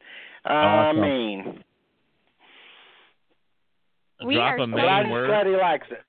[0.45, 1.01] I Awesome.
[1.01, 1.63] mean,
[4.23, 5.27] We drop are a so main word.
[5.27, 6.03] glad he likes it.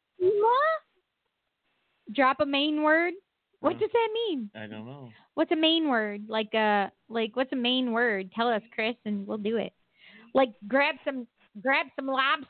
[2.13, 3.15] Drop a main word.
[3.61, 4.51] What does that mean?
[4.55, 5.09] I don't know.
[5.35, 6.25] What's a main word?
[6.29, 8.31] Like uh like what's a main word?
[8.37, 9.73] Tell us, Chris, and we'll do it.
[10.35, 11.27] Like grab some
[11.63, 12.47] grab some lobster.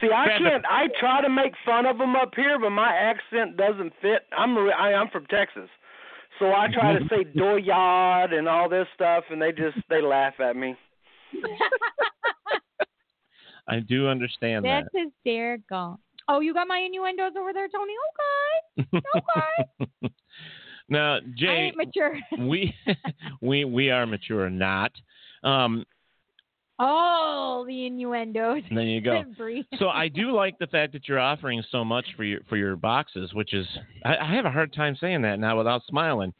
[0.00, 0.64] See, I can't.
[0.68, 4.22] I try to make fun of them up here, but my accent doesn't fit.
[4.36, 5.68] I'm re- I, I'm from Texas,
[6.38, 10.34] so I try to say doyard and all this stuff, and they just they laugh
[10.40, 10.74] at me.
[13.68, 14.84] I do understand that.
[14.92, 15.98] That's hysterical.
[16.28, 17.92] Oh, you got my innuendos over there, Tony?
[18.78, 18.98] Okay.
[19.16, 19.88] Okay.
[20.02, 20.10] that.
[20.88, 22.18] now, I Jay, ain't mature.
[22.38, 22.74] we
[23.40, 24.92] we we are mature, not.
[25.44, 25.84] Um,
[26.78, 28.62] oh, the innuendos.
[28.70, 29.24] there you go.
[29.78, 32.76] So I do like the fact that you're offering so much for your for your
[32.76, 33.66] boxes, which is
[34.04, 36.32] I, I have a hard time saying that now without smiling.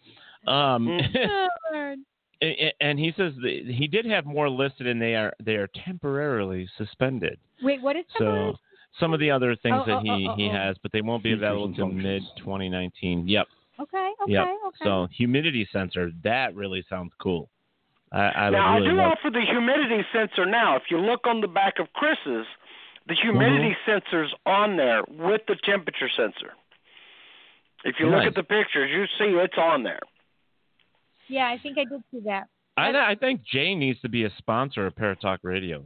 [0.47, 1.99] Um, Oh, Lord.
[2.43, 5.55] a- a- and he says that he did have more listed, and they are they
[5.55, 7.39] are temporarily suspended.
[7.63, 8.55] Wait, what is So
[9.01, 10.53] some of the other things Oh, that oh, he oh, he oh, oh.
[10.53, 13.27] has, but they won't be Features available until mid 2019.
[13.29, 13.47] Yep.
[13.81, 14.47] Okay, okay, Yep.
[14.69, 14.77] okay.
[14.85, 17.49] So humidity sensor, that really sounds cool.
[18.13, 19.19] I, I now really I do like.
[19.19, 20.47] offer the humidity sensor.
[20.47, 22.47] Now, if you look on the back of Chris's,
[23.09, 23.91] the humidity Mm-hmm.
[23.91, 26.53] sensor's on there with the temperature sensor.
[27.85, 30.01] If you look at the pictures, you see it's on there.
[31.29, 32.45] yeah, I think I did see that.
[32.77, 35.85] I, I think Jay needs to be a sponsor of Paratalk Radio.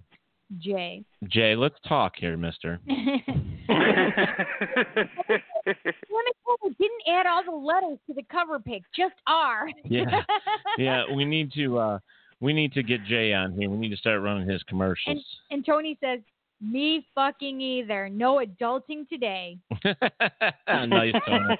[0.58, 1.04] Jay.
[1.28, 2.80] Jay, let's talk here, Mister.
[2.86, 3.22] Women
[6.78, 9.68] didn't add all the letters to the cover pic, just R.
[9.84, 10.22] Yeah.
[10.78, 11.98] Yeah, we need to uh
[12.40, 13.68] we need to get Jay on here.
[13.68, 15.24] We need to start running his commercials.
[15.50, 16.20] and Tony says,
[16.60, 18.08] "Me fucking either.
[18.08, 19.58] No adulting today."
[20.68, 21.58] nice, Tony.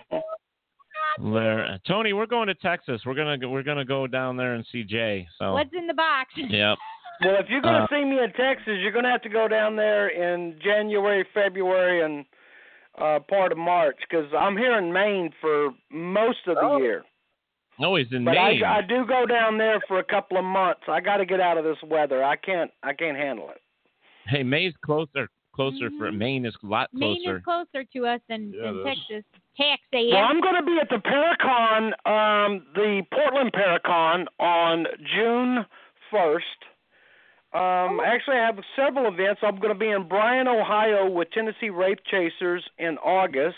[1.20, 3.02] There, uh, Tony, we're going to Texas.
[3.04, 5.26] We're gonna go, we're gonna go down there and see Jay.
[5.38, 6.30] So What's in the box?
[6.36, 6.78] yep.
[7.24, 9.28] Well, if you're going to Uh, see me in Texas, you're going to have to
[9.28, 12.24] go down there in January, February, and
[13.00, 17.04] uh part of March because I'm here in Maine for most of the Oh, year.
[17.80, 18.64] Oh, he's in But Maine.
[18.64, 20.80] I, I do go down there for a couple of months.
[20.88, 22.24] I got to get out of this weather.
[22.24, 22.72] I can't.
[22.82, 23.60] I can't handle it.
[24.26, 25.28] Hey, May's closer.
[25.54, 26.98] Closer for Maine is a lot Mm-hmm.
[26.98, 27.36] Maine closer.
[27.38, 28.84] is closer to us than, Yeah, than it is.
[28.86, 29.24] Texas.
[29.56, 30.10] Texas.
[30.12, 35.64] Well, I'm going to be at the Paracon, um, the Portland Paracon, on June
[36.12, 36.60] 1st.
[37.52, 39.40] Um, actually, I have several events.
[39.42, 43.56] I'm going to be in Bryan, Ohio, with Tennessee Wraith Chasers in August,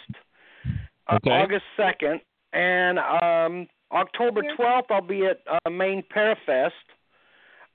[1.08, 1.30] uh, Okay.
[1.30, 2.20] August 2nd,
[2.52, 6.70] and um, October 12th I'll be at uh, Maine Parafest.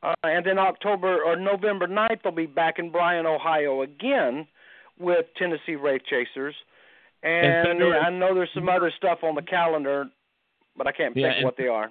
[0.03, 4.47] Uh, and then October or November 9th, I'll be back in Bryan, Ohio again
[4.99, 6.55] with Tennessee Wraith Chasers.
[7.23, 10.05] And February- I know there's some other stuff on the calendar,
[10.77, 11.89] but I can't Yeah, think and- what they are.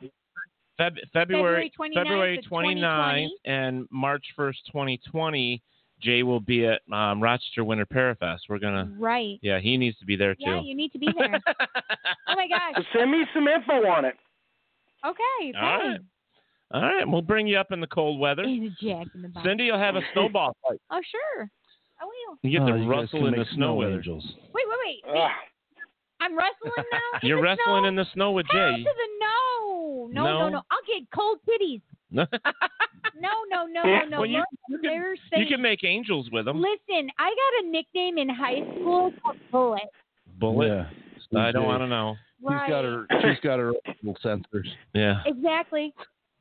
[0.78, 5.62] Feb- February February 29th February 29th and March 1st, 2020.
[6.02, 8.40] Jay will be at um, Rochester Winter Parafest.
[8.48, 8.92] We're gonna.
[8.98, 9.38] Right.
[9.42, 10.40] Yeah, he needs to be there too.
[10.46, 11.40] Yeah, you need to be there.
[12.28, 12.84] oh my gosh.
[12.92, 14.14] Send me some info on it.
[15.06, 15.52] Okay.
[15.56, 15.82] All right.
[15.82, 16.04] thanks.
[16.72, 18.42] All right, we'll bring you up in the cold weather.
[18.42, 19.46] And a jack in the box.
[19.46, 20.80] Cindy will have a snowball fight.
[20.90, 21.48] Oh sure.
[22.00, 22.38] I will.
[22.42, 24.24] You get Oh, to you rustle in the make snow angels.
[24.52, 25.16] Wait, wait, wait.
[25.16, 25.30] Ugh.
[26.20, 27.18] I'm wrestling now.
[27.22, 27.84] You're wrestling snow?
[27.86, 28.82] in the snow with Hell Jay.
[28.82, 30.08] to the no.
[30.12, 30.48] No, no, No?
[30.48, 30.62] no.
[30.70, 31.80] I'll get cold titties.
[33.20, 34.16] No, no, no, no, no.
[34.20, 36.60] Well, you- you can- they're you can make angels with them.
[36.60, 39.82] Listen, I got a nickname in high school called Bullet.
[40.38, 40.66] Bullet.
[41.30, 41.40] Yeah.
[41.40, 41.66] I don't Jay.
[41.68, 42.16] want to know.
[42.40, 42.68] She's Right.
[42.68, 43.06] got her.
[43.22, 43.72] She's got her
[44.02, 44.66] little sensors.
[44.94, 45.22] Yeah.
[45.26, 45.92] Exactly.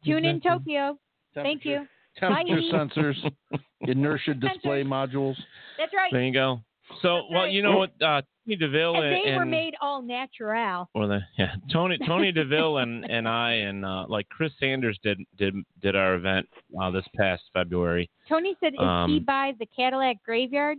[0.03, 0.97] Tune in Tokyo.
[1.35, 1.87] Thank you.
[2.17, 2.77] Temperature Bye.
[2.77, 3.31] sensors,
[3.81, 5.35] inertia display modules.
[5.77, 6.11] That's right.
[6.11, 6.61] There you go.
[7.01, 7.91] So, well, you know what?
[8.01, 10.89] Uh, Tony Deville And and, they were made all natural.
[10.93, 15.19] or the yeah Tony Tony Deville and and I and uh, like Chris Sanders did
[15.37, 16.47] did did our event
[16.81, 18.09] uh, this past February.
[18.27, 20.77] Tony said, "Is he Um, by the Cadillac Graveyard?"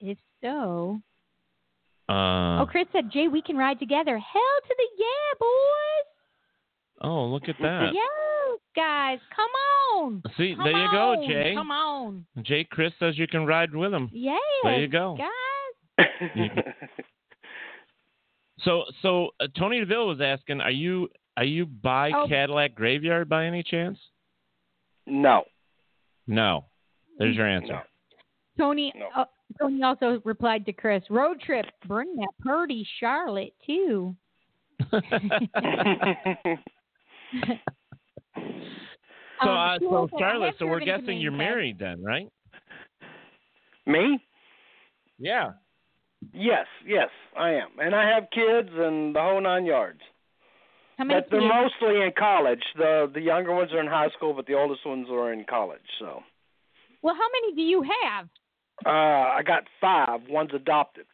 [0.00, 1.00] If so,
[2.08, 6.06] Uh, oh, Chris said, "Jay, we can ride together." Hell to the yeah, boys!
[7.02, 7.90] Oh, look at that.
[7.92, 9.50] Yes, guys, come
[10.00, 10.22] on.
[10.36, 11.28] See, Come there you go, on.
[11.28, 11.52] Jay.
[11.54, 12.26] Come on.
[12.42, 14.10] Jay Chris says you can ride with him.
[14.12, 14.36] Yeah.
[14.62, 15.16] There you go.
[15.18, 16.06] Guys.
[18.60, 22.26] So so uh, Tony Deville was asking, are you are you by Oh.
[22.26, 23.98] Cadillac Graveyard by any chance?
[25.06, 25.44] no.
[26.26, 26.64] No.
[27.18, 27.82] There's your answer.
[28.58, 28.92] Tony.
[28.96, 29.08] No.
[29.14, 29.24] Uh,
[29.60, 31.66] Tony also replied to Chris, "Road trip.
[31.86, 34.16] Bring that purdy Charlotte too."
[39.42, 42.28] So, Um, uh, she so also- Charlotte, so we're guessing you're Maine, married then, right?
[43.84, 44.18] Me?
[45.18, 45.52] Yeah.
[46.32, 50.00] Yes, yes, I am, and I have kids and the whole nine yards.
[50.96, 51.52] How many But they're kids?
[51.52, 52.64] mostly in college.
[52.76, 55.86] The the younger ones are in high school, but the oldest ones are in college.
[55.98, 56.24] So
[57.02, 58.28] Well, how many do you have?
[58.86, 60.26] uh, I got five.
[60.28, 61.06] One's adopted.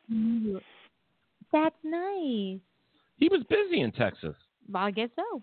[1.52, 2.60] That's nice.
[3.16, 4.36] He was busy in Texas.
[4.68, 5.43] Well, I guess so.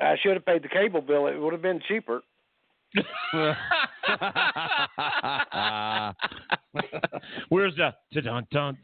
[0.00, 1.26] I should have paid the cable bill.
[1.26, 2.22] It would have been cheaper.
[7.48, 7.92] Where's the
[8.22, 8.76] dun dun?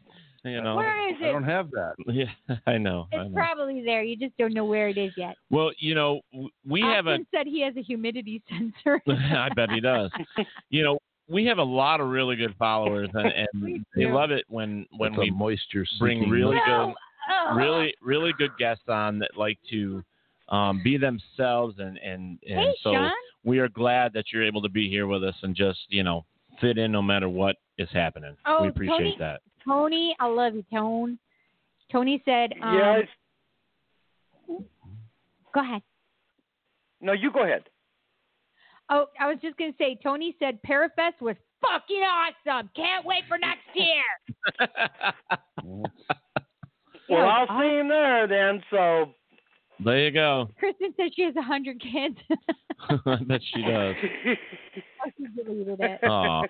[0.43, 0.75] You know.
[0.77, 1.93] Where is I don't have that.
[2.07, 2.25] Yeah,
[2.65, 3.07] I know.
[3.13, 3.35] I It's know.
[3.35, 4.03] probably there.
[4.03, 5.35] You just don't know where it is yet.
[5.49, 9.01] well, you know, w- we have a said he has a humidity sensor.
[9.07, 10.09] I bet he does.
[10.69, 14.45] You know, we have a lot of really good followers, and, and they love it
[14.47, 16.65] when when It's we moisture bring really mist.
[16.67, 16.93] good,
[17.31, 17.53] Oh.
[17.53, 20.03] really really good guests on that like to
[20.49, 23.11] um, be themselves, and and and Hey, so Sean.
[23.43, 26.25] we are glad that you're able to be here with us and just you know
[26.61, 28.35] fit in no matter what is happening.
[28.45, 29.41] Oh, we appreciate Tony- that.
[29.65, 31.17] Tony, I love you, Tone.
[31.91, 32.99] Tony said, um, yeah.
[35.53, 35.81] Go ahead.
[37.01, 37.63] no, you go ahead.
[38.89, 42.69] Oh, I was just going to say, Tony said Parafest was fucking awesome.
[42.75, 44.03] Can't wait for next year.
[47.09, 48.61] Well, I'll see him there then.
[48.69, 49.15] So
[49.83, 50.49] there you go.
[50.59, 52.17] Kristen says she has a 100 kids.
[53.05, 53.95] I bet she does.
[55.17, 56.03] She deleted it.
[56.03, 56.43] Aw.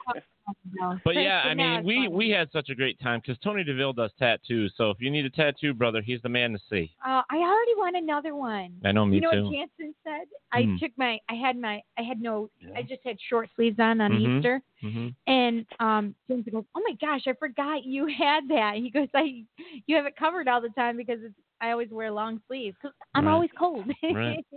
[0.74, 0.98] No.
[1.04, 4.12] But yeah, I mean, we we had such a great time because Tony Deville does
[4.20, 4.74] tattoos.
[4.78, 6.92] So if you need a tattoo, brother, he's the man to see.
[7.06, 8.74] Uh, I already want another one.
[8.84, 9.44] I know, me you know too.
[9.46, 10.28] what Jansen said?
[10.52, 10.78] I Hmm.
[10.78, 14.12] took my, I had my, I had no, I just had short sleeves on on
[14.12, 14.38] Mhm.
[14.38, 18.90] Easter, hmm and um, Jansen goes, "Oh my gosh, I forgot you had that." He
[18.90, 19.46] goes, "I,
[19.88, 22.96] you have it covered all the time because it's, I always wear long sleeves because
[23.16, 23.34] I'm Right.
[23.34, 24.46] always cold." Right.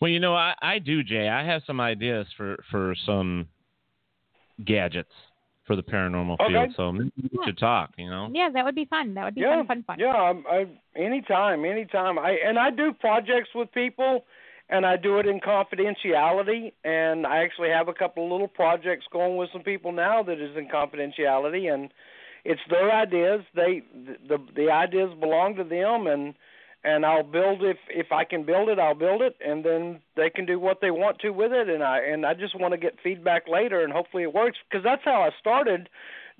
[0.00, 1.28] Well, you know, I, I do, Jay.
[1.28, 3.48] I have some ideas for for some
[4.64, 5.12] gadgets
[5.66, 6.52] for the paranormal Okay.
[6.52, 6.74] field.
[6.76, 7.44] So maybe we Yeah.
[7.46, 7.94] should talk.
[7.96, 8.28] You know.
[8.32, 9.14] yeah, that would be fun.
[9.14, 9.98] That would be yeah, fun, fun, fun.
[9.98, 10.12] yeah.
[10.12, 10.66] I'm, I
[10.96, 12.18] anytime, anytime.
[12.18, 14.24] I and I do projects with people,
[14.68, 16.72] and I do it in confidentiality.
[16.84, 20.38] And I actually have a couple of little projects going with some people now that
[20.38, 21.92] is in confidentiality, and
[22.44, 23.42] it's their ideas.
[23.54, 23.82] They
[24.28, 26.34] the the ideas belong to them, and
[26.84, 30.30] and I'll build if if I can build it, I'll build it, and then they
[30.30, 31.68] can do what they want to with it.
[31.68, 34.84] And I and I just want to get feedback later, and hopefully it works because
[34.84, 35.88] that's how I started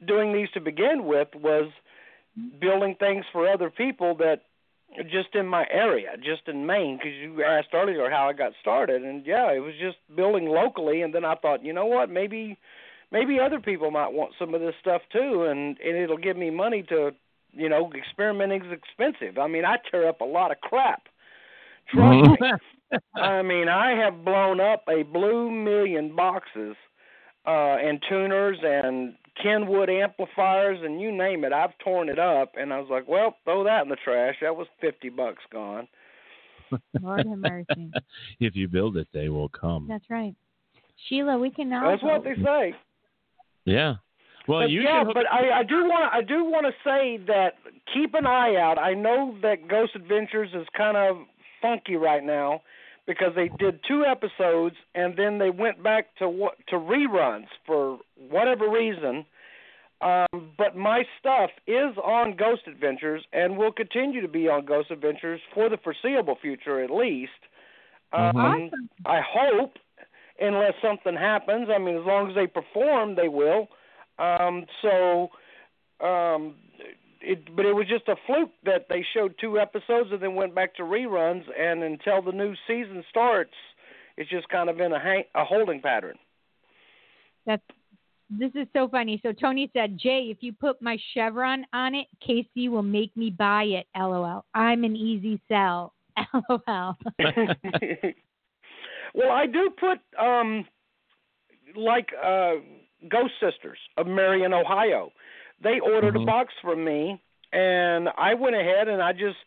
[0.06, 1.70] doing these to begin with was
[2.60, 4.42] building things for other people that
[5.10, 9.02] just in my area, just in Maine, because you asked earlier how I got started,
[9.02, 12.58] and yeah, it was just building locally, and then I thought, you know what, maybe
[13.10, 16.50] maybe other people might want some of this stuff too, and and it'll give me
[16.50, 17.12] money to,
[17.56, 19.38] you know, experimenting is expensive.
[19.38, 21.02] I mean, I tear up a lot of crap.
[21.92, 22.52] Trust me.
[23.16, 26.76] I mean, I have blown up a blue million boxes
[27.46, 31.52] uh and tuners and Kenwood amplifiers and you name it.
[31.52, 34.36] I've torn it up and I was like, Well, throw that in the trash.
[34.40, 35.88] That was fifty bucks gone.
[37.00, 37.90] Lord have mercy.
[38.40, 39.86] if you build it, they will come.
[39.88, 40.34] That's right.
[41.08, 41.90] Sheila, we can now.
[41.90, 42.74] That's what they say.
[43.64, 43.94] Yeah.
[44.46, 47.54] Well, but you yeah, but I, I do want I do want to say that
[47.92, 48.78] keep an eye out.
[48.78, 51.16] I know that Ghost Adventures is kind of
[51.62, 52.60] funky right now
[53.06, 57.98] because they did two episodes and then they went back to what to reruns for
[58.30, 59.24] whatever reason.
[60.00, 64.90] Um, but my stuff is on Ghost Adventures and will continue to be on Ghost
[64.90, 67.30] Adventures for the foreseeable future, at least.
[68.12, 68.90] Um, Awesome.
[69.06, 69.74] I hope,
[70.38, 71.68] unless something happens.
[71.74, 73.68] I mean, as long as they perform, they will.
[74.18, 75.28] Um, so,
[76.04, 76.54] um,
[77.20, 80.54] it, but it was just a fluke that they showed two episodes and then went
[80.54, 83.54] back to reruns, and until the new season starts,
[84.16, 86.16] it's just kind of in a hang, a holding pattern.
[87.46, 87.62] That's
[88.30, 89.20] this is so funny.
[89.22, 93.30] So Tony said, Jay, if you put my chevron on it, Casey will make me
[93.30, 93.86] buy it.
[93.96, 94.44] LOL.
[94.54, 95.92] I'm an easy sell.
[96.48, 96.96] LOL.
[99.14, 100.64] well, I do put um
[101.76, 102.54] like uh
[103.08, 105.12] Ghost Sisters of Marion, Ohio.
[105.60, 106.22] They ordered Mhm.
[106.22, 107.20] a box from me
[107.52, 109.38] and I went ahead and I just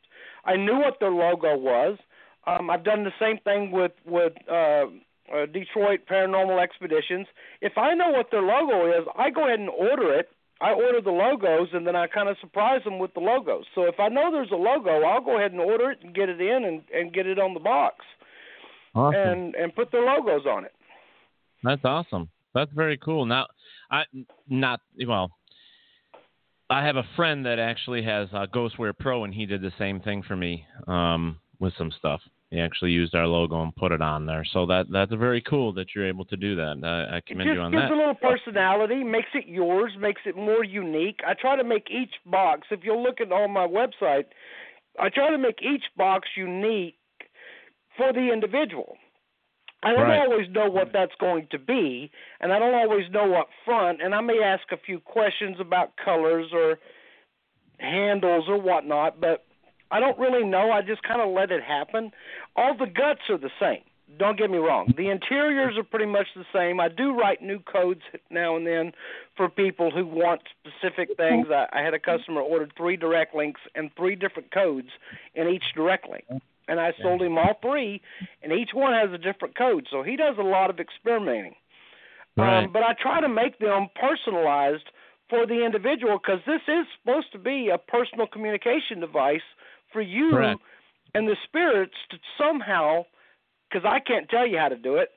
[0.45, 1.97] I knew what their logo was.
[2.45, 4.85] Um I've done the same thing with with uh
[5.33, 7.27] uh, Detroit Paranormal Expeditions.
[7.59, 10.29] If I know what their logo is, I go ahead and order it.
[10.61, 13.65] I order the logos and then I kind of surprise them with the logos.
[13.75, 16.29] So if I know there's a logo, I'll go ahead and order it and get
[16.29, 18.05] it in and and get it on the box
[18.95, 19.19] awesome.
[19.19, 20.73] and and put their logos on it.
[21.63, 22.29] That's awesome.
[22.57, 23.25] That's very cool.
[23.25, 23.45] Now,
[23.91, 24.03] I
[24.49, 25.31] not well.
[26.69, 30.01] I have a friend that actually has uh, Ghostware Pro, and he did the same
[30.01, 32.19] thing for me um, with some stuff.
[32.49, 34.43] He actually used our logo and put it on there.
[34.53, 36.81] So that that's very cool that you're able to do that.
[36.83, 37.89] I, I commend you on gives that.
[37.89, 41.19] Gives a little personality, makes it yours, makes it more unique.
[41.27, 42.67] I try to make each box.
[42.71, 44.25] If you'll look at on my website,
[44.99, 46.95] I try to make each box unique
[47.97, 48.97] for the individual.
[49.83, 50.19] I don't Right.
[50.19, 52.09] always know what that's going to be,
[52.39, 55.95] and I don't always know up front, and I may ask a few questions about
[55.97, 56.79] colors or
[57.79, 59.45] handles or whatnot, but
[59.91, 60.71] I don't really know.
[60.71, 62.11] I just kind of let it happen.
[62.55, 63.81] All the guts are the same.
[64.17, 64.93] Don't get me wrong.
[64.95, 66.79] The interiors are pretty much the same.
[66.79, 68.93] I do write new codes now and then
[69.35, 71.47] for people who want specific things.
[71.51, 74.89] I, I had a customer ordered three direct links and three different codes
[75.35, 76.25] in each direct link.
[76.67, 78.01] And I sold him all three,
[78.43, 79.87] and each one has a different code.
[79.89, 81.55] So he does a lot of experimenting.
[82.35, 82.65] Right.
[82.65, 84.83] Um, but I try to make them personalized
[85.29, 89.41] for the individual because this is supposed to be a personal communication device
[89.91, 90.61] for you Correct.
[91.13, 93.05] and the spirits to somehow,
[93.69, 95.09] because I can't tell you how to do it,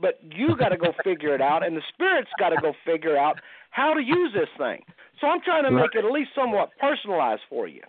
[0.00, 3.16] but you got to go figure it out, and the spirits got to go figure
[3.16, 3.40] out
[3.70, 4.82] how to use this thing.
[5.20, 7.82] So I'm trying to make it at least somewhat personalized for you.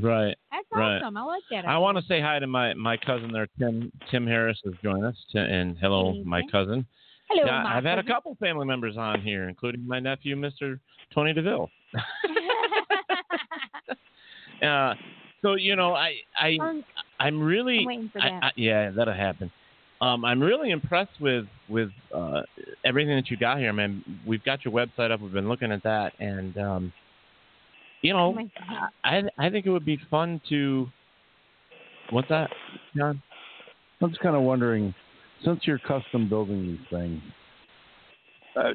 [0.00, 0.36] Right.
[0.50, 0.96] That's Right.
[0.96, 1.16] awesome.
[1.16, 1.66] I like that.
[1.66, 5.04] I want to say hi to my my cousin there, Tim Tim Harris has joined
[5.04, 6.84] us, and hello, my cousin.
[7.30, 10.78] Hello, my I've had a couple family members on here, including my nephew, Mr.
[11.14, 11.70] Tony DeVille.
[14.62, 14.94] uh,
[15.42, 16.84] so you know, I I Um,
[17.20, 18.40] I'm really I'm waiting for I.
[18.42, 19.50] I, yeah, that'll happen.
[20.00, 22.42] Um, I'm really impressed with with uh,
[22.84, 24.02] everything that you got here, man.
[24.26, 25.20] We've got your website up.
[25.20, 26.92] We've been looking at that, and um,
[28.04, 28.48] you Oh know, my
[29.02, 30.86] I I think it would be fun to.
[32.10, 32.50] What's that,
[32.96, 33.22] John?
[34.02, 34.94] I'm just kind of wondering,
[35.44, 37.22] since you're custom building these things,
[38.56, 38.70] uh,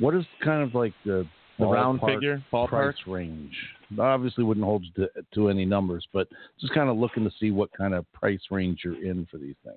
[0.00, 1.24] what is kind of like the
[1.60, 2.68] The round ballpark figure, ballpark.
[2.68, 3.54] price range?
[3.98, 6.26] Obviously, wouldn't hold to, to any numbers, but
[6.60, 9.54] just kind of looking to see what kind of price range you're in for these
[9.62, 9.76] things.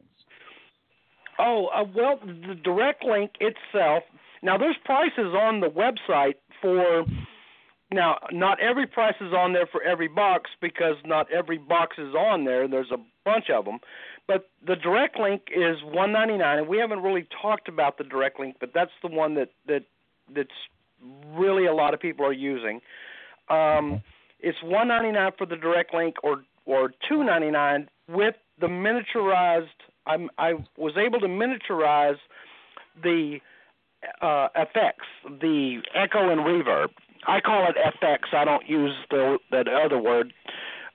[1.37, 4.03] Oh, uh, well, the direct link itself.
[4.41, 7.05] Now, there's prices on the website for.
[7.91, 12.13] Now, not every price is on there for every box because not every box is
[12.13, 12.67] on there.
[12.67, 13.79] There's a bunch of them,
[14.27, 18.57] but the direct link is 199, and we haven't really talked about the direct link,
[18.59, 19.83] but that's the one that that
[20.35, 20.49] that's
[21.33, 22.81] really a lot of people are using.
[23.49, 24.03] Um,
[24.39, 29.67] it's 199 for the direct link, or or 299 with the miniaturized.
[30.05, 32.19] I'm I was able to miniaturize
[33.01, 33.39] the
[34.21, 36.89] uh, effects, the echo and reverb.
[37.27, 38.33] I call it FX.
[38.33, 40.33] I don't use the that other word.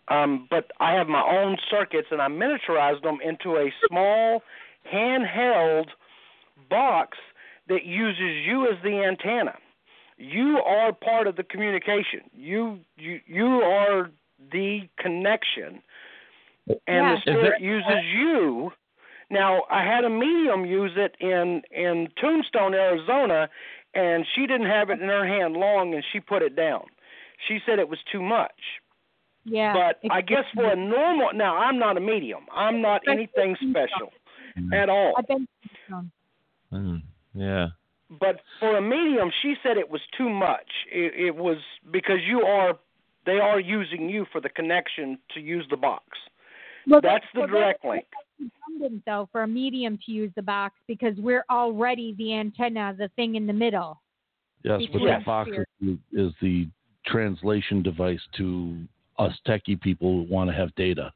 [0.08, 4.42] Um, but I have my own circuits, and I miniaturized them into a small
[4.92, 5.86] handheld
[6.68, 7.16] box
[7.68, 9.54] that uses you as the antenna.
[10.18, 12.20] You are part of the communication.
[12.32, 14.10] You you you are
[14.52, 15.82] the connection,
[16.68, 17.14] and Yeah.
[17.14, 18.72] the spirit uses you.
[19.30, 23.48] Now, I had a medium use it in in Tombstone, Arizona,
[23.94, 26.84] and she didn't have it in her hand long, and she put it down.
[27.48, 28.52] She said it was too much.
[29.44, 29.74] Yeah.
[29.74, 32.46] But I guess for a normal now, I'm not a medium.
[32.54, 34.10] I'm not anything special
[34.72, 35.14] at all.
[35.18, 35.98] I've.
[36.72, 37.02] Mm,
[37.34, 37.68] yeah.
[38.18, 40.66] but for a medium, she said it was too much.
[40.90, 41.58] It, it was
[41.92, 42.74] because you are
[43.26, 46.04] they are using you for the connection to use the box.
[46.86, 48.06] Well, That's the well, direct link.
[48.38, 53.08] Redundant though for a medium to use the box because we're already the antenna, the
[53.16, 54.00] thing in the middle.
[54.62, 55.18] Yes, but Yes.
[55.20, 56.68] that box is the, is the
[57.06, 58.78] translation device to
[59.18, 61.12] us techie people who want to have data.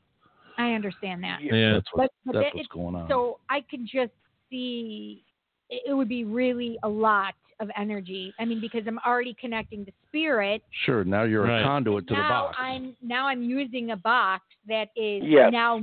[0.59, 1.39] I understand that.
[1.43, 1.73] Yeah.
[1.75, 3.09] That's what But, but that's that- what's going on.
[3.09, 4.13] So I can just
[4.51, 5.23] see
[5.71, 8.33] it it would be really a lot of energy.
[8.39, 10.63] I mean, because I'm already connecting to spirit.
[10.85, 11.61] sure, now you're Right.
[11.61, 12.57] a conduit to the now box.
[12.59, 15.53] I'm now I'm using a box that is Yes.
[15.53, 15.83] now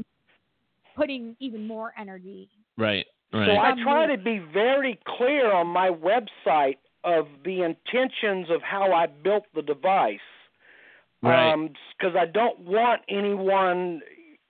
[0.95, 2.49] putting even more energy.
[2.77, 3.05] Right.
[3.31, 8.93] So I try to be very clear on my website of the intentions of how
[8.93, 10.19] I built the device.
[11.22, 11.69] Right.
[11.97, 14.01] because I don't want anyone.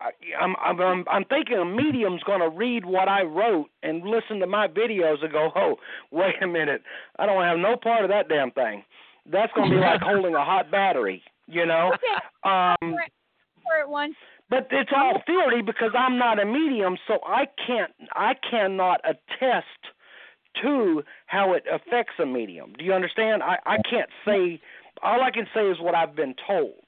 [0.02, 0.10] I,
[0.42, 4.40] I'm, I'm I'm I'm thinking a medium's going to read what I wrote and listen
[4.42, 5.76] to my videos and go, "Oh,
[6.12, 6.82] wait a minute,
[7.18, 8.84] I don't have no part of that damn thing."
[9.32, 11.92] That's going to be like holding a hot battery, you know.
[12.44, 12.78] Um,
[13.64, 14.14] For it once,
[14.50, 19.66] but it's all theory because I'm not a medium, so I can't I cannot attest
[20.62, 22.74] to how it affects a medium.
[22.78, 23.44] Do you understand?
[23.44, 24.60] I I can't say
[25.04, 26.82] all I can say is what I've been told.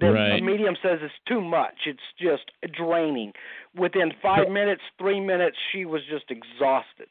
[0.00, 0.40] That Right.
[0.40, 1.74] a medium says it's too much.
[1.86, 3.32] It's just draining.
[3.74, 7.08] Within five minutes, three minutes, she was just exhausted.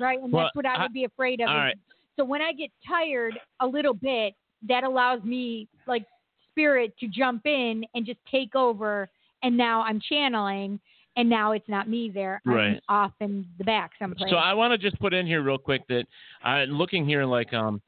[0.00, 0.18] right?
[0.18, 1.50] And Well, that's what I I- would be afraid of.
[1.50, 1.76] all right.
[2.16, 6.06] So when I get tired a little bit, that allows me like
[6.52, 9.08] spirit to jump in and just take over.
[9.42, 10.78] And now I'm channeling,
[11.16, 12.40] and now it's not me there.
[12.46, 12.80] I'm Right.
[12.88, 14.30] off in the back someplace.
[14.30, 16.04] So I want to just put in here real quick that
[16.44, 17.82] I'm looking here like um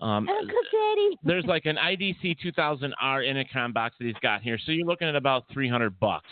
[0.00, 0.56] um Uncle
[1.24, 4.56] there's like an IDC 2000R InterComm box that he's got here.
[4.64, 6.28] So you're looking at about 300 bucks.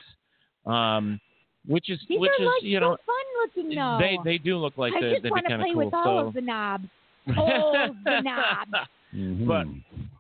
[0.65, 1.20] Um
[1.66, 3.27] which is These which are is like you so know fun
[3.65, 3.98] looking though.
[4.01, 5.85] they they do look like I they just they'd be want to of play cool.
[5.85, 6.85] with all so of the knobs.
[7.36, 8.70] All the knobs.
[9.15, 9.47] Mhm.
[9.47, 9.66] But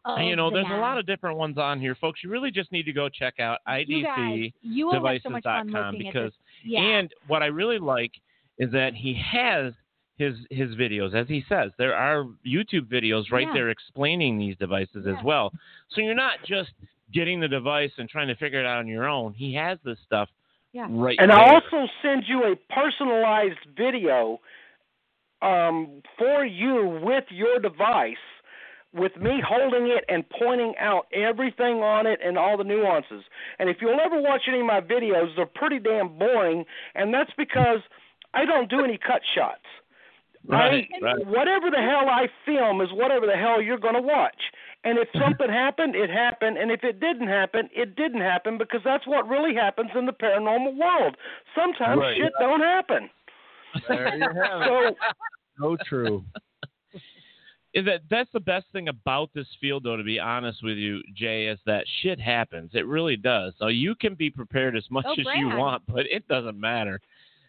[0.08, 2.20] All you know, the there's a lot of different ones on here, folks.
[2.24, 5.96] You really just need to go check out You guys, you will have so IDCdevices.com
[5.98, 6.32] because.
[6.64, 6.80] Yeah.
[6.80, 8.12] and what I really like
[8.58, 9.72] is that he has
[10.16, 13.52] his his videos, as he says, there are YouTube videos right Yeah.
[13.54, 15.16] there explaining these devices Yeah.
[15.16, 15.52] as well.
[15.90, 16.70] So you're not just
[17.12, 19.32] getting the device and trying to figure it out on your own.
[19.34, 20.28] He has this stuff
[20.72, 20.86] Yeah.
[20.90, 21.38] right And there.
[21.38, 24.40] I also send you a personalized video
[25.40, 28.16] um, for you with your device,
[28.94, 33.22] with me holding it and pointing out everything on it and all the nuances.
[33.58, 37.30] And if you'll ever watch any of my videos, they're pretty damn boring, and that's
[37.36, 37.80] because
[38.34, 39.60] I don't do any cut shots.
[40.46, 41.26] Right, I, right.
[41.26, 44.40] Whatever the hell I film is whatever the hell you're going to watch.
[44.84, 46.56] And if something happened, it happened.
[46.56, 50.12] And if it didn't happen, it didn't happen because that's what really happens in the
[50.12, 51.16] paranormal world.
[51.54, 52.16] Sometimes Right.
[52.16, 53.10] shit don't happen.
[53.88, 54.66] there you have it.
[54.66, 54.94] So
[55.60, 56.24] So true.
[57.82, 61.46] That that's the best thing about this field though to be honest with you jay
[61.46, 62.70] is that shit happens.
[62.74, 63.54] It really does.
[63.58, 67.00] So you can be prepared as much Oh, as you want but it doesn't matter.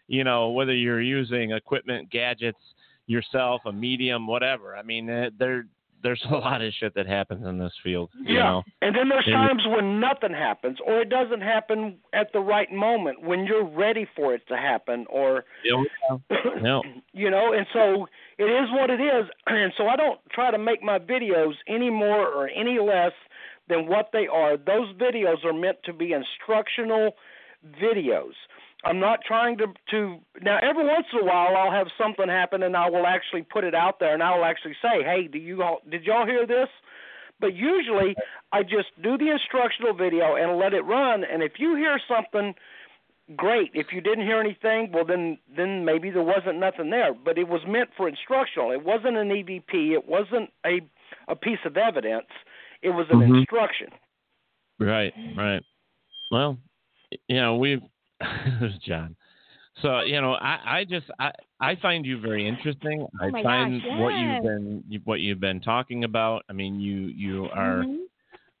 [0.08, 2.58] You know whether you're using equipment gadgets
[3.06, 4.76] yourself a medium whatever.
[4.76, 5.66] I mean eh, there
[6.02, 8.42] there's a lot of shit that happens in this field you yeah.
[8.44, 8.62] know?
[8.82, 12.70] And then there's And- times when nothing happens or it doesn't happen at the right
[12.72, 15.44] moment when you're ready for it to happen or
[16.60, 16.82] no
[17.12, 18.06] you know and so
[18.38, 19.26] it is what it is.
[19.46, 23.12] And so i don't try to make my videos any more or any less
[23.68, 24.56] than what they are.
[24.56, 27.12] Those videos are meant to be instructional
[27.80, 28.32] videos
[28.84, 32.62] i'm not trying to to now every once in a while i'll have something happen
[32.62, 35.38] and i will actually put it out there and i will actually say hey do
[35.38, 36.68] you all did y'all hear this
[37.40, 38.14] but usually
[38.52, 42.54] i just do the instructional video and let it run and if you hear something
[43.36, 43.70] great.
[43.74, 47.14] If you didn't hear anything, well then then maybe there wasn't nothing there.
[47.14, 48.70] But it was meant for instructional.
[48.70, 49.92] It wasn't an EVP.
[49.92, 50.80] It wasn't a
[51.28, 52.26] a piece of evidence.
[52.82, 53.38] It was an Mhm.
[53.38, 53.88] instruction.
[54.78, 55.62] Right, right.
[56.30, 56.58] Well,
[57.28, 57.82] you know, we've
[58.20, 59.16] there's John.
[59.82, 61.30] So, you know, I, I just I,
[61.60, 63.06] I find you very interesting.
[63.20, 66.44] I Oh my find gosh, what you've been what you've been talking about.
[66.48, 68.00] I mean, you you are Mhm.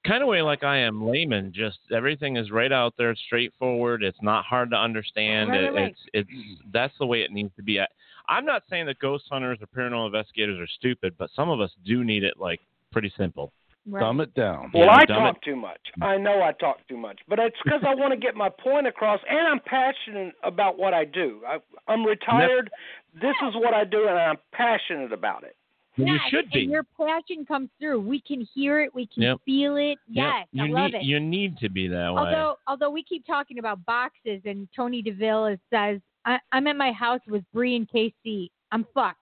[0.06, 1.52] kind of way like I am layman.
[1.52, 4.02] Just everything is right out there, straightforward.
[4.02, 5.50] It's not hard to understand.
[5.50, 5.96] Right, It- right.
[6.14, 7.80] It's it's that's the way it needs to be.
[7.80, 7.86] I,
[8.28, 11.72] I'm not saying that ghost hunters or paranormal investigators are stupid, but some of us
[11.84, 12.60] do need it like
[12.92, 13.52] pretty simple.
[13.86, 14.00] Right.
[14.00, 14.70] Dumb it down.
[14.74, 15.80] Well, Yeah, I dumb it- talk too much.
[16.02, 18.86] I know I talk too much, but it's because I want to get my point
[18.86, 21.40] across, and I'm passionate about what I do.
[21.48, 21.58] I,
[21.88, 22.70] I'm retired.
[23.14, 25.56] This is what I do, and I'm passionate about it.
[25.96, 26.62] You Yes, should be.
[26.62, 28.00] And your passion comes through.
[28.00, 28.94] We can hear it.
[28.94, 29.40] We can Yep.
[29.44, 29.98] feel it.
[30.08, 31.02] Yeah, Yes, you I love need it.
[31.04, 32.20] you need to be that way.
[32.20, 36.76] although although we keep talking about boxes and Tony DeVille is, says I, I'm at
[36.76, 38.50] my house with Bree and Casey.
[38.72, 39.16] I'm fucked.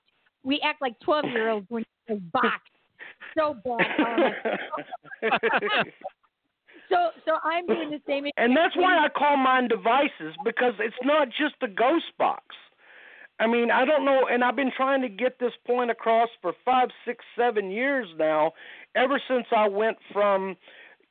[0.44, 2.60] we act like twelve year olds when it's box.
[3.36, 4.32] So bad.
[5.22, 5.30] Um,
[6.90, 8.26] so so I'm doing the same.
[8.36, 12.42] and that's why I call mine devices because it's not just a ghost box.
[13.40, 16.54] I mean, I don't know, and I've been trying to get this point across for
[16.64, 18.52] five, six, seven years now,
[18.96, 20.56] ever since I went from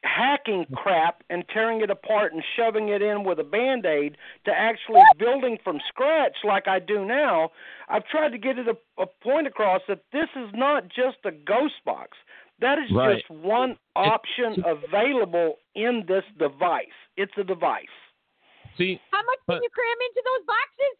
[0.03, 0.75] hacking mm-hmm.
[0.75, 5.01] crap and tearing it apart and shoving it in with a band aid to actually
[5.17, 7.49] building from scratch like I do now.
[7.89, 11.31] I've tried to get it a, a point across that this is not just a
[11.31, 12.17] ghost box.
[12.59, 13.17] That is Right.
[13.17, 16.85] just one option available in this device.
[17.15, 17.85] It's a device.
[18.77, 20.95] See, How much But- can you cram into those boxes?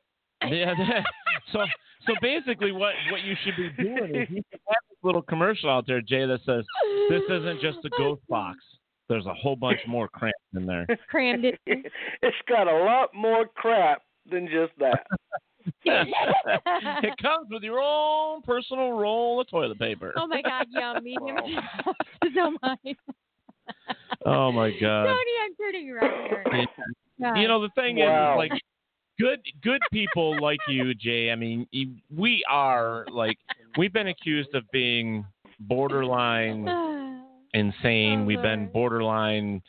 [0.58, 1.04] yeah.
[1.52, 1.66] so
[2.06, 5.70] so basically, what what you should be doing is you should have this little commercial
[5.70, 6.64] out there, Jay, that says
[7.10, 8.58] this isn't just a ghost box.
[9.10, 10.86] There's a whole bunch more crap in there.
[11.10, 11.60] Crammed it.
[11.66, 15.06] it's got a lot more crap than just that.
[15.84, 20.14] it comes with your own personal roll of toilet paper.
[20.16, 21.38] Oh my God, yeah, medium
[22.34, 22.98] so much.
[24.26, 25.06] Oh my god.
[25.08, 26.68] Tony, I'm turning around here.
[27.20, 27.36] God.
[27.38, 28.40] You know the thing Wow.
[28.40, 28.62] is, is like
[29.20, 31.32] good good people like you, Jay.
[31.32, 31.68] I mean,
[32.16, 33.38] we are like
[33.78, 35.26] we've been accused of being
[35.60, 36.64] borderline
[37.54, 38.22] insane.
[38.22, 39.62] Oh, We've been borderline.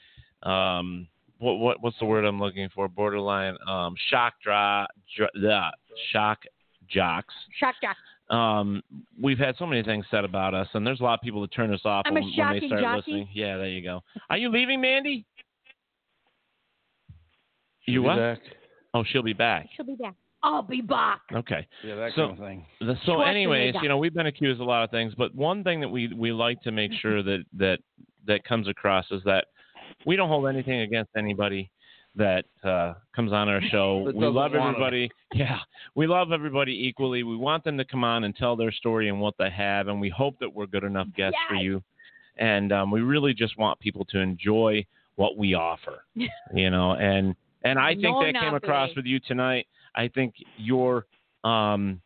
[0.42, 2.88] Um, what what what's the word I'm looking for?
[2.88, 4.86] Borderline um, shock dra,
[5.16, 5.70] dra, yeah,
[6.12, 6.38] shock
[6.88, 7.34] jocks.
[7.58, 7.96] Shock jock.
[8.34, 8.82] Um,
[9.20, 11.52] we've had so many things said about us, and there's a lot of people that
[11.52, 12.96] turn us off I'm when, when they start jockey?
[12.96, 13.28] listening.
[13.32, 14.02] Yeah, there you go.
[14.28, 15.24] Are you leaving, Mandy?
[17.86, 18.16] You what?
[18.16, 18.40] back.
[18.92, 19.68] Oh, she'll be back.
[19.76, 20.14] She'll be back.
[20.42, 21.20] I'll be back.
[21.32, 21.66] Okay.
[21.82, 22.66] Yeah, that So- kind of thing.
[22.80, 23.28] The- So, Schwarzenegger.
[23.28, 25.88] anyways, you know, we've been accused of a lot of things, but one thing that
[25.88, 27.80] we we like to make sure that that
[28.26, 29.46] that comes across is that
[30.06, 31.70] we don't hold anything against anybody
[32.14, 33.98] that uh, comes on our show.
[33.98, 35.10] We love wanna- everybody.
[35.32, 35.58] Yeah,
[35.94, 37.22] we love everybody equally.
[37.22, 40.00] We want them to come on and tell their story and what they have, and
[40.00, 41.82] we hope that we're good enough guests for you.
[42.36, 44.84] And um, we really just want people to enjoy
[45.16, 46.04] what we offer,
[46.54, 46.92] you know.
[46.92, 47.34] And
[47.64, 48.94] and I think No that came across monopoly.
[48.96, 49.66] with you tonight.
[49.94, 51.06] I think your
[51.44, 52.00] um,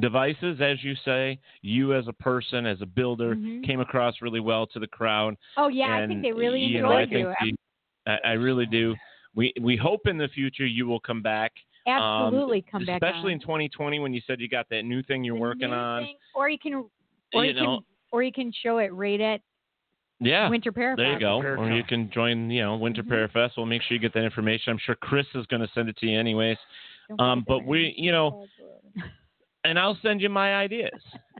[0.00, 3.64] devices, as you say, you as a person, as a builder, Mhm.
[3.64, 5.36] came across really well to the crowd.
[5.56, 7.52] Oh yeah, I think they really you know, I enjoyed think you.
[8.06, 8.94] the- I, I really do.
[9.34, 11.52] We we hope in the future you will come back.
[11.86, 13.02] um, Absolutely, come back.
[13.02, 13.36] Especially on.
[13.36, 16.04] in 2020 when you said you got that new thing you're The working on.
[16.04, 19.20] thing, or you can, or you, you know, can, or you can show it right
[19.20, 19.40] at
[20.20, 20.48] yeah.
[20.48, 20.96] Winter Parafest.
[20.98, 21.40] There you go.
[21.42, 23.08] Or you can join, you know, Winter Mhm.
[23.34, 23.56] Parafest.
[23.56, 24.70] We'll make sure you get that information.
[24.70, 26.58] I'm sure Chris is going to send it to you anyways.
[27.18, 28.46] Um, but we, you know,
[29.64, 30.90] and I'll send you my ideas.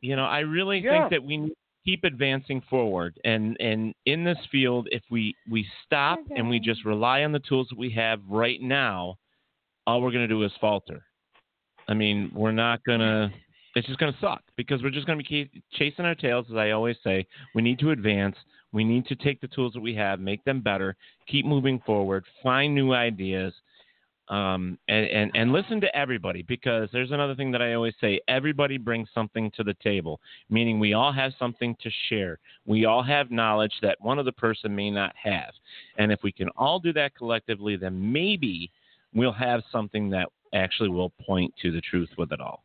[0.03, 1.01] You know, I really Yeah.
[1.03, 1.53] think that we
[1.85, 3.19] keep advancing forward.
[3.24, 7.40] And and in this field, if we we stop and we just rely on the
[7.40, 9.16] tools that we have right now,
[9.86, 11.03] all we're going to do is falter.
[11.89, 13.31] I mean, we're not going to.
[13.74, 16.57] It's just going to suck because we're just going to be chasing our tails, as
[16.57, 17.27] I always say.
[17.55, 18.36] We need to advance.
[18.73, 20.94] We need to take the tools that we have, make them better,
[21.27, 23.55] keep moving forward, find new ideas,
[24.28, 28.20] um, and, and, and listen to everybody because there's another thing that I always say
[28.28, 32.39] everybody brings something to the table, meaning we all have something to share.
[32.65, 35.53] We all have knowledge that one other person may not have.
[35.99, 38.70] And if we can all do that collectively, then maybe
[39.12, 42.62] we'll have something that actually will point to the truth with it all.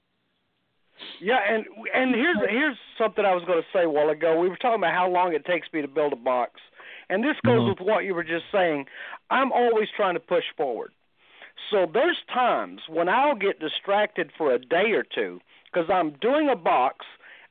[1.22, 1.64] Yeah, and
[1.94, 4.40] and here's here's something I was going to say a while ago.
[4.40, 6.60] We were talking about how long it takes me to build a box,
[7.10, 7.70] and this goes Mhm.
[7.70, 8.88] with what you were just saying.
[9.30, 10.94] I'm always trying to push forward.
[11.70, 15.40] So there's times when I'll get distracted for a day or two
[15.72, 17.06] because I'm doing a box.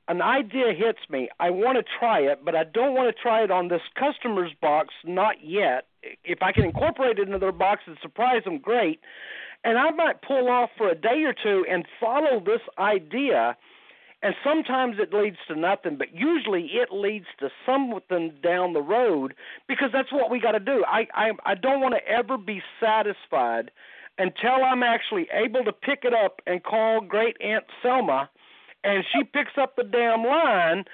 [0.09, 1.29] An idea hits me.
[1.41, 4.53] I want to try it, but I don't want to try it on this customer's
[4.61, 5.87] box, not yet.
[6.25, 9.01] If I can incorporate it into their box and surprise them, great.
[9.65, 13.57] And I might pull off for a day or two and follow this idea
[14.23, 19.35] and sometimes it leads to nothing, but usually it leads to something down the road
[19.69, 20.85] because that's what we got to do.
[20.87, 23.71] I I I don't want to ever be satisfied
[24.19, 28.31] until I'm actually able to pick it up and call Great Aunt Selma,
[28.85, 30.85] and she picks up the damn line.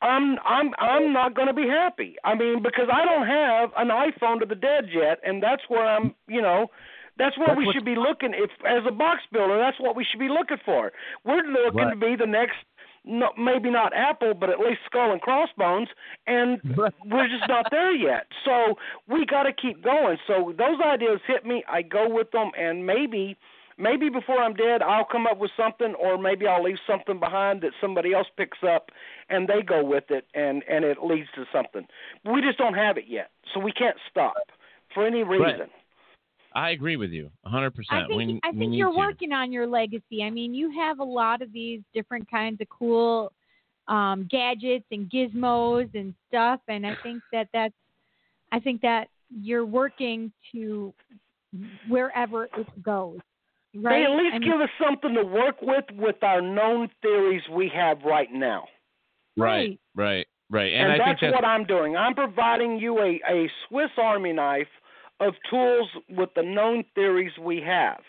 [0.00, 2.16] I'm I'm I'm not going to be happy.
[2.24, 5.84] I mean, because I don't have an iPhone to the dead yet, and that's where
[5.86, 6.14] I'm.
[6.28, 6.68] You know,
[7.18, 8.32] that's where That's we should be looking.
[8.32, 10.92] If as a box builder, that's what we should be looking for.
[11.24, 11.90] We're looking Right.
[11.90, 12.56] to be the next,
[13.08, 15.88] no, maybe not Apple, but at least Skull and Crossbones,
[16.26, 16.60] and
[17.06, 18.26] we're just not there yet.
[18.44, 18.74] So
[19.08, 20.18] we got to keep going.
[20.26, 21.64] So those ideas hit me.
[21.68, 23.36] I go with them, and maybe.
[23.80, 27.60] Maybe before I'm dead, I'll come up with something, or maybe I'll leave something behind
[27.60, 28.90] that somebody else picks up,
[29.30, 31.86] and they go with it, and and it leads to something.
[32.24, 34.34] We just don't have it yet, so we can't stop
[34.92, 35.68] for any reason.
[36.54, 37.72] I agree with you 100%.
[37.90, 38.96] I think we, I we think need you're to.
[38.96, 40.22] working on your legacy.
[40.22, 43.32] I mean, you have a lot of these different kinds of cool
[43.86, 47.74] um, gadgets and gizmos and stuff, and I think that that's
[48.52, 50.92] I think that you're working to
[51.88, 53.18] wherever it goes.
[53.74, 54.00] Right?
[54.00, 57.42] They at least I mean, give us something to work with with our known theories
[57.52, 58.64] we have right now.
[59.36, 60.72] Right, right, right.
[60.72, 61.96] And, And, I think that's that's what I'm doing.
[61.96, 64.66] I'm providing you a, a Swiss Army knife
[65.20, 68.00] of tools with the known theories we have.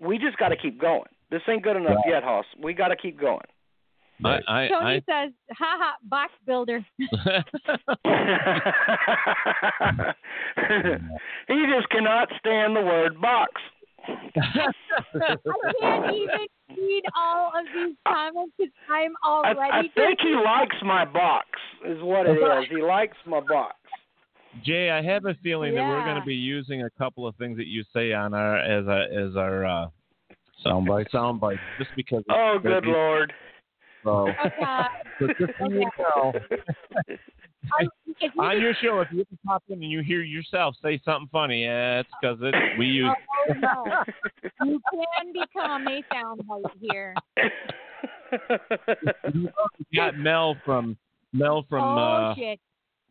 [0.00, 1.08] We just got to keep going.
[1.30, 2.46] This ain't good enough yet, Hoss.
[2.62, 3.44] We got to keep going.
[4.24, 6.84] I, I, Tony I, says, "Haha, box builder."
[11.48, 13.52] he just cannot stand the word box.
[14.08, 14.72] I
[15.80, 19.60] can't even read all of these comments because I'm I, already.
[19.60, 21.46] I think he likes my box,
[21.84, 22.68] is what it is.
[22.70, 23.76] He likes my box.
[24.64, 27.56] Jay, I have a feeling that we're going to be using a couple of things
[27.58, 29.88] that you say on our as a as our uh,
[30.64, 31.10] Soundbite.
[31.10, 32.24] sound bites, just because.
[32.30, 33.32] Oh, good be- lord.
[34.04, 34.82] So, Okay.
[35.18, 36.32] so just so you know,
[38.06, 41.28] you on your show, if you can pop in and you hear yourself say something
[41.30, 43.10] funny, yeah, it's because it we use.
[43.50, 43.84] Oh, no.
[44.64, 47.14] You can become a soundbite here.
[49.34, 50.96] We got Mel from
[51.32, 52.60] Mel from oh uh, shit!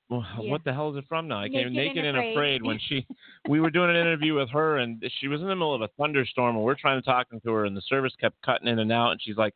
[0.09, 0.51] Well, Yeah.
[0.51, 1.39] what the hell is it from now?
[1.39, 2.63] I can't Naked naked and and Afraid.
[2.63, 3.05] when she
[3.49, 5.89] we were doing an interview with her and she was in the middle of a
[5.97, 8.91] thunderstorm and we're trying to talk to her and the service kept cutting in and
[8.91, 9.53] out and she's like,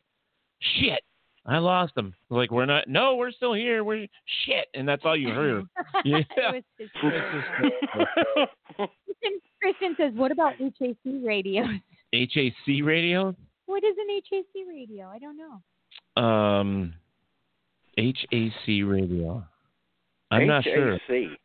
[0.60, 1.00] "Shit,
[1.46, 2.86] I lost them." Like, "We're not.
[2.88, 3.82] No, we're still here.
[3.82, 4.06] We're
[4.46, 5.64] shit." And that's all you heard.
[6.04, 6.18] Yeah.
[6.78, 6.90] It.
[8.76, 11.64] Kristen, Kristen says, "What about HAC radio?
[12.12, 13.34] HAC radio?
[13.66, 15.06] What is an HAC radio?
[15.08, 16.94] I don't know." Um,
[17.96, 19.44] HAC radio.
[20.32, 20.98] I'm not sure.
[21.08, 21.38] HAC.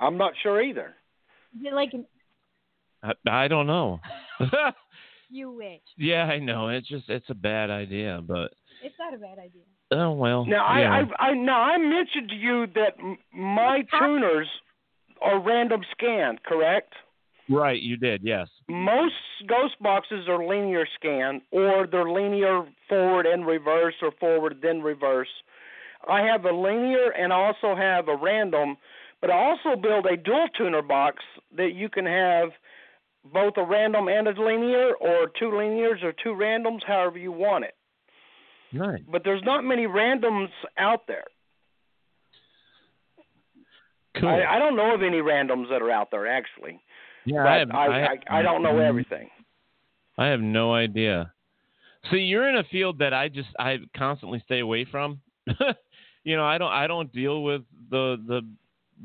[0.00, 0.94] I'm not sure either.
[1.58, 2.04] Is it like an
[3.02, 3.12] I,
[3.44, 4.00] I don't know.
[5.30, 5.80] you wish?
[5.96, 6.68] yeah, I know.
[6.68, 8.52] It's just it's a bad idea, but
[8.82, 9.62] It's not a bad idea.
[9.92, 10.44] oh well.
[10.44, 11.00] Now you I.
[11.00, 12.94] I I now I mentioned to you that
[13.32, 14.48] my tuners
[15.20, 16.92] are random scan, correct?
[17.50, 18.20] right, you did.
[18.22, 18.48] Yes.
[18.68, 19.14] Most
[19.48, 25.28] ghost boxes are linear scan or they're linear forward and reverse or forward then reverse.
[26.08, 28.76] I have a linear and I also have a random,
[29.20, 31.22] but I also build a dual tuner box
[31.56, 32.50] that you can have
[33.32, 37.64] both a random and a linear or two linears or two randoms, however you want
[37.64, 37.74] it.
[38.72, 39.00] Nice.
[39.10, 40.48] But there's not many randoms
[40.78, 41.24] out there.
[44.20, 44.28] Cool.
[44.28, 46.80] I, I don't know of any randoms that are out there actually.
[47.24, 48.88] yeah, I, have, I, I, I don't know mm-hmm.
[48.88, 49.28] everything.
[50.16, 51.32] I have no idea.
[52.10, 55.20] See, you're in a field that I just I constantly stay away from.
[56.28, 58.42] you know, I don't I don't deal with the the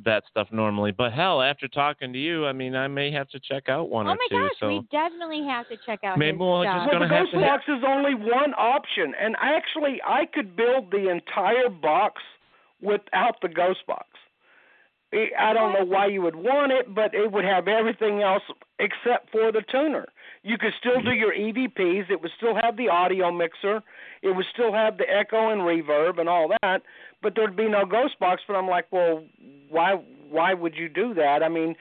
[0.06, 0.92] that stuff normally.
[0.92, 4.08] But hell, after talking to you, I mean, I may have to check out one
[4.08, 6.18] oh or my gosh, so we definitely have to check out.
[6.18, 6.76] Maybe his we'll stuff.
[6.78, 10.26] just Well, the gonna have ghost to- box is only one option, and actually, I
[10.26, 12.22] could build the entire box
[12.82, 14.08] without the ghost box.
[15.14, 18.44] I I don't know why you would want it, but it would have everything else
[18.80, 20.08] except for the tuner.
[20.42, 22.10] You could still do your EVPs.
[22.10, 23.82] It would still have the audio mixer.
[24.24, 26.82] It would still have the echo and reverb and all that.
[27.24, 28.44] But there'd be no ghost box.
[28.48, 29.24] But I'm like, well,
[29.70, 29.96] why?
[30.30, 31.42] Why would you do that?
[31.42, 31.76] I mean,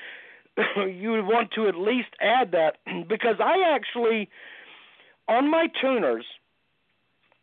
[0.77, 2.77] you would want to at least add that
[3.09, 4.29] because I actually,
[5.29, 6.25] on my tuners,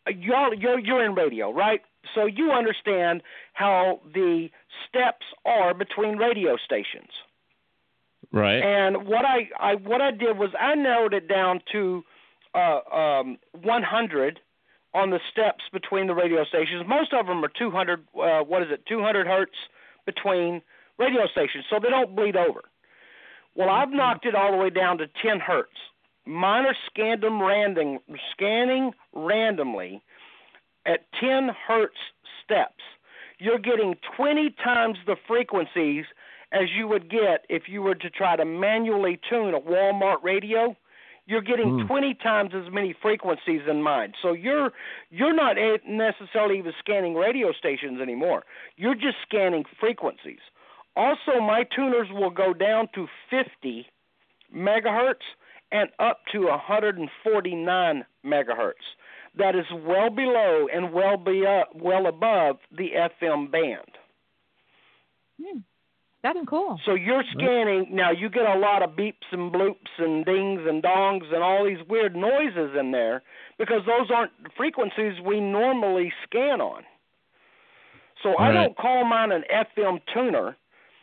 [0.08, 1.82] y'all, you're you're in radio, right?
[2.16, 3.22] So you understand
[3.54, 4.50] how the
[4.88, 7.10] steps are between radio stations.
[8.32, 8.64] right.
[8.64, 12.04] And what I, I what I did was I narrowed it down to
[12.56, 14.40] uh, um, 100
[14.94, 16.84] on the steps between the radio stations.
[16.88, 18.08] Most of them are 200.
[18.16, 18.86] Uh, what is it?
[18.88, 19.54] 200 hertz
[20.06, 20.62] between
[20.98, 22.62] radio stations, so they don't bleed over.
[23.56, 25.76] Well, I've knocked it all the way down to 10 hertz.
[26.26, 28.00] Mine are scanned them random,
[28.32, 30.02] scanning randomly
[30.86, 31.98] at 10 hertz
[32.44, 32.84] steps.
[33.40, 36.06] You're getting 20 times the frequencies
[36.52, 40.76] as you would get if you were to try to manually tune a Walmart radio.
[41.30, 44.14] You're getting 20 times as many frequencies in mine.
[44.20, 44.72] So you're
[45.12, 48.44] you're not a- necessarily even scanning radio stations anymore.
[48.78, 50.40] You're just scanning frequencies.
[50.96, 53.86] Also, my tuners will go down to 50
[54.54, 55.26] megahertz
[55.72, 58.74] and up to 149 megahertz.
[59.38, 63.92] That is well below and well be up, well above the FM band.
[65.40, 65.60] Hmm.
[66.22, 66.80] That's cool.
[66.86, 68.12] So you're scanning now.
[68.12, 71.78] You get a lot of beeps and bloops and dings and dongs and all these
[71.88, 73.24] weird noises in there
[73.58, 76.84] because those aren't frequencies we normally scan on.
[78.22, 78.54] So I Right.
[78.54, 80.58] don't call mine an FM tuner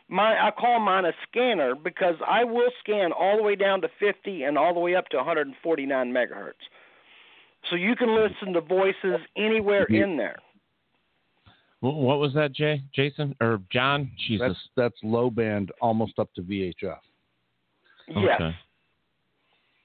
[0.09, 3.89] My I call mine a scanner because I will scan all the way down to
[3.99, 6.53] 50 and all the way up to 149 megahertz.
[7.69, 10.37] So you can listen to voices anywhere in there.
[11.81, 12.81] Wh- What was that, Jay?
[12.93, 14.11] Jason or John?
[14.27, 14.47] Jesus.
[14.47, 16.97] That's that's low band, almost up to VHF.
[18.09, 18.35] Yes.
[18.35, 18.55] Okay.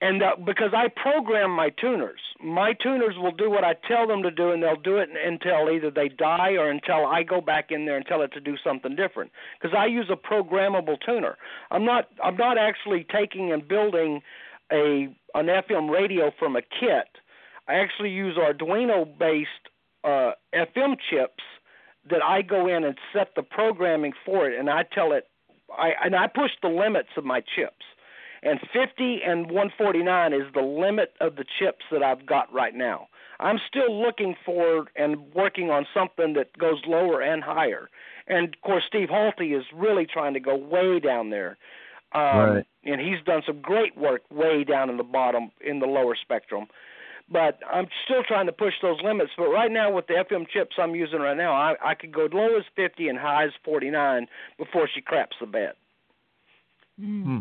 [0.00, 4.20] And uh, because I program my tuners, my tuners will do what I tell them
[4.24, 7.70] to do, and they'll do it until either they die or until I go back
[7.70, 9.30] in there and tell it to do something different.
[9.60, 11.36] Because I use a programmable tuner.
[11.70, 12.08] I'm not.
[12.22, 14.22] I'm not actually taking and building
[14.72, 17.06] a an FM radio from a kit.
[17.68, 19.48] I actually use Arduino-based
[20.02, 21.44] uh, FM chips
[22.10, 25.28] that I go in and set the programming for it, and I tell it.
[25.76, 27.84] I and I push the limits of my chips
[28.42, 33.08] and 50 and 149 is the limit of the chips that I've got right now.
[33.38, 37.88] I'm still looking for and working on something that goes lower and higher.
[38.26, 41.56] And of course, Steve Hultay is really trying to go way down there.
[42.14, 42.66] Um, Right.
[42.84, 46.66] And he's done some great work way down in the bottom, in the lower spectrum.
[47.30, 49.32] But I'm still trying to push those limits.
[49.36, 52.28] But right now, with the FM chips I'm using right now, I, I could go
[52.32, 54.26] low as 50 and high as 49
[54.58, 55.72] before she craps the bed.
[57.00, 57.24] Mm.
[57.24, 57.38] Hmm.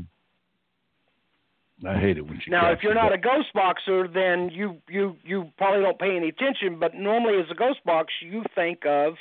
[1.87, 2.51] I hate it when she.
[2.51, 3.19] Now, cracks if you're not bed.
[3.19, 6.77] a ghost boxer, then you you you probably don't pay any attention.
[6.79, 9.15] But normally, as a ghost box, you think of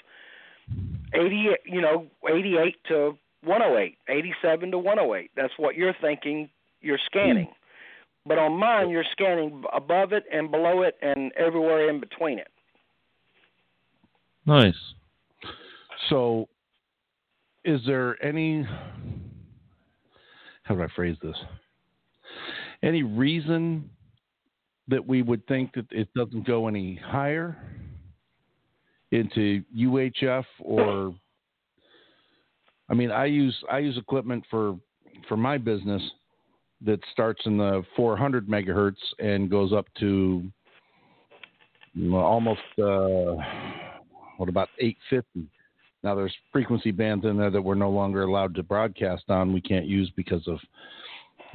[1.14, 5.30] eighty, you know, eighty-eight to one hundred eight, eighty-seven to one hundred eight.
[5.36, 6.50] That's what you're thinking.
[6.82, 7.48] You're scanning.
[8.26, 12.48] But on mine, you're scanning above it and below it and everywhere in between it.
[14.46, 14.74] Nice.
[16.08, 16.48] So,
[17.64, 18.66] is there any?
[20.64, 21.36] How do I phrase this?
[22.82, 23.88] Any reason
[24.88, 27.56] that we would think that it doesn't go any higher
[29.12, 31.14] into UHF or?
[32.88, 34.76] I mean, I use I use equipment for
[35.28, 36.02] for my business
[36.84, 40.44] that starts in the 400 megahertz and goes up to
[42.12, 43.36] almost uh,
[44.36, 45.50] what about 850.
[46.02, 49.52] Now there's frequency bands in there that we're no longer allowed to broadcast on.
[49.52, 50.58] We can't use because of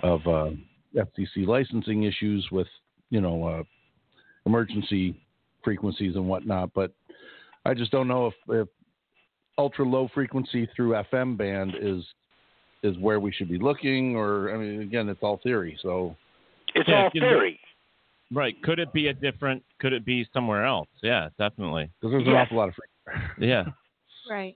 [0.03, 0.51] of uh,
[0.95, 2.67] FCC licensing issues with
[3.09, 3.63] you know uh,
[4.45, 5.19] emergency
[5.63, 6.71] frequencies and whatnot.
[6.75, 6.91] But
[7.65, 8.67] I just don't know if, if
[9.57, 12.03] ultra low frequency through FM band is
[12.85, 15.77] is where we should be looking, or I mean, again, it's all theory.
[15.81, 16.15] So
[16.73, 17.59] It's Yeah, all you know- theory.
[18.31, 18.59] Right.
[18.63, 19.63] Could it be a different?
[19.79, 20.89] Could it be somewhere else?
[21.03, 21.89] Yeah, definitely.
[22.01, 23.47] because there's an awful lot of frequency.
[23.47, 23.65] Yeah.
[24.27, 24.55] Right.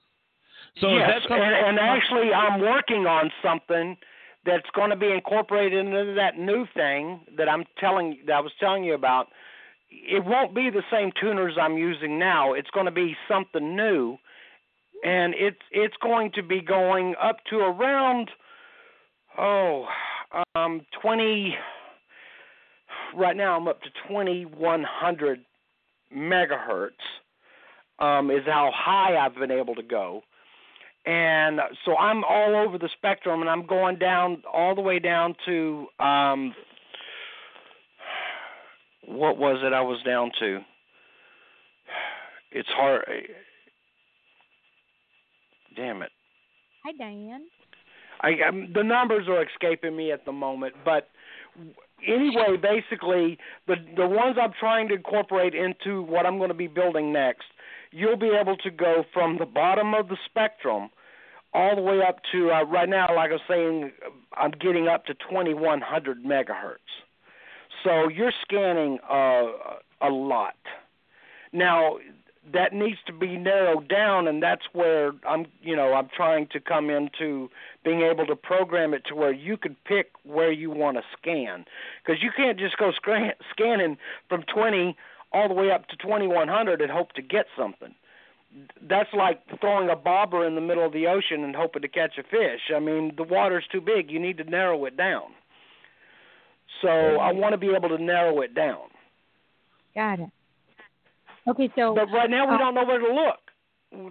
[0.81, 3.95] So yes, that and, and actually, I'm working on something
[4.47, 8.51] that's going to be incorporated into that new thing that I'm telling that I was
[8.60, 9.27] telling you about.
[9.91, 12.53] It won't be the same tuners I'm using now.
[12.53, 14.18] It's going to be something new,
[15.03, 18.30] and it's it's going to be going up to around
[19.38, 19.85] oh
[20.55, 21.55] um 20.
[23.15, 25.39] Right now, I'm up to 2100
[26.15, 26.91] megahertz.
[27.97, 30.23] Um, is how high I've been able to go
[31.05, 35.34] and so I'm all over the spectrum, and I'm going down all the way down
[35.45, 36.53] to um,
[39.07, 39.73] what was it?
[39.73, 40.59] I was down to.
[42.51, 43.05] It's hard.
[45.80, 46.11] Damn it!
[46.84, 47.45] Hi, Diane.
[48.19, 51.07] I um, the numbers are escaping me at the moment, but
[52.06, 56.68] anyway, basically the the ones I'm trying to incorporate into what I'm going to be
[56.68, 57.45] building next,
[57.91, 60.89] you'll be able to go from the bottom of the spectrum
[61.53, 63.07] all the way up to uh, right now.
[63.15, 63.93] Like I was saying,
[64.34, 66.76] I'm getting up to 2100 megahertz.
[67.85, 69.45] So you're scanning uh,
[70.01, 70.57] a lot.
[71.53, 71.99] Now
[72.53, 76.59] that needs to be narrowed down, and that's where I'm, you know, I'm trying to
[76.59, 77.49] come into
[77.83, 81.65] being able to program it to where you could pick where you want to scan,
[82.03, 83.97] because you can't just go scan- scanning
[84.29, 84.95] from 20
[85.31, 87.93] all the way up to 2100 and hope to get something.
[88.81, 92.17] That's like throwing a bobber in the middle of the ocean and hoping to catch
[92.17, 92.61] a fish.
[92.75, 94.09] I mean, the water's too big.
[94.09, 95.33] You need to narrow it down.
[96.81, 97.19] So mm-hmm.
[97.19, 98.87] I want to be able to narrow it down.
[99.93, 100.29] Got it.
[101.49, 103.39] Okay, so But right now we don't know where to look.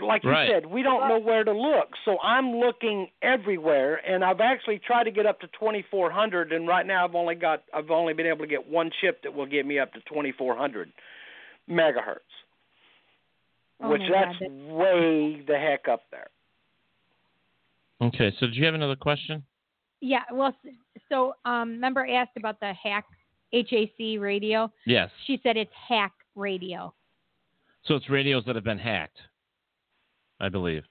[0.03, 0.51] Like you Right.
[0.51, 1.91] said, we don't know where to look.
[2.05, 6.85] So I'm looking everywhere, and I've actually tried to get up to 2400, and right
[6.85, 9.65] now I've only got I've only been able to get one chip that will get
[9.67, 10.93] me up to 2400
[11.71, 12.19] megahertz,
[13.81, 16.27] Oh which that's God, way the heck up there.
[18.01, 18.33] Okay.
[18.41, 19.45] So did you have another question?
[20.01, 20.55] yeah, well,
[21.09, 23.05] so um, remember I asked about the hack
[23.53, 24.73] HAC radio.
[24.87, 25.11] Yes.
[25.27, 26.93] She said it's hack radio.
[27.85, 29.19] So it's radios that have been hacked,
[30.41, 30.83] I believe.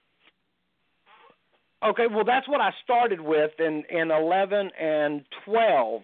[1.84, 6.02] Okay, well that's what I started with in in 11 and 12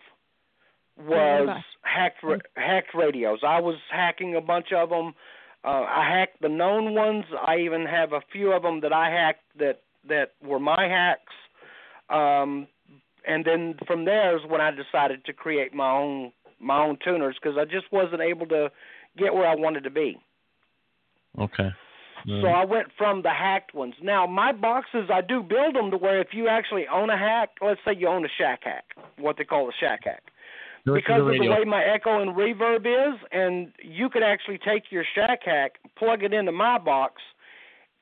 [0.96, 1.48] was
[1.82, 3.40] hacked ra- hacked radios.
[3.42, 5.14] I was hacking a bunch of them.
[5.64, 7.24] Uh, I hacked the known ones.
[7.46, 11.32] I even have a few of them that I hacked that that were my hacks.
[12.10, 12.68] Um,
[13.26, 17.36] and then from there is when I decided to create my own my own tuners
[17.42, 18.70] because I just wasn't able to
[19.18, 20.20] get where I wanted to be.
[21.38, 21.70] Okay.
[22.26, 23.94] So I went from the hacked ones.
[24.02, 27.50] Now my boxes, I do build them to where if you actually own a hack,
[27.60, 28.84] let's say you own a shack hack,
[29.18, 30.22] what they call a shack hack,
[30.86, 34.58] to because the of the way my echo and reverb is, and you could actually
[34.58, 37.20] take your shack hack, plug it into my box,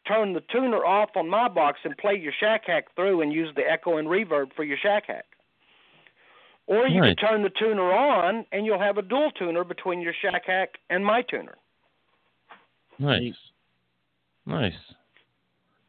[0.06, 3.52] turn the tuner off on my box, and play your shack hack through, and use
[3.56, 5.26] the echo and reverb for your shack hack.
[6.66, 7.18] Or you Right.
[7.18, 10.78] could turn the tuner on, and you'll have a dual tuner between your shack hack
[10.90, 11.56] and my tuner.
[13.02, 13.34] Nice.
[14.46, 14.72] Nice.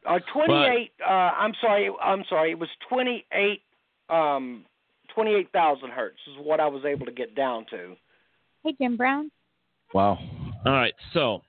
[0.06, 0.92] Uh, 28.
[1.00, 1.90] Uh, I'm sorry.
[2.02, 2.50] I'm sorry.
[2.52, 3.60] It was 28.
[4.10, 4.64] Um,
[5.14, 7.94] 28,000 hertz is what I was able to get down to.
[8.64, 9.30] Hey, Jim Brown.
[9.94, 10.18] Wow.
[10.66, 10.92] All right.
[11.12, 11.42] So,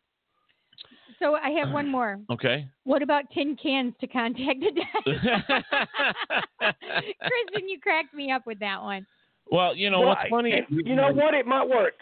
[1.20, 2.20] So I have one more.
[2.32, 2.68] okay.
[2.84, 5.04] What about tin cans to contact the desk?
[6.60, 9.06] Kristen, you cracked me up with that one.
[9.52, 10.54] well, you know Well, what's funny?
[10.54, 11.34] I- You know what?
[11.34, 11.94] It might work.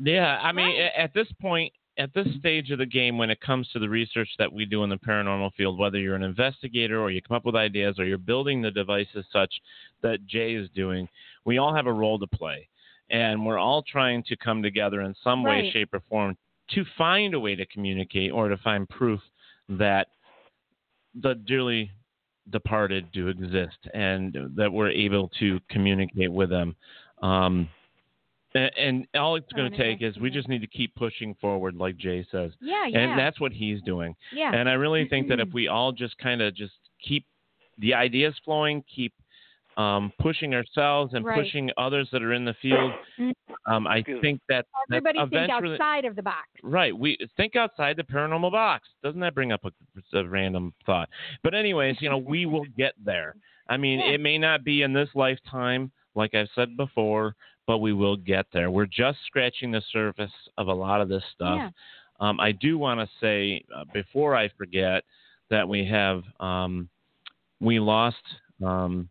[0.00, 3.40] Yeah, I mean, a- at this point, at this stage of the game, when it
[3.40, 7.00] comes to the research that we do in the paranormal field, whether you're an investigator
[7.00, 9.52] or you come up with ideas or you're building the devices such
[10.02, 11.08] that Jay is doing,
[11.44, 12.68] we all have a role to play.
[13.10, 16.36] And we're all trying to come together in some way, shape, or form
[16.70, 19.20] to find a way to communicate or to find proof
[19.70, 20.08] that
[21.20, 21.90] the dearly
[22.50, 26.76] departed do exist and that we're able to communicate with them.
[27.22, 27.68] Um,
[28.54, 31.74] and, and all it's going to take is we just need to keep pushing forward,
[31.76, 32.98] like Jay says, Yeah, yeah.
[33.00, 34.14] and that's what he's doing.
[34.32, 34.52] yeah.
[34.54, 36.72] And I really think that if we all just kind of just
[37.06, 37.24] keep
[37.78, 39.12] the ideas flowing, keep
[39.76, 41.40] um, pushing ourselves and Right.
[41.44, 42.90] pushing others that are in the field,
[43.66, 46.48] um, I think that, that Everybody think outside of the box.
[46.64, 46.96] Right.
[46.96, 48.88] We think outside the paranormal box.
[49.04, 51.08] Doesn't that bring up a, a random thought?
[51.44, 53.36] But anyways, you know, we will get there.
[53.68, 54.12] I mean, Yeah.
[54.14, 57.36] it may not be in this lifetime, like I've said before,
[57.68, 58.70] but we will get there.
[58.72, 61.56] We're just scratching the surface of a lot of this stuff.
[61.56, 61.70] Yeah.
[62.18, 65.04] Um, I do want to say uh, before I forget
[65.50, 66.88] that we have um,
[67.60, 68.16] we lost.
[68.64, 69.08] Um,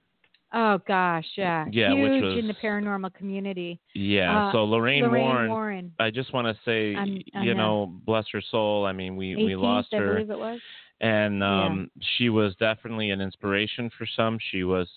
[0.54, 1.66] Oh gosh, yeah.
[1.72, 3.80] Yeah, which Huge was- in the paranormal community.
[3.94, 4.48] yeah.
[4.48, 5.50] Uh, so Lorraine, Lorraine Warren.
[5.52, 5.92] Warren.
[6.00, 6.96] I just want to say,
[7.44, 8.86] you know, bless her soul.
[8.86, 10.14] I mean, we we 18th, lost I her.
[10.14, 10.60] believe it was.
[11.02, 14.40] and um, she was definitely an inspiration for some.
[14.52, 14.88] She was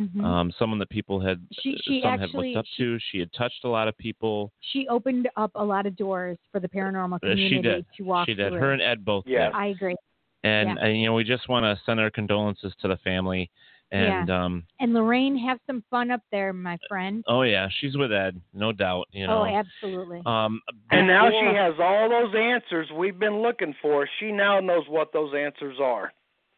[0.00, 0.24] um, Mhm.
[0.24, 2.98] um, someone that people had She- she some actually- had looked up to.
[2.98, 4.52] She had touched a lot of people.
[4.60, 7.86] she opened up a lot of doors for the paranormal Uh, she community did.
[7.96, 8.50] to walk She did.
[8.52, 8.60] through.
[8.60, 9.46] Her and Ed both Yeah.
[9.46, 9.54] did.
[9.54, 9.96] I agree.
[10.42, 10.84] And, yeah.
[10.86, 13.50] and you know, we just want to send our condolences to the family.
[13.92, 17.24] And um, And Lorraine, have some fun up there, my friend.
[17.26, 19.08] oh yeah, she's with Ed, no doubt.
[19.10, 19.40] You know.
[19.42, 20.22] oh, absolutely.
[20.24, 20.62] Um,
[20.92, 24.06] And now before- she has all those answers we've been looking for.
[24.20, 26.12] She now knows what those answers are.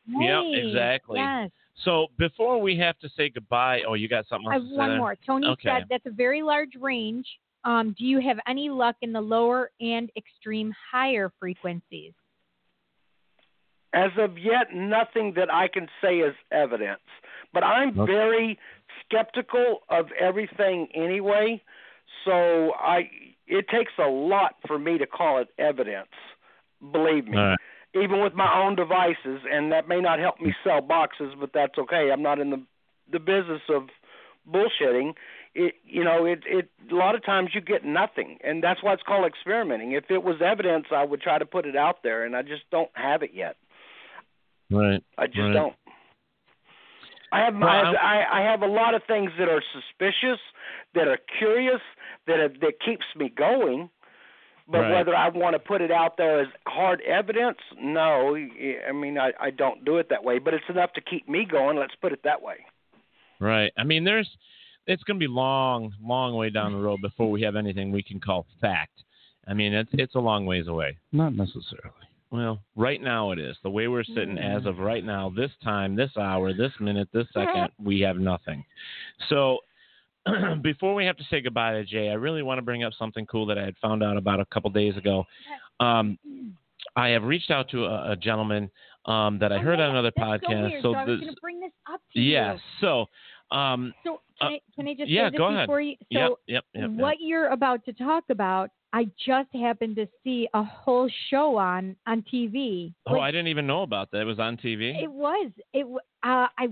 [0.06, 1.20] Yep, Hey, exactly.
[1.20, 1.50] Yes.
[1.84, 4.76] So before we have to say goodbye, oh, you got something I have to say
[4.76, 4.98] one there?
[4.98, 5.16] more.
[5.26, 5.70] Tony Okay.
[5.70, 7.26] said that's a very large range.
[7.64, 12.12] Um, do you have any luck in the lower and extreme higher frequencies?
[13.94, 17.00] As of yet, nothing that I can say is evidence.
[17.52, 18.12] But I'm Okay.
[18.12, 18.58] very
[19.04, 21.62] skeptical of everything anyway.
[22.24, 23.10] So I
[23.46, 26.08] it takes a lot for me to call it evidence.
[26.92, 27.36] Believe me.
[27.36, 27.58] All right.
[27.94, 31.78] Even with my own devices and that may not help me sell boxes, but that's
[31.78, 32.10] okay.
[32.12, 32.62] I'm not in the
[33.10, 33.88] the business of
[34.50, 35.14] bullshitting.
[35.54, 38.94] It you know, it it a lot of times you get nothing and that's why
[38.94, 39.92] it's called experimenting.
[39.92, 42.62] If it was evidence, I would try to put it out there and I just
[42.70, 43.56] don't have it yet.
[44.70, 45.02] Right.
[45.18, 45.52] I just Right.
[45.52, 45.74] don't.
[47.32, 50.38] I have Well, my, I, I have a lot of things that are suspicious,
[50.94, 51.80] that are curious,
[52.26, 53.88] that are, that keeps me going.
[54.68, 54.92] But Right.
[54.92, 58.36] whether I want to put it out there as hard evidence, no.
[58.36, 60.38] I mean, I, I don't do it that way.
[60.38, 61.76] But it's enough to keep me going.
[61.76, 62.64] Let's put it that way.
[63.40, 63.72] Right.
[63.76, 64.28] I mean, there's
[64.86, 68.02] it's going to be long, long way down the road before we have anything we
[68.02, 69.02] can call fact.
[69.46, 70.96] I mean, it's it's a long ways away.
[71.12, 71.90] Not necessarily.
[72.30, 73.56] Well, right now it is.
[73.62, 74.58] The way we're sitting mm-hmm.
[74.58, 77.84] as of right now, this time, this hour, this minute, this second, mm-hmm.
[77.84, 78.64] we have nothing.
[79.28, 79.58] So
[80.62, 83.26] before we have to say goodbye to Jay, I really want to bring up something
[83.26, 85.24] cool that I had found out about a couple days ago.
[85.80, 86.18] Um,
[86.96, 88.70] I have reached out to a, a gentleman
[89.06, 90.82] um, that I heard on another Oh, That's podcast.
[90.82, 92.58] so So I was this, going to bring this up to yes.
[92.80, 92.86] you.
[92.86, 95.68] So, um, So can, Uh, I, can I just yeah, say this go ahead.
[95.68, 95.94] you?
[95.96, 96.90] So yep, yep, yep, yep.
[96.90, 101.96] what you're about to talk about I just happened to see a whole show on
[102.06, 102.92] on TV.
[103.06, 104.20] Oh, Like, I didn't even know about that.
[104.20, 105.02] It was on TV.
[105.02, 105.50] It was.
[105.72, 105.86] It.
[106.22, 106.68] Uh, I.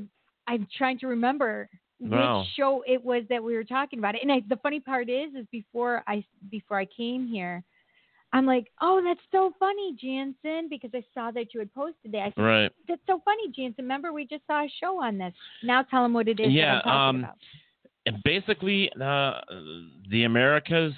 [0.47, 1.71] I'm trying to remember
[2.01, 2.41] Wow.
[2.41, 4.23] which show it was that we were talking about it.
[4.23, 7.63] And I, the funny part is, is before I before I came here,
[8.33, 12.19] I'm like, oh, that's so funny, Jansen, because I saw that you had posted that.
[12.19, 12.73] I said, Right.
[12.89, 13.85] That's so funny, Jansen.
[13.85, 15.35] Remember, we just saw a show on this.
[15.63, 16.47] Now tell them what it is.
[16.47, 17.37] that Yeah, um, about.
[18.07, 19.41] And basically, uh,
[20.09, 20.95] the America's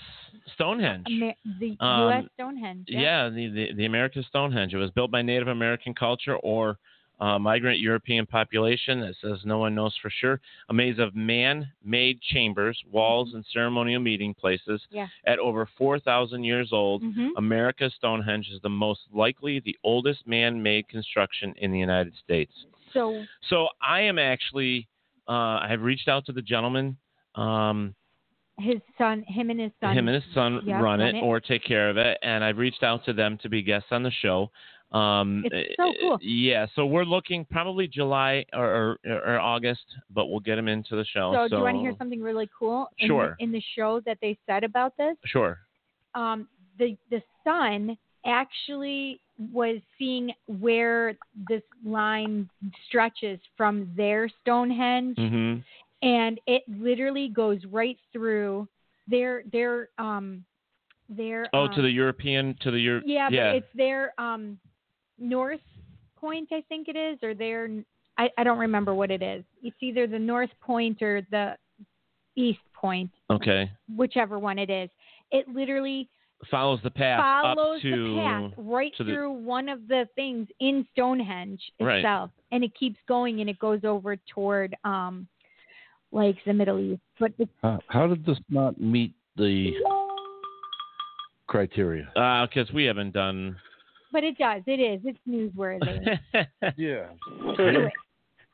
[0.55, 1.07] Stonehenge.
[1.11, 2.25] Amer- the um, U.S.
[2.35, 2.87] Stonehenge.
[2.89, 4.73] Yeah, the, the the America's Stonehenge.
[4.73, 6.79] It was built by Native American culture or
[7.23, 9.01] uh, migrant European population.
[9.01, 10.41] That says no one knows for sure.
[10.71, 14.83] A maze of man-made chambers, walls, and ceremonial meeting places.
[14.91, 15.07] Yeah.
[15.25, 17.31] At over 4,000 years old, Mhm.
[17.37, 22.67] America's Stonehenge is the most likely the oldest man-made construction in the United States.
[22.93, 24.89] So So I am actually,
[25.29, 26.97] uh, I have reached out to the gentleman.
[27.37, 27.95] Um,
[28.59, 29.97] his son, him and his son.
[29.97, 31.23] him and his son yeah, run run it, it.
[31.23, 34.03] or take care of it, and I've reached out to them to be guests on
[34.03, 34.51] the show.
[34.93, 36.19] Um, It's so uh, cool.
[36.21, 40.97] Yeah, so we're looking probably July or, or, or August, but we'll get them into
[40.97, 41.33] the show.
[41.35, 42.89] So, do you want to hear something really cool?
[42.99, 43.37] In Sure.
[43.39, 45.59] The, in the show that they said about this, Sure.
[46.15, 46.49] um,
[46.79, 49.21] the the son actually
[49.53, 51.17] was seeing where
[51.49, 52.49] this line
[52.87, 55.57] stretches from their Stonehenge, hmm
[56.03, 58.67] and it literally goes right through
[59.09, 60.45] their their um
[61.09, 63.05] their Oh, um, to the European, to the Europe.
[63.07, 63.51] yeah, yeah.
[63.53, 64.59] but it's their um
[65.23, 65.61] north
[66.19, 67.69] point, I think it is, or their
[68.19, 69.43] I, I don't remember what it is.
[69.63, 71.57] It's either the north point or the
[72.37, 73.71] east point, okay.
[73.97, 74.91] whichever one it is.
[75.31, 76.09] It literally
[76.51, 78.15] Follows the path follows up to.
[78.15, 81.99] the path right to the- through one of the things in Stonehenge Right.
[81.99, 85.29] itself, and it keeps going and it goes over toward um
[86.11, 87.01] like the Middle East.
[87.21, 89.73] But it's How, how did this not meet the
[91.47, 92.11] criteria?
[92.49, 93.57] Because we haven't done.
[94.13, 94.63] But it does.
[94.67, 95.01] It is.
[95.05, 96.19] It's newsworthy.
[96.77, 97.07] Yeah.
[97.59, 97.91] Anyway,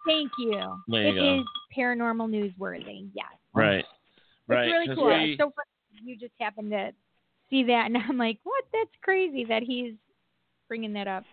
[0.07, 0.61] Thank you.
[0.89, 1.41] There you It go.
[1.41, 3.09] is paranormal newsworthy.
[3.15, 3.27] Yes.
[3.55, 3.79] right.
[3.81, 3.87] It's
[4.49, 4.67] Right.
[4.71, 5.07] really 'cause cool.
[5.09, 6.93] we- It's so funny you just happened to
[7.51, 8.65] see that, and I'm like, what?
[8.73, 9.95] That's crazy that he's
[10.69, 11.25] bringing that up.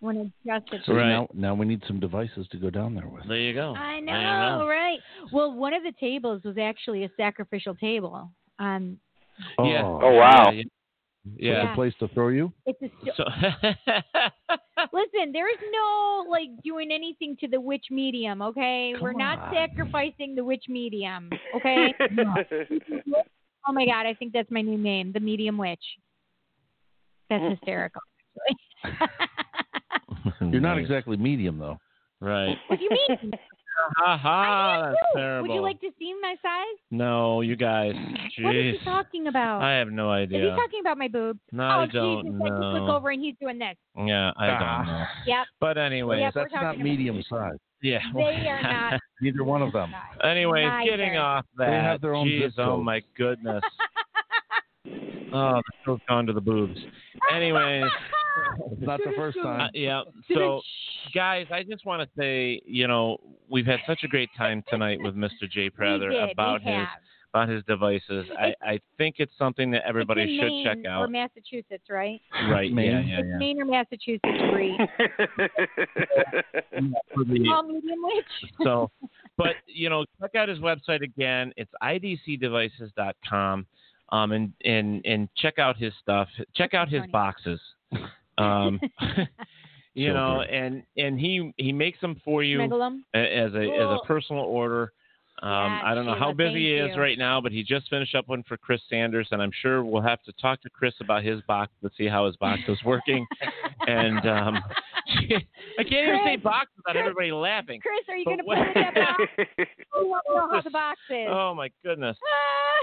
[0.00, 1.08] When it just So Right.
[1.08, 3.24] now, now we need some devices to go down there with.
[3.26, 3.74] there you go.
[3.76, 4.68] I There you know, go.
[4.68, 4.98] right?
[5.32, 8.30] Well, one of the tables was actually a sacrificial table.
[8.60, 8.98] Um,
[9.58, 9.82] Yeah.
[9.84, 10.50] Oh, wow.
[10.50, 10.62] Yeah.
[11.34, 11.72] With yeah.
[11.72, 12.52] a place to throw you?
[12.66, 13.24] it's a sto- So.
[14.92, 15.32] listen.
[15.32, 18.42] There is no like doing anything to the witch medium.
[18.42, 19.54] Okay, Come we're not on.
[19.54, 21.30] sacrificing the witch medium.
[21.56, 21.94] Okay.
[23.68, 25.82] oh my god, I think that's my new name, the medium witch.
[27.30, 28.02] That's hysterical.
[28.84, 29.08] actually.
[30.50, 31.78] You're not exactly medium, though.
[32.20, 32.56] Right.
[32.68, 33.32] what do you mean?
[33.98, 34.86] Ha ha.
[34.90, 35.48] That's terrible.
[35.48, 36.78] Would you like to see my size?
[36.90, 37.94] No, you guys.
[37.94, 38.44] Jeez.
[38.44, 38.78] What is Jeez.
[38.78, 39.62] he talking about?
[39.62, 40.38] I have no idea.
[40.38, 40.56] Is he idea.
[40.56, 41.38] talking about my boobs?
[41.52, 42.96] No, oh, I don't Jesus, I just look know.
[42.96, 43.76] over and he's doing this.
[43.96, 44.58] Yeah, I Ah.
[44.78, 45.04] don't know.
[45.26, 45.46] Yep.
[45.60, 47.58] But anyways, Yep, That's talking not about- medium size.
[47.82, 47.98] yeah.
[48.14, 49.00] They are not.
[49.20, 49.94] Neither one of them.
[50.22, 50.90] anyways, Neither.
[50.90, 51.66] getting off that.
[51.70, 53.62] They have their own Jeez, oh my goodness.
[55.32, 56.78] oh, the show's gone to the boobs.
[57.32, 57.84] Anyways,
[58.72, 59.70] It's not the first uh, time.
[59.74, 60.02] yeah.
[60.32, 60.60] So,
[61.14, 63.18] guys, I just want to say, you know,
[63.48, 65.50] we've had such a great time tonight with Mr.
[65.50, 66.30] Jay Prather did.
[66.30, 66.88] about his have.
[67.32, 68.26] about his devices.
[68.38, 71.00] I, I think it's something that everybody it's in should Maine check out.
[71.00, 71.10] Or out.
[71.10, 72.20] Massachusetts, right?
[72.50, 72.72] Right?
[72.72, 72.90] Maine.
[72.90, 73.38] Yeah, yeah, It's yeah.
[73.38, 74.78] Maine or Massachusetts breed.
[77.44, 78.24] Small, medium witch.
[78.62, 78.90] so,
[79.36, 81.52] but you know, check out his website again.
[81.56, 83.66] It's idcdevices.com,
[84.10, 86.28] um, and and and check out his stuff.
[86.54, 87.60] Check out his boxes.
[88.38, 88.80] Um,
[89.94, 90.54] you So know, good.
[90.54, 93.04] and and he he makes them for you Smiggle 'em.
[93.14, 94.92] a- as a as a personal order.
[95.40, 97.00] Um, Yeah, I don't know how busy he is you.
[97.00, 100.02] right now, but he just finished up one for Chris Sanders, and I'm sure we'll
[100.02, 103.24] have to talk to Chris about his box to see how his box is working.
[103.86, 104.58] and um,
[105.06, 107.80] I can't even say box without Chris, everybody laughing.
[107.80, 109.22] Chris, are you going to put play with that box?
[109.96, 111.28] We want to know how the box is.
[111.30, 112.16] Oh my goodness.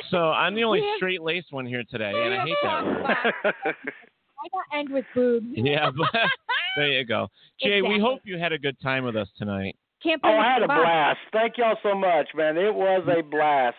[0.09, 3.75] So I'm the only straight laced one here today, and I hate that talked word.
[4.45, 5.45] About- Why not end with boobs?
[5.56, 6.07] Yeah, but
[6.77, 7.27] there you go.
[7.61, 9.75] Jay, we hope you had a good time with us tonight.
[10.03, 11.19] Can't Oh, I had a blast.
[11.32, 12.57] Thank y'all so much, man.
[12.57, 13.75] It was a blast.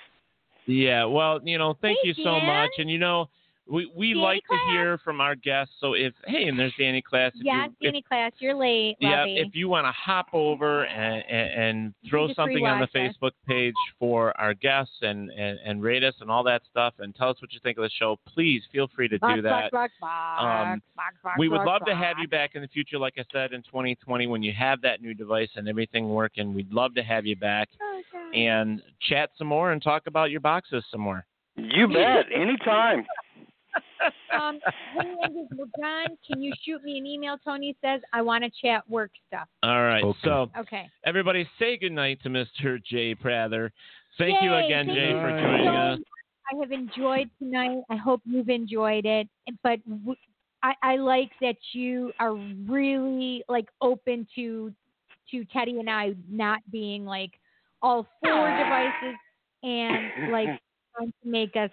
[0.66, 2.46] Yeah, well, you know, thank Hey, you so Dan.
[2.46, 2.70] much.
[2.78, 3.28] And you know,
[3.68, 4.66] we we Danny like Klaes.
[4.66, 5.74] to hear from our guests.
[5.80, 7.28] So if hey, and there's Danny Klaes.
[7.34, 9.38] If Yes, you, if, Danny Klaes, you're late, yeah, lovey.
[9.38, 13.16] if you want to hop over and, and, and throw something on the rewatch us.
[13.20, 17.14] Facebook page for our guests and, and, and rate us and all that stuff and
[17.16, 19.50] tell us what you think of the show, please feel free to Box, do that.
[19.50, 22.62] box, box, box, Um, box, box, we would box, love to have you back in
[22.62, 26.08] the future, like I said, in 2020 when you have that new device and everything
[26.08, 26.54] working.
[26.54, 28.02] We'd love to have you back Oh,
[28.34, 31.24] and chat some more and talk about your boxes some more.
[31.56, 32.26] You bet.
[32.34, 33.04] Anytime.
[34.38, 34.58] Um,
[34.94, 36.16] hey, Angus, we're done.
[36.26, 37.36] Can you shoot me an email?
[37.44, 39.48] Tony says I want to chat work stuff.
[39.62, 40.04] All right.
[40.04, 40.18] Okay.
[40.24, 40.90] So Okay.
[41.04, 42.82] everybody, say goodnight to Mr.
[42.84, 43.72] Jay Prather.
[44.18, 45.98] Thank you again, thank Jay, you for joining much.
[45.98, 45.98] us.
[46.52, 47.82] I have enjoyed tonight.
[47.90, 49.28] I hope you've enjoyed it.
[49.62, 50.16] But w-
[50.62, 54.72] I, I like that you are really like open to
[55.30, 57.32] to Teddy and I not being like
[57.82, 59.16] all four devices
[59.62, 60.60] and like
[60.96, 61.70] trying to make us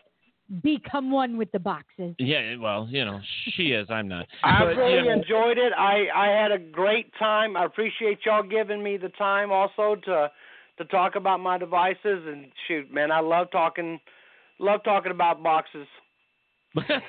[0.62, 2.16] become one with the boxes.
[2.20, 3.20] Yeah, well, you know,
[3.56, 3.88] she is.
[3.90, 4.28] I'm not.
[4.44, 5.74] I But, really you know, enjoyed it.
[5.78, 7.58] I I had a great time.
[7.58, 10.32] I appreciate y'all giving me the time also to
[10.78, 14.00] to talk about my devices and shoot, man, I love talking
[14.60, 15.88] love talking about boxes.
[16.76, 17.00] Teddy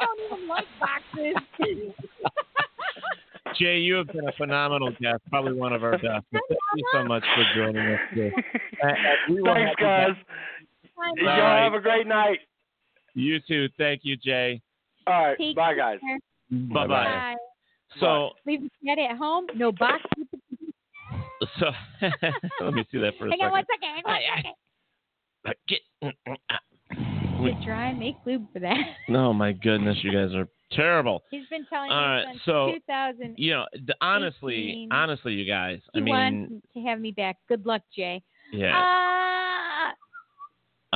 [0.00, 1.34] don't even like boxes.
[3.58, 6.24] Jay, you have been a phenomenal guest, probably one of our best.
[6.32, 6.44] Thank
[6.76, 8.00] you so much for joining us.
[8.14, 8.32] Jay.
[8.82, 8.88] Uh,
[9.30, 10.24] we will Thanks, have guys.
[11.16, 11.62] Y'all right.
[11.64, 12.38] have a great night.
[13.14, 13.68] You too.
[13.78, 14.60] Thank you, Jay.
[15.06, 15.98] All right, Take bye, guys.
[16.00, 16.18] care.
[16.50, 17.04] Bye bye.
[17.04, 17.34] Bye.
[18.00, 19.46] So, Leave the cat at home.
[19.54, 20.02] No box.
[21.58, 21.66] so
[22.60, 23.88] let me see that for a Hang on one second.
[23.94, 23.94] second.
[23.94, 24.52] Hang on one I- I- second.
[25.46, 25.80] Uh, Get,
[27.40, 28.76] We try and make lube for that.
[29.08, 31.22] no, my goodness, you guys are terrible.
[31.30, 33.34] He's been telling All me right, since so, 2000.
[33.38, 35.78] You know, the, honestly, honestly, you guys.
[35.94, 37.36] He I mean, wants to have me back.
[37.48, 38.22] Good luck, Jay.
[38.52, 38.76] yeah.
[38.76, 39.45] Uh,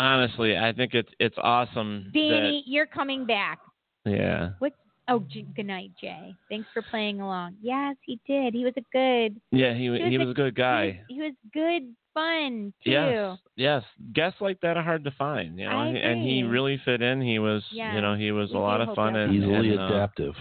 [0.01, 2.11] honestly, I think it's it's awesome.
[2.12, 3.59] Danny, you're coming back.
[4.05, 4.51] Yeah.
[4.59, 4.73] What?
[5.09, 6.35] Oh, J- good night, Jay.
[6.49, 7.57] Thanks for playing along.
[7.61, 8.55] Yes, he did.
[8.55, 9.41] He was a good.
[9.51, 11.03] Yeah, he was he a- was a good guy.
[11.09, 12.91] He was, he was good fun too.
[12.91, 13.83] Yes, yes.
[14.12, 17.20] Guests like that are hard to find, you know, I and he really fit in.
[17.20, 19.81] He was, Yeah, you know, he was we a lot of fun and Easily and,
[19.81, 20.35] uh, adaptive.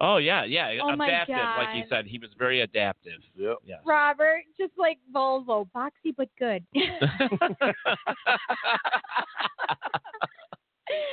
[0.00, 2.06] Oh yeah, yeah, Oh, my adaptive, like you said.
[2.06, 3.20] He was very adaptive.
[3.36, 3.56] Yep.
[3.64, 3.80] Yes.
[3.84, 6.64] Robert, just like Volvo, boxy but good.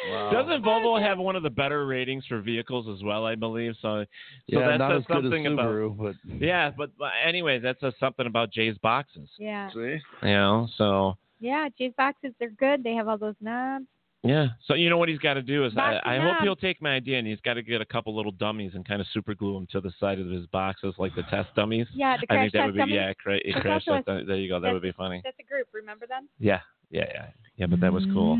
[0.10, 0.32] Wow.
[0.32, 3.26] Doesn't Volvo have one of the better ratings for vehicles as well?
[3.26, 4.04] I believe so.
[4.50, 5.66] So yeah, that not says as good as something about.
[5.66, 9.30] Subaru, but Yeah, but, but anyway, that says something about Jay's boxes.
[9.38, 9.98] yeah, see.
[10.24, 11.70] You know, so yeah.
[11.78, 12.84] Jay's boxes, they're good.
[12.84, 13.86] They have all those knobs.
[14.24, 14.48] Yeah.
[14.66, 16.92] So you know what he's got to do is I, I hope he'll take my
[16.96, 19.54] idea and he's got to get a couple little dummies and kind of super glue
[19.54, 21.88] them to the side of his boxes like the test dummies.
[21.94, 22.96] Yeah, the I crash think that would be dummies.
[22.96, 24.26] yeah, cra- crash test dummy.
[24.26, 24.60] There you go.
[24.60, 25.22] That would be funny.
[25.24, 25.68] That's a group.
[25.74, 26.28] Remember them?
[26.38, 26.60] Yeah.
[26.92, 27.06] Yeah.
[27.14, 27.28] Yeah.
[27.56, 27.66] Yeah.
[27.68, 28.36] But that was cool.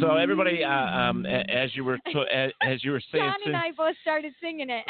[0.00, 1.98] So everybody, uh, um, as you were
[2.32, 4.84] as, as you were saying, John and I both started singing it.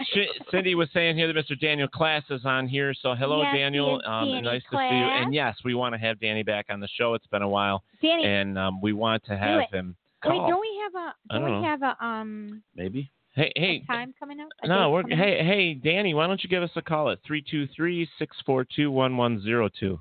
[0.51, 1.59] Cindy was saying here that Mr.
[1.59, 2.95] Daniel Klaes is on here.
[3.03, 4.01] So hello, Yes, Daniel.
[4.07, 5.05] Um, Danny nice to see you.
[5.05, 7.15] And yes, we want to have Danny back on the show.
[7.15, 9.85] It's been a while, Danny, and um, we want to have it.
[10.25, 10.33] Him.
[10.33, 11.69] wait, don't we have a I don't don't we know.
[11.69, 13.11] have a um Maybe.
[13.35, 14.49] Hey, hey, time coming up?
[14.65, 17.67] No, we're hey hey Danny, why don't you give us a call at three two
[17.75, 19.99] three six four two one one zero two.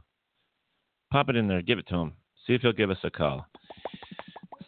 [1.12, 2.14] Pop it in there, give it to him.
[2.46, 3.46] See if he'll give us a call.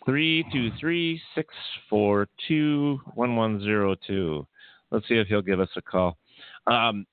[0.06, 1.54] Three two three six
[1.90, 4.46] four two one one zero two.
[4.92, 6.18] Let's see if he'll give us a call.
[6.68, 7.06] Um,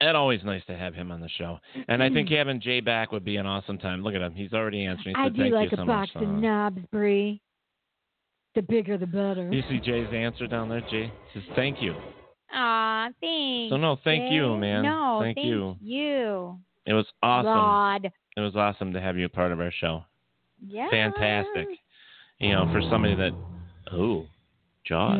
[0.00, 1.58] and always nice to have him on the show.
[1.88, 2.36] And I think mm-hmm.
[2.36, 4.02] having Jay back would be an awesome time.
[4.02, 5.14] Look at him; he's already answering.
[5.16, 6.24] He I do Thank like a so box much.
[6.24, 7.40] of knobs, Bree.
[8.54, 9.50] The bigger the better.
[9.52, 11.12] you see Jay's answer down there, Jay?
[11.34, 11.94] Says, "Thank you."
[12.52, 13.70] Aw, thanks.
[13.70, 14.82] So no, thank you, man.
[14.82, 15.76] No, thank you.
[15.80, 16.58] you.
[16.86, 17.46] It was awesome.
[17.46, 18.12] God.
[18.36, 20.04] It was awesome to have you a part of our show.
[20.64, 20.88] Yeah.
[20.90, 21.68] Fantastic.
[22.38, 23.32] You know, for somebody that,
[23.92, 24.26] oh,
[24.86, 25.18] Jaws.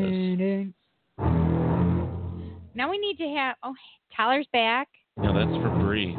[2.77, 3.57] Now we need to have.
[3.63, 3.75] Oh,
[4.15, 4.89] Tyler's back.
[5.17, 6.13] No, that's for Bree.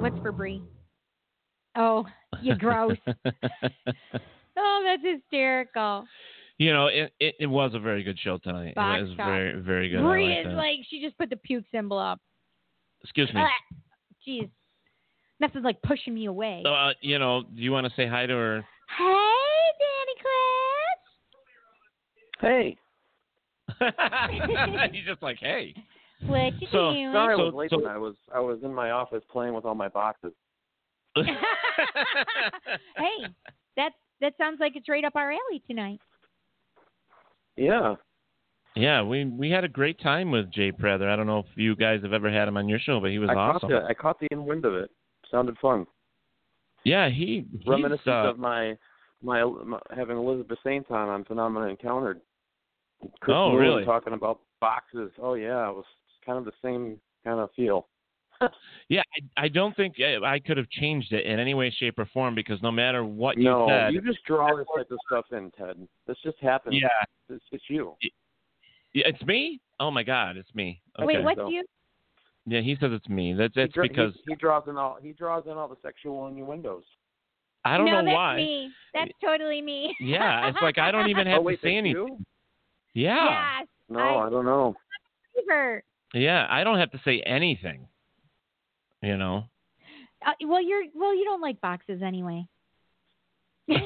[0.00, 0.60] What's for Bree?
[1.76, 2.04] Oh,
[2.42, 2.96] you gross.
[4.58, 6.04] oh, that's hysterical.
[6.58, 8.74] you know, it, it it was a very good show tonight.
[8.74, 9.26] Box it was shot.
[9.26, 10.00] very very good.
[10.00, 10.56] I Bree like is that.
[10.56, 12.20] like she just put the puke symbol up.
[13.04, 13.40] Excuse me.
[13.40, 13.76] Ah,
[14.26, 14.50] Jeez,
[15.38, 16.62] nothing's like pushing me away.
[16.64, 18.64] So, uh, you know, do you want to say hi to her?
[18.98, 19.04] Hey,
[19.78, 20.12] Danny
[22.40, 22.76] Hey,
[24.92, 25.74] He's just like, hey.
[26.24, 26.52] Klaes.
[26.52, 27.12] What you So- doing?
[27.12, 27.70] sorry I So- was late.
[27.70, 27.94] so- tonight.
[27.94, 30.32] I was I was in my office playing with all my boxes.
[31.16, 31.24] hey,
[33.76, 35.98] that that sounds like it's right up our alley tonight.
[37.56, 37.94] Yeah,
[38.74, 41.08] yeah, we we had a great time with Jay Prather.
[41.08, 43.18] I don't know if you guys have ever had him on your show, but he
[43.18, 43.70] was I awesome.
[43.70, 44.90] caught the I caught the end wind of it.
[45.30, 45.86] Sounded fun.
[46.84, 48.76] Yeah, he Reminiscent uh, of my,
[49.22, 52.20] my my having Elizabeth Saint on on Phenomena Encountered.
[53.20, 53.84] Chris Oh, Moon really?
[53.84, 55.10] Talking about boxes.
[55.20, 55.84] Oh yeah, it was
[56.24, 57.88] kind of the same kind of feel.
[58.90, 59.00] Yeah,
[59.38, 62.04] I, I don't think uh, I could have changed it in any way, shape, or
[62.12, 65.24] form because no matter what you no, said, you just draw this type of stuff
[65.32, 65.76] in, Ted.
[66.06, 66.76] This just happens.
[66.78, 66.88] yeah,
[67.34, 67.94] It's, it's you.
[68.92, 69.58] yeah, it's me.
[69.80, 70.82] Oh my God, it's me.
[70.98, 71.06] Okay.
[71.06, 71.64] Wait, what's so- you?
[72.48, 73.32] Yeah, he says it's me.
[73.32, 76.28] That's He that's he- because he, draws in all he draws in all the sexual
[76.28, 76.84] innuendos.
[77.64, 78.36] I don't no, know that's why.
[78.36, 78.70] me.
[78.94, 79.96] That's totally me.
[79.98, 82.06] Yeah, it's like I don't even have oh, wait, to say anything.
[82.06, 82.18] you?
[82.96, 83.58] Yeah.
[83.60, 83.68] Yes.
[83.90, 84.74] No, I- I don't know.
[86.14, 87.86] Yeah, I don't have to say anything.
[89.02, 89.44] You know.
[90.26, 91.14] Uh, well, you're well.
[91.14, 92.46] You don't like boxes anyway.
[93.68, 93.76] we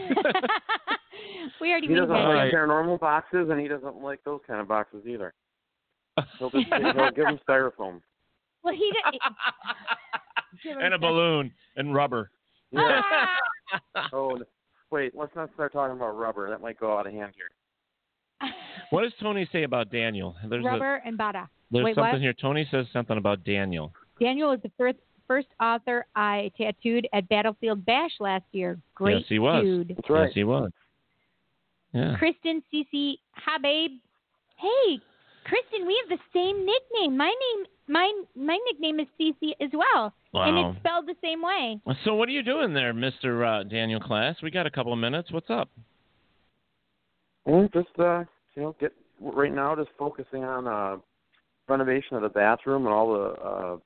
[1.60, 1.88] already.
[1.88, 2.14] He doesn't that.
[2.14, 5.34] like paranormal boxes, and he doesn't like those kind of boxes either.
[6.38, 8.00] He'll just he'll give him styrofoam.
[8.62, 9.20] Well, he did.
[10.62, 12.30] Give him and a some- balloon and rubber.
[12.70, 13.00] Yeah.
[13.94, 14.08] Ah!
[14.12, 14.38] oh,
[14.90, 15.14] wait.
[15.14, 16.48] Let's not start talking about rubber.
[16.50, 17.48] That might go out of hand here.
[18.90, 20.36] What does Tony say about Daniel?
[20.48, 21.48] There's a, Rubber and Bada.
[21.70, 22.20] there's Wait, something what?
[22.20, 22.32] here.
[22.32, 23.92] Tony says something about Daniel.
[24.20, 28.78] Daniel is the first first author I tattooed at Battlefield Bash last year.
[28.96, 29.62] Great yes, he was.
[29.62, 29.94] dude.
[29.96, 30.24] That's right.
[30.24, 30.72] Yes, he was.
[31.92, 32.16] Yeah.
[32.18, 33.92] Kristen Cece Habib.
[34.56, 34.98] Hey,
[35.44, 37.16] Kristen, we have the same nickname.
[37.16, 41.80] My name, my my nickname is CC as well, and it's spelled the same way.
[42.04, 44.36] So what are you doing there, Mister uh, Daniel Klaes?
[44.42, 45.30] We got a couple of minutes.
[45.30, 45.70] What's up?
[47.46, 48.24] Well, just uh,
[48.60, 50.98] you know, get right now just focusing on uh,
[51.66, 53.76] renovation of the bathroom and all the uh,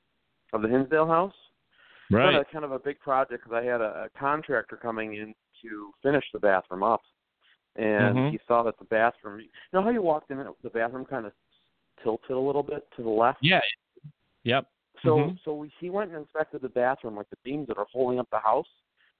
[0.53, 1.33] of the Hinsdale house.
[2.11, 2.23] Right.
[2.23, 5.33] Kind of, kind of a big project because I had a, a contractor coming in
[5.63, 7.01] to finish the bathroom up,
[7.77, 8.31] and Mhm.
[8.31, 9.39] he saw that the bathroom.
[9.39, 11.31] You know how you walked in, the bathroom kind of
[12.03, 13.39] tilted a little bit to the left.
[13.41, 13.61] Yeah.
[14.43, 14.67] Yep.
[15.03, 15.39] So Mhm.
[15.45, 18.29] so we, he went and inspected the bathroom, like the beams that are holding up
[18.29, 18.69] the house,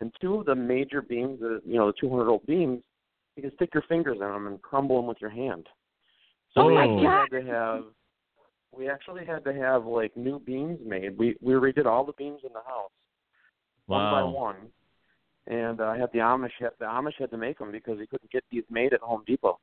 [0.01, 2.84] and two of the major beams, the you know the 200 old beams,
[3.36, 5.68] you can stick your fingers in them and crumble them with your hand.
[6.54, 7.28] So Oh we my actually God.
[7.32, 7.84] had to have
[8.72, 11.18] we actually had to have like new beams made.
[11.18, 12.92] We we redid all the beams in the house
[13.88, 14.56] one by one,
[15.48, 18.08] and uh, I had the Amish had the Amish had to make them because he
[18.08, 19.60] couldn't get these made at Home Depot.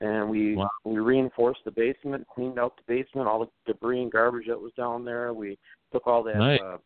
[0.00, 0.68] And we Wow.
[0.84, 4.72] we reinforced the basement, cleaned out the basement, all the debris and garbage that was
[4.76, 5.32] down there.
[5.32, 5.58] We
[5.92, 6.60] took all that Nice.
[6.60, 6.76] uh,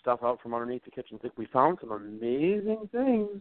[0.00, 1.18] stuff out from underneath the kitchen.
[1.36, 3.40] We found some amazing things.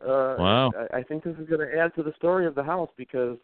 [0.00, 0.72] Uh, Wow.
[0.92, 3.38] I, I think this is going to add to the story of the house because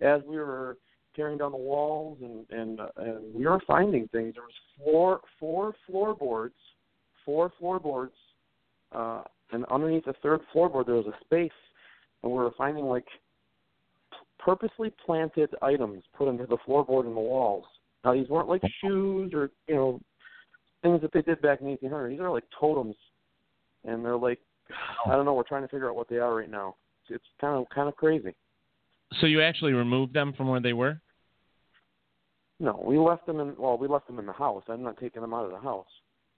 [0.00, 0.78] as we were
[1.16, 5.20] tearing down the walls and and, uh, and we were finding things, there was four
[5.40, 6.54] four floorboards,
[7.24, 8.14] four floorboards,
[8.92, 11.50] uh, and underneath the third floorboard there was a space,
[12.22, 13.06] and we were finding like
[14.38, 17.64] purposely planted items put into the floorboard and the walls.
[18.04, 20.00] Now these weren't like shoes or you know
[20.82, 22.10] things that they did back in 1800.
[22.10, 22.96] These are like totems,
[23.84, 24.38] and they're like
[25.06, 25.34] I don't know.
[25.34, 26.76] We're trying to figure out what they are right now.
[27.08, 28.36] It's, kind of kind of crazy.
[29.20, 31.00] So you actually removed them from where they were?
[32.60, 33.54] No, we left them in.
[33.56, 34.64] Well, we left them in the house.
[34.68, 35.86] I'm not taking them out of the house.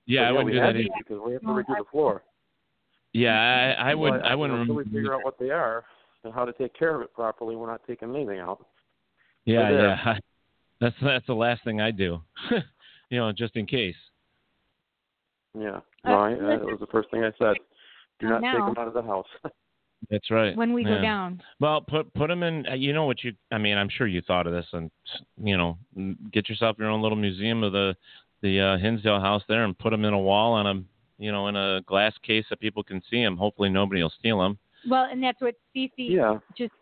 [0.06, 0.88] Yeah, I wouldn't do that either.
[0.98, 2.22] because we have to redo the floor.
[3.12, 4.10] Yeah, I, I would.
[4.10, 4.60] But, I wouldn't.
[4.60, 5.84] Until we figure out what they are
[6.24, 8.66] and how to take care of it properly, we're not taking anything out.
[9.44, 10.14] Yeah, yeah.
[10.80, 12.22] That's that's the last thing I do.
[13.10, 13.96] you know, just in case.
[15.54, 15.80] Yeah.
[16.06, 17.56] No, I, I, that was the first thing I said.
[18.20, 19.26] Do not take them out of the house.
[20.10, 20.56] That's right.
[20.56, 21.42] When we go down.
[21.60, 22.66] Well, put put them in.
[22.66, 23.32] uh, You know what you?
[23.52, 24.90] I mean, I'm sure you thought of this, and
[25.42, 25.78] you know,
[26.32, 27.94] get yourself your own little museum of the
[28.42, 30.82] the uh, Hinsdale house there, and put them in a wall on a
[31.22, 33.36] you know in a glass case that people can see them.
[33.36, 34.58] Hopefully, nobody will steal them.
[34.88, 35.90] Well, and that's what Cece.
[35.98, 36.38] yeah.
[36.56, 36.72] Just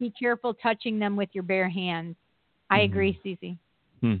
[0.00, 2.16] be careful touching them with your bare hands.
[2.70, 2.84] I Mhm.
[2.86, 3.56] agree, Cece.
[4.00, 4.14] Hmm.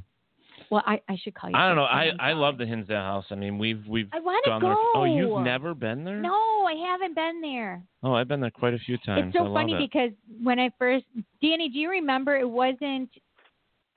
[0.74, 1.56] Well, I, I should call you.
[1.56, 1.84] I don't know.
[1.84, 3.26] I I'm love the Hinsdale house.
[3.30, 4.66] I mean, we've we've I want to gone go.
[4.66, 4.76] there.
[4.96, 6.16] Oh, you've never been there?
[6.16, 7.80] No, I haven't been there.
[8.02, 9.28] Oh, I've been there quite a few times.
[9.28, 9.78] It's so I love funny it.
[9.78, 10.10] because
[10.42, 11.04] when I first,
[11.40, 12.36] Danny, do you remember?
[12.36, 13.08] It wasn't.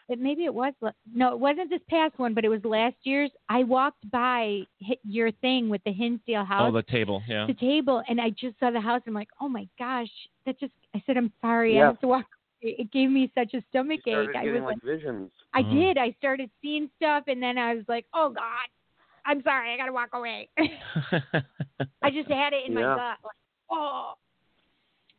[0.07, 0.72] It maybe it was.
[0.81, 3.31] la- No, it wasn't this past one, but it was last year's.
[3.49, 4.59] I walked by
[5.03, 6.69] your thing with the Hinsdale oh, house.
[6.72, 7.23] Oh, the table.
[7.27, 7.47] Yeah.
[7.47, 9.01] the table and I just saw the house.
[9.07, 10.11] And I'm like, oh my gosh,
[10.45, 10.73] that just.
[10.93, 11.81] I said, I'm sorry.
[11.81, 12.25] I have to walk.
[12.61, 14.35] It it gave me such a stomach You ache.
[14.35, 15.31] I was like visions.
[15.53, 15.71] I Mhm.
[15.71, 15.97] did.
[15.97, 18.67] I started seeing stuff, and then I was like, oh God,
[19.25, 19.73] I'm sorry.
[19.73, 20.49] I gotta walk away.
[20.57, 22.95] I just had it in my Yeah.
[22.95, 23.17] gut.
[23.23, 23.35] Like,
[23.71, 24.13] oh.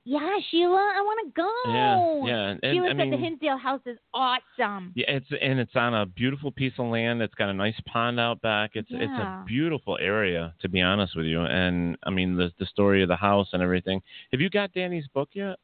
[0.04, 2.24] Yeah, Sheila, I want to go.
[2.24, 2.48] yeah, yeah.
[2.50, 4.92] And, Sheila I said mean, the Hinsdale house is awesome.
[4.96, 7.20] Yeah, it's and it's on a beautiful piece of land.
[7.20, 8.70] It's got a nice pond out back.
[8.72, 11.42] It's it's a beautiful area, to be honest with you.
[11.42, 14.00] And I mean, the the story of the house and everything.
[14.32, 15.58] Have you got Danny's book yet?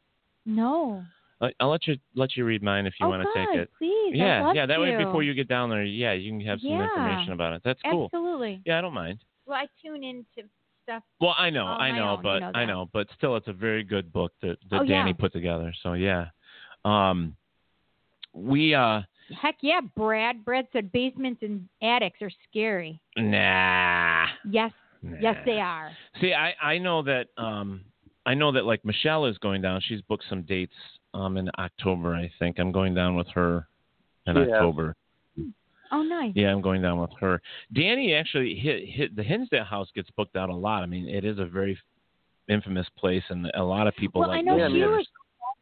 [0.45, 1.03] No.
[1.41, 3.71] I- I'll let you let you read mine if you oh, want to take it.
[3.79, 4.13] Please.
[4.15, 4.67] Yeah, yeah.
[4.67, 6.85] That way, before you get down there, yeah, you can have some Yeah.
[6.85, 7.63] information about it.
[7.65, 8.07] That's cool.
[8.07, 8.63] Absolutely.
[8.65, 9.19] Yeah, I don't mind.
[9.47, 10.49] Well, I tune into
[10.85, 11.03] stuff.
[11.21, 13.53] Well, I know, I know, own, you but know I know, but still, it's a
[13.53, 15.17] very good book that that Oh, Danny yeah.
[15.19, 15.75] put together.
[15.83, 16.27] So yeah,
[16.85, 17.37] um,
[18.33, 19.03] we uh,
[19.41, 20.45] Heck yeah, Brad.
[20.45, 23.01] Brad said basements and attics are scary.
[23.17, 24.27] nah.
[24.49, 24.71] Yes,
[25.21, 25.91] yes, they are.
[26.21, 27.85] See, I I know that um
[28.27, 29.81] I know that like Michelle is going down.
[29.87, 30.75] She's booked some dates
[31.13, 32.15] um in October.
[32.15, 33.69] I think I'm going down with her
[34.27, 34.49] in She has.
[34.51, 34.97] October.
[35.93, 36.33] Oh, nice.
[36.35, 37.41] Yeah, I'm going down with her.
[37.73, 40.83] Danny actually hit hit the Hinsdale House gets booked out a lot.
[40.83, 41.79] I mean, it is a very
[42.49, 44.39] infamous place, and a lot of people well, like.
[44.39, 45.05] I know Yeah, I mean, Sheila.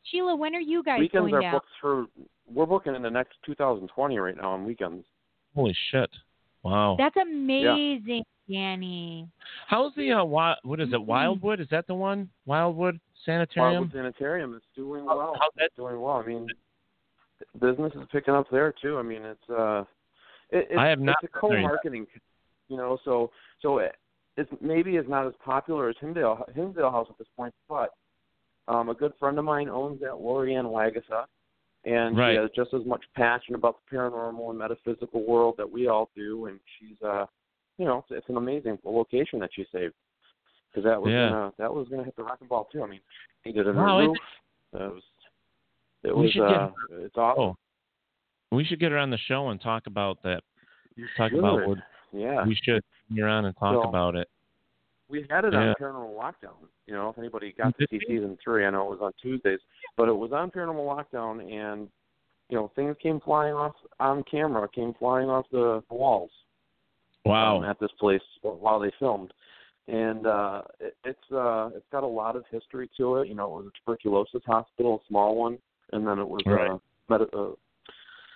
[0.05, 1.52] Sheila, when are you guys weekends going are down?
[1.52, 2.07] booked for.
[2.50, 5.05] We're booking in the next 2020 right now on weekends.
[5.55, 6.10] Holy shit!
[6.62, 6.97] Wow.
[6.99, 9.29] That's amazing, Danny.
[9.67, 10.97] How's the uh, wi- what is it?
[10.97, 11.07] Mhm.
[11.07, 11.61] Wildwood?
[11.61, 12.29] Is that the one?
[12.47, 13.83] Wildwood Sanitarium.
[13.85, 15.37] Wildwood Sanitarium is doing How- well.
[15.41, 15.71] how's that?
[15.77, 16.17] doing well.
[16.17, 16.49] I mean,
[17.61, 18.99] business is picking up there too.
[18.99, 19.85] I mean, it's uh,
[20.51, 22.07] it, it's, I have not it's a been there co-marketing,
[22.69, 22.99] you know.
[23.05, 23.31] So
[23.61, 23.95] so it,
[24.37, 27.91] it's maybe is not as popular as Hinsdale Hinsdale House at this point, but
[28.69, 31.25] um, a good friend of mine owns that, Lorianne Wagasa,
[31.85, 32.33] and Right.
[32.35, 36.11] she has just as much passion about the paranormal and metaphysical world that we all
[36.15, 37.27] do, and she's uh,
[37.83, 39.94] you know, it's, an amazing location that she saved.
[40.70, 41.28] Because that was Yeah.
[41.28, 42.83] gonna that was gonna hit the wrecking ball too.
[42.83, 43.01] I mean,
[43.43, 44.17] he did it in Wow, it- roof.
[44.75, 45.02] It was
[46.05, 47.43] it was should get uh, it's awesome.
[47.43, 47.57] Oh,
[48.57, 50.43] we should get her on the show and talk about that.
[50.97, 51.41] You Talk should.
[51.41, 51.78] about what
[52.12, 52.47] yeah.
[52.47, 52.83] we should.
[53.11, 54.28] Bring her on and talk So- about it.
[55.09, 55.69] We had it Yeah.
[55.70, 56.57] on Paranormal Lockdown.
[56.86, 59.61] You know, if anybody got to see season three, I know it was on Tuesdays,
[59.97, 61.91] but it was on Paranormal Lockdown, and
[62.49, 66.31] you know, things came flying off on camera, came flying off the walls
[67.25, 67.59] Wow.
[67.59, 69.33] um, at this place while they filmed.
[69.89, 73.28] And uh it, it's uh it's got a lot of history to it.
[73.28, 75.59] You know, it was a tuberculosis hospital, a small one,
[75.92, 76.70] and then it was Right.
[76.70, 76.78] uh,
[77.09, 77.51] med- uh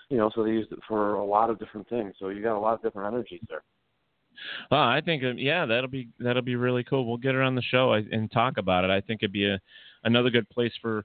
[0.08, 2.14] you know, so they used it for a lot of different things.
[2.18, 3.62] So you got a lot of different energies there.
[4.70, 7.06] Oh, I think uh, yeah, that'll be that'll be really cool.
[7.06, 8.90] We'll get her on the show I- and talk about it.
[8.90, 9.60] I think it'd be a
[10.04, 11.04] another good place for.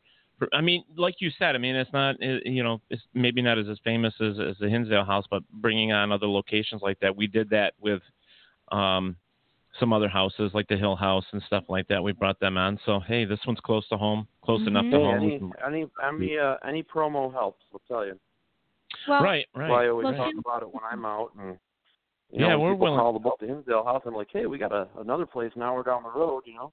[0.50, 3.42] For I mean, like you said, I mean, it's not uh, you know, it's maybe
[3.42, 7.00] not as as famous as as the Hinsdale House, but bringing on other locations like
[7.02, 7.16] that.
[7.16, 8.02] We did that with
[8.72, 9.16] um
[9.80, 12.04] some other houses like the Hill House and stuff like that.
[12.04, 12.80] We brought them on.
[12.86, 15.20] So hey, this one's close to home, close enough to Mhm.
[15.32, 15.54] Hey, home.
[15.66, 17.64] Any any any uh, any promo helps.
[17.74, 18.20] I'll tell you.
[19.08, 21.58] Well, right, That's why I always Well, talk Tim- about it when I'm out and.
[22.34, 24.04] You Yeah, know, we're willing- call about the Hinsdale House.
[24.06, 25.76] I'm like, hey, we got a another place now.
[25.76, 26.72] We're down the road, you know.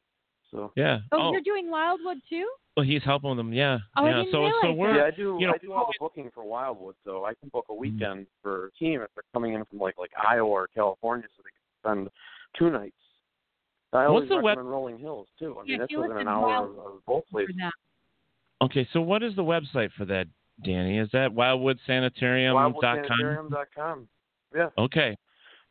[0.51, 1.01] So Yeah.
[1.13, 2.49] Oh, Oh, you're doing Wildwood too?
[2.77, 3.53] well, he's helping them.
[3.53, 3.79] Yeah.
[3.97, 4.17] Oh, I yeah.
[4.19, 5.37] didn't so so realize we're yeah, I do.
[5.41, 7.81] you know, I do all the booking for Wildwood, so I can book a mm-hmm.
[7.81, 11.43] weekend for a team if they're coming in from like like Iowa or California, so
[11.43, 12.11] they can spend
[12.59, 12.95] two nights.
[13.93, 15.57] I What's always the web- Rolling Hills too.
[15.59, 17.57] I mean, Yeah, that's she within an hour of, of both places.
[17.59, 17.73] them.
[18.61, 20.27] Okay, so what is the website for that,
[20.65, 20.99] Danny?
[20.99, 22.75] Is that wildwoodsanitarium.com?
[22.75, 24.09] WildwoodSanitarium.com.
[24.55, 24.69] Yeah.
[24.77, 25.17] Okay.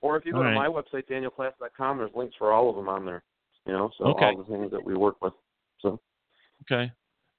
[0.02, 0.56] Or if you go All to right.
[0.56, 3.24] my website, danielklaes.com, there's links for all of them on there.
[3.68, 4.26] You know, so Okay.
[4.26, 5.34] all the things that we work with.
[5.82, 6.00] So
[6.64, 6.92] Okay.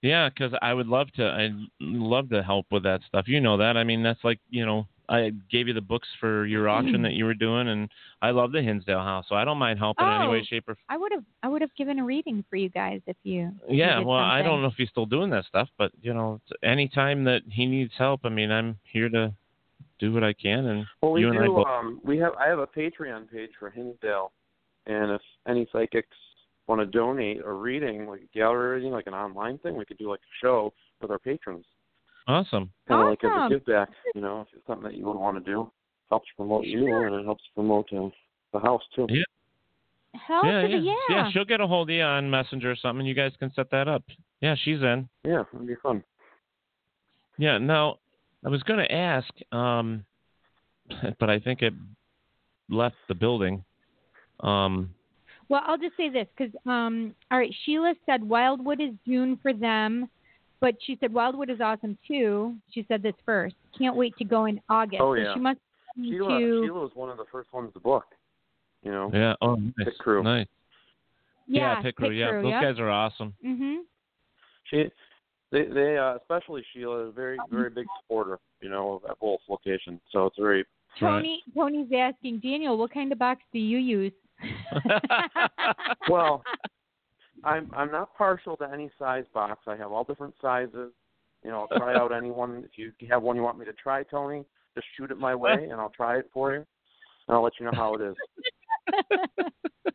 [0.02, 1.24] Yeah, because I would love to.
[1.24, 3.26] I'd love to help with that stuff.
[3.26, 3.76] You know that.
[3.76, 7.14] I mean, that's like you know, I gave you the books for your auction that
[7.14, 7.90] you were doing, and
[8.22, 10.44] I love the Hinsdale House, so I don't mind helping in any way, Oh.
[10.44, 10.76] shape, or.
[10.88, 13.52] I would have I would have given a reading for you guys if you.
[13.66, 16.14] if Yeah, did well, I don't know if he's still doing that stuff, but you
[16.14, 19.34] know, anytime that he needs help, I mean, I'm here to
[19.98, 21.54] do what I can, and Well, we you and I do.
[21.54, 21.66] both.
[21.66, 22.34] Um, we have.
[22.38, 24.30] I have a Patreon page for Hinsdale,
[24.88, 26.16] and if any psychics
[26.66, 29.98] want to donate a reading, like a gallery reading, like an online thing, we could
[29.98, 31.64] do like a show with our patrons,
[32.26, 32.70] awesome.
[32.88, 33.58] kind of like as a Awesome.
[33.58, 33.88] give back.
[34.14, 35.70] You know, if it's something that you would want to do,
[36.08, 38.08] helps promote you and it helps promote uh,
[38.52, 39.06] the house too.
[39.08, 39.22] Yeah.
[40.26, 41.30] Hell yeah, to yeah, the yeah.
[41.32, 43.06] She'll get a hold of you on Messenger or something.
[43.06, 44.02] You guys can set that up.
[44.40, 45.08] Yeah, she's in.
[45.24, 46.02] Yeah, it'd be fun.
[47.36, 47.58] Yeah.
[47.58, 47.98] Now,
[48.44, 50.04] I was going to ask, um,
[51.20, 51.74] but I think it
[52.70, 53.64] left the building.
[54.40, 54.90] Um,
[55.48, 59.52] Well, I'll just say this because, um, all right, Sheila said Wildwood is June for
[59.52, 60.08] them,
[60.60, 62.54] but she said Wildwood is awesome too.
[62.70, 63.54] She said this first.
[63.76, 65.00] Can't wait to go in August.
[65.00, 65.34] Oh, So yeah.
[65.34, 65.58] she must
[65.96, 68.04] be Sheila, to Sheila was one of the first ones to book.
[68.82, 69.34] You know, yeah.
[69.40, 69.72] Oh, nice.
[69.84, 70.22] Pit crew.
[70.22, 70.46] Nice.
[71.46, 72.10] yeah, Pit crew.
[72.10, 72.62] Yeah, those yep.
[72.62, 73.34] guys are awesome.
[73.44, 73.78] Mhm.
[74.64, 74.90] she,
[75.50, 78.38] they, they, uh, especially Sheila, is a very, very big supporter.
[78.60, 80.00] You know, at both locations.
[80.12, 80.64] So it's very
[81.00, 84.12] Tony Tony's asking Daniel, what kind of box do you use?
[86.08, 86.42] well.
[87.44, 89.60] I'm I'm not partial to any size box.
[89.66, 90.92] I have all different sizes.
[91.44, 92.64] You know, I'll try out any one.
[92.64, 94.44] If you have one you want me to try, Tony,
[94.74, 96.66] just shoot it my way, and I'll try it for you, and
[97.36, 98.16] I'll let you know how it is.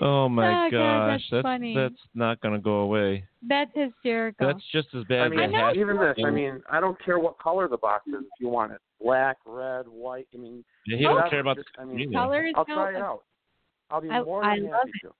[0.00, 1.74] Oh my Oh, God, gosh, that's funny.
[1.74, 3.24] that's not going to go away.
[3.46, 4.46] That's hysterical.
[4.46, 6.16] That's just as bad I mean, as a even this.
[6.24, 8.14] I mean, I don't care what color the box is.
[8.20, 10.26] If you want it black, red, white.
[10.34, 12.12] I mean, Yeah, he don't whatever, care about just, the I mean, either.
[12.12, 13.22] Colors I'll try it out.
[13.90, 15.06] I'll be I- more I than love happy it.
[15.06, 15.12] to.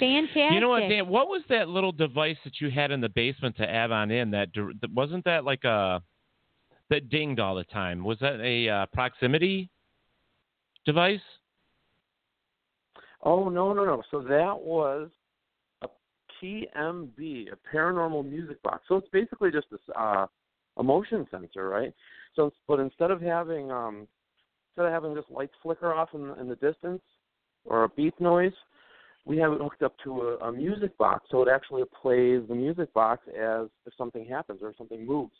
[0.00, 0.52] Fantastic.
[0.54, 1.08] You know what, Dan?
[1.08, 4.30] What was that little device that you had in the basement to add on in?
[4.30, 6.02] That that- wasn't that like a
[6.88, 8.02] that dinged all the time?
[8.04, 9.68] Was that a uh, proximity
[10.86, 11.20] device?
[13.22, 14.02] Oh no no no!
[14.10, 15.10] So that was
[15.82, 15.88] a
[16.42, 18.84] PMB, a paranormal music box.
[18.88, 20.26] So it's basically just a, s- uh,
[20.78, 21.92] a motion sensor, right?
[22.34, 24.08] So, but instead of having um,
[24.70, 27.02] instead of having just lights flicker off in, in the distance
[27.64, 28.52] or a beep noise,
[29.24, 32.54] we have it hooked up to a, a music box, so it actually plays the
[32.54, 35.36] music box as if something happens or something moves,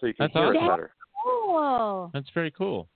[0.00, 0.64] so you can That's hear awesome.
[0.64, 0.90] it better.
[1.24, 2.10] Cool.
[2.14, 2.88] That's very cool.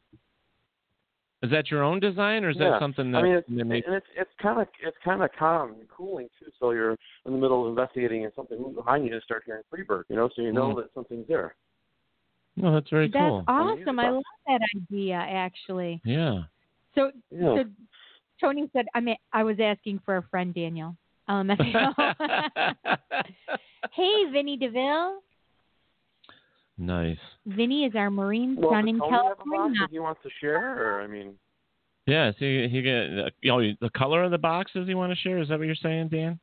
[1.43, 2.71] Is that your own design, or is yeah.
[2.71, 3.87] that something that I mean, it's, they make?
[3.87, 6.47] and it's it's kind of it's kind of calm and cooling too.
[6.59, 9.63] So you're in the middle of investigating and something moves behind you, and start hearing
[9.73, 10.77] Freebird, you know, so you know Mm.
[10.77, 11.55] that something's there.
[12.57, 13.45] No, that's very That's cool.
[13.49, 13.99] awesome.
[13.99, 16.01] I love that idea, actually.
[16.05, 16.45] Yeah.
[16.95, 17.57] So, Yeah.
[17.57, 17.65] so
[18.41, 20.97] Tony said, I mean, I was asking for a friend, Daniel.
[21.29, 21.49] Um,
[23.93, 25.21] hey, Vinny DeVille.
[26.79, 27.19] Nice.
[27.47, 29.81] Vinny is our Marine Well, son does in Tony have a box California.
[29.81, 31.35] that he wants to share, or I mean,
[32.07, 32.31] Yeah.
[32.33, 35.39] So he, he get you know the color of the boxes you want to share.
[35.39, 36.39] Is that what you're saying, Dan?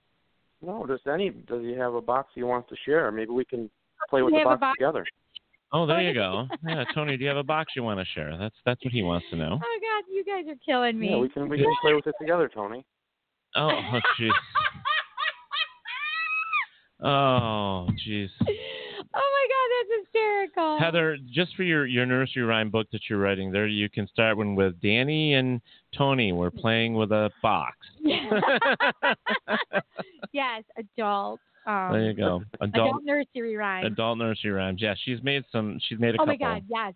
[0.62, 1.30] no, just any.
[1.30, 3.12] Does he have a box he wants to share?
[3.12, 3.70] Maybe we can
[4.10, 4.78] play with the box box.
[4.78, 5.06] together.
[5.76, 6.48] Oh, there you go.
[6.68, 8.38] Yeah, Tony, do you have a box you want to share?
[8.38, 9.60] That's that's what he wants to know.
[9.62, 11.10] Oh God, you guys are killing me.
[11.10, 12.86] Yeah, we can we can play with it together, Tony.
[13.56, 14.30] Oh, oh, jeez.
[17.06, 18.30] Oh, jeez.
[19.90, 20.80] That's hysterical.
[20.80, 24.38] Heather, just for your, your nursery rhyme book that you're writing, there you can start
[24.38, 25.62] one with Danny and
[25.98, 26.32] Tony.
[26.32, 27.78] We're playing with a box.
[30.32, 31.40] yes, adult.
[31.66, 32.44] Um, there you go.
[32.62, 33.86] Adult, Adult nursery rhyme.
[33.86, 34.82] adult nursery rhymes.
[34.82, 35.80] Yeah, she's made some.
[35.88, 36.34] She's made a oh couple.
[36.34, 36.94] my God, yes.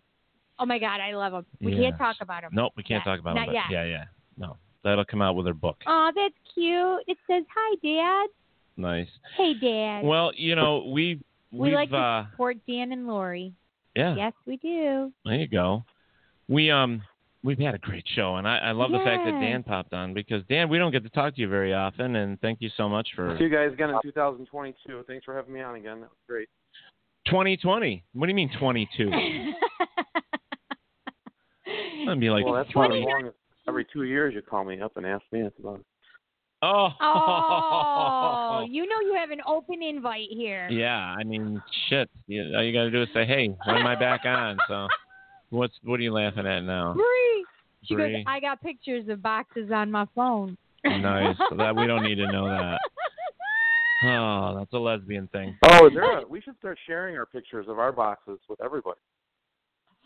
[0.58, 1.46] Oh my God, I love them.
[1.60, 1.82] We Yes.
[1.82, 2.50] can't talk about them.
[2.52, 3.54] Nope, we can't talk about Not them.
[3.54, 3.64] Yet.
[3.70, 4.04] yeah, yeah.
[4.36, 5.78] No, that'll come out with her book.
[5.86, 7.00] Oh, that's cute.
[7.06, 8.28] It says, "Hi, Dad."
[8.76, 9.08] Nice.
[9.36, 10.04] Hey, Dad.
[10.04, 11.20] Well, you know, we
[11.52, 13.54] we we've like to uh, support Dan and Lori.
[13.94, 14.14] yeah.
[14.14, 15.12] Yes, we do.
[15.24, 15.84] There you go.
[16.48, 17.02] We um
[17.42, 20.14] we've had a great show, and I, I love the fact that Dan popped on
[20.14, 22.88] because Dan, we don't get to talk to you very often, and thank you so
[22.88, 25.04] much for See you guys again in 2022.
[25.06, 26.00] Thanks for having me on again.
[26.00, 26.48] That was great.
[27.26, 28.04] 2020.
[28.14, 29.10] What do you mean 22?
[32.08, 33.00] I'd be like well, that's 20.
[33.00, 33.30] long
[33.68, 35.40] every two years you call me up and ask me.
[35.40, 35.84] It's about
[36.60, 36.88] Oh.
[37.00, 40.68] oh, you know you have an open invite here.
[40.68, 42.10] Yeah, I mean, shit.
[42.26, 44.88] You, all you got to do is say, "Hey, when am I back on?" So,
[45.50, 46.94] what's what are you laughing at now?
[46.94, 47.44] Bree.
[47.84, 48.24] She goes, Bree.
[48.26, 50.56] I got pictures of boxes on my phone.
[50.84, 51.36] Nice.
[51.56, 52.80] that we don't need to know that.
[54.04, 55.56] Oh, that's a lesbian thing.
[55.64, 59.00] Oh, is there we should start sharing our pictures of our boxes with everybody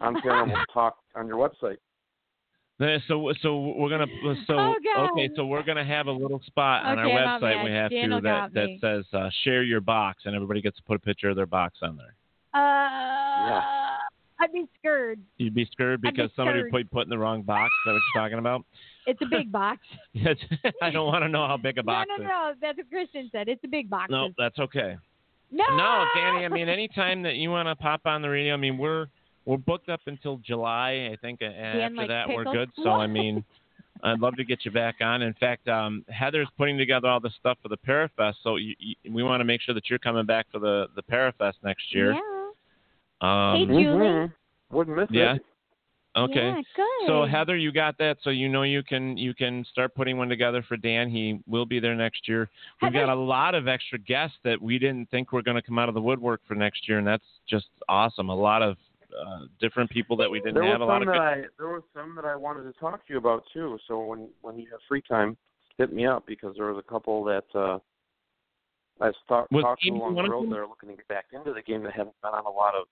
[0.01, 1.77] on Paranormal Talk on your website.
[2.83, 4.07] Yeah, So so we're gonna
[4.47, 7.71] so Oh, okay so we're gonna have a little spot on Okay, our website we
[7.71, 10.97] have Daniel to that that says uh, share your box and everybody gets to put
[10.97, 12.15] a picture of their box on there.
[12.55, 13.61] Uh,
[14.41, 15.21] I'd be scared.
[15.39, 16.73] You'd be scared I'd be because somebody scared.
[16.73, 17.67] put put in the wrong box.
[17.67, 18.65] Is that what you're talking about?
[19.07, 19.79] It's a big box.
[20.13, 20.37] Yes.
[20.83, 22.29] I don't want to know how big a box no, no, is.
[22.29, 22.53] no.
[22.61, 23.49] That's what Christian said.
[23.49, 24.11] It's a big box.
[24.11, 24.97] No, that's okay.
[25.51, 25.65] No.
[25.77, 26.45] No, Danny.
[26.45, 29.07] I mean, anytime that you want to pop on the radio, I mean, we're
[29.45, 31.11] we're booked up until July.
[31.13, 32.71] I think, and after like that, we're good.
[32.83, 33.45] So, I mean,
[34.05, 35.23] I'd love to get you back on.
[35.23, 38.95] In fact, um, Heather's putting together all the stuff for the Parafest, so you, you,
[39.13, 42.13] we want to make sure that you're coming back for the the Parafest next year.
[42.13, 42.21] Yeah.
[43.21, 43.85] Um, Hey, Julie.
[43.85, 44.33] Mhm.
[44.71, 45.35] Wouldn't miss Yeah.
[45.35, 45.45] it.
[46.15, 46.49] Okay.
[46.49, 47.07] Yeah, good.
[47.07, 48.19] So Heather, you got that.
[48.23, 51.09] So you know you can you can start putting one together for Dan.
[51.09, 52.51] He will be there next year.
[52.83, 55.79] We've got a lot of extra guests that we didn't think were going to come
[55.79, 58.29] out of the woodwork for next year, and that's just awesome.
[58.29, 58.77] A lot of
[59.21, 60.81] uh, different people that we didn't There have.
[60.81, 61.17] A lot of good.
[61.17, 63.79] I there was some that I wanted to talk to you about too.
[63.89, 65.37] So when when you have free time,
[65.79, 67.79] hit me up because there was a couple that uh
[69.01, 71.53] I talked Was talked to along the road that are looking to get back into
[71.53, 72.87] the game that haven't been on a lot of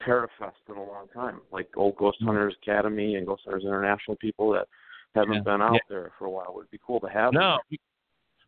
[0.00, 4.50] Parafest in a long time, like old Ghost Hunters Academy and Ghost Hunters International people
[4.52, 4.68] that
[5.14, 5.40] haven't Yeah.
[5.40, 5.80] been out Yeah.
[5.88, 6.46] there for a while.
[6.50, 7.32] It would be cool to have.
[7.32, 7.78] No, them.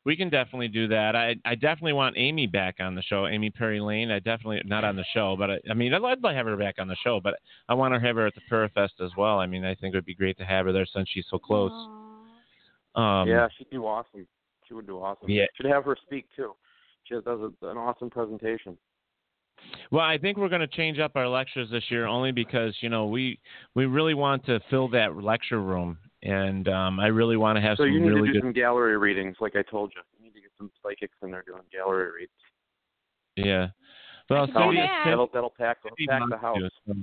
[0.04, 1.16] We, we can definitely do that.
[1.16, 3.26] I I definitely want Amy back on the show.
[3.26, 4.10] Amy Perry Lane.
[4.10, 6.56] I definitely not on the show, but I, I mean I'd like to have her
[6.56, 7.34] back on the show, but
[7.68, 9.38] I want to have her at the Parafest as well.
[9.38, 11.38] I mean I think it would be great to have her there since she's so
[11.38, 11.72] close.
[12.94, 14.26] Um, yeah, she'd do awesome.
[14.66, 15.28] She would do awesome.
[15.28, 15.46] Yeah.
[15.54, 16.54] Should have her speak too.
[17.04, 18.76] She does a, an awesome presentation.
[19.90, 22.88] Well, I think we're going to change up our lectures this year only because you
[22.88, 23.38] know we
[23.74, 27.76] we really want to fill that lecture room, and um, I really want to have
[27.76, 28.42] So some So you need really to do good.
[28.42, 30.02] some gallery readings, like I told you.
[30.18, 32.32] You need to get some psychics in there doing gallery reads.
[33.36, 33.68] Yeah.
[34.28, 34.88] Well, can Cindy, do that.
[35.04, 36.58] Cindy, That'll that'll pack Cindy pack the house.
[36.58, 36.94] to, so-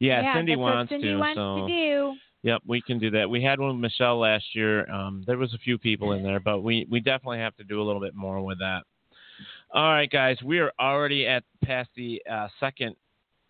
[0.00, 1.16] Yeah, Cindy wants Cindy to.
[1.18, 2.14] wants so to do.
[2.42, 3.30] Yep, we can do that.
[3.30, 4.90] We had one with Michelle last year.
[4.90, 7.80] Um, there was a few people in there, but we we definitely have to do
[7.80, 8.82] a little bit more with that.
[9.74, 12.94] All right, guys, we are already at past the uh, second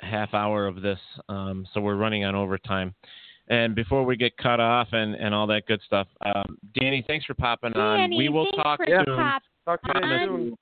[0.01, 2.95] half hour of this, um, so we're running on overtime.
[3.49, 7.27] And before we get cut off and, and all that good stuff, um, Danny, thanks
[7.27, 7.99] for popping on.
[7.99, 9.17] Danny, we will thanks talk for soon.
[9.17, 10.29] pop- Talk to you on.
[10.29, 10.57] soon.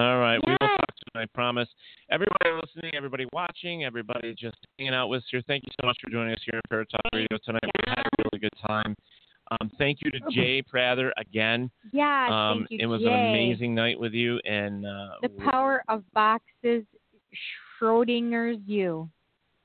[0.00, 1.20] All right, we will talk soon.
[1.20, 1.68] I I promise.
[2.10, 5.42] Everybody listening, everybody watching, everybody just hanging out with us here.
[5.46, 7.62] Thank you so much for joining us here on Paratalk Radio tonight.
[7.62, 8.96] We had a really good time.
[9.60, 11.70] Um, thank you to Jay Prather again.
[11.92, 13.08] Yes, Um, thank you, it was Jay.
[13.08, 16.84] an amazing night with you, and uh, The power of boxes,
[17.80, 19.08] Schrodinger's you.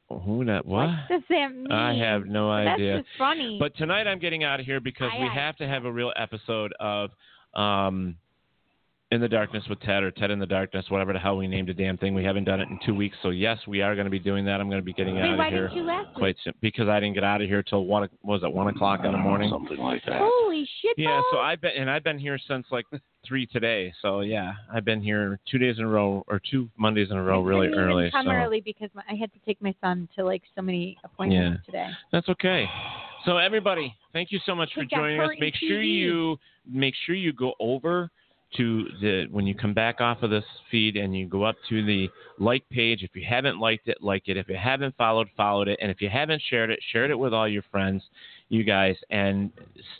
[0.09, 0.87] who that what?
[0.87, 1.71] What does that mean?
[1.71, 2.97] I have no That's idea.
[2.97, 3.57] just funny.
[3.59, 5.33] But tonight I'm getting out of here because Aye, we aye.
[5.33, 7.11] have to have a real episode of
[7.53, 8.15] um,
[9.09, 11.69] In the Darkness with Ted or Ted in the Darkness, whatever the hell we named
[11.69, 12.13] a damn thing.
[12.13, 14.43] We haven't done it in two weeks, so yes, we are going to be doing
[14.43, 14.59] that.
[14.59, 16.53] I'm going to be getting Wait, out why of here didn't you last quite soon
[16.59, 18.09] because I didn't get out of here till one.
[18.23, 19.49] Was it one o'clock in the morning?
[19.49, 20.19] Something like that.
[20.19, 20.95] Holy shit!
[20.97, 22.85] Yeah, so I've been and I've been here since like
[23.25, 23.93] three today.
[24.01, 27.23] So yeah, I've been here two days in a row or two Mondays in a
[27.23, 28.11] row, really I didn't even early.
[28.11, 28.31] Come so.
[28.31, 31.87] early because my, I had to take my son to like so many appointments today.
[32.11, 32.65] That's okay.
[33.23, 35.27] So everybody, thank you so much for joining us.
[35.27, 36.37] hurt in Make sure you
[36.69, 38.09] make sure you go over
[38.55, 41.85] to the when you come back off of this feed and you go up to
[41.85, 42.09] the
[42.39, 43.03] like page.
[43.03, 44.37] If you haven't liked it, like it.
[44.37, 45.79] If you haven't followed, followed it.
[45.81, 48.03] And if you haven't shared it, shared it with all your friends,
[48.49, 48.95] you guys.
[49.09, 49.51] And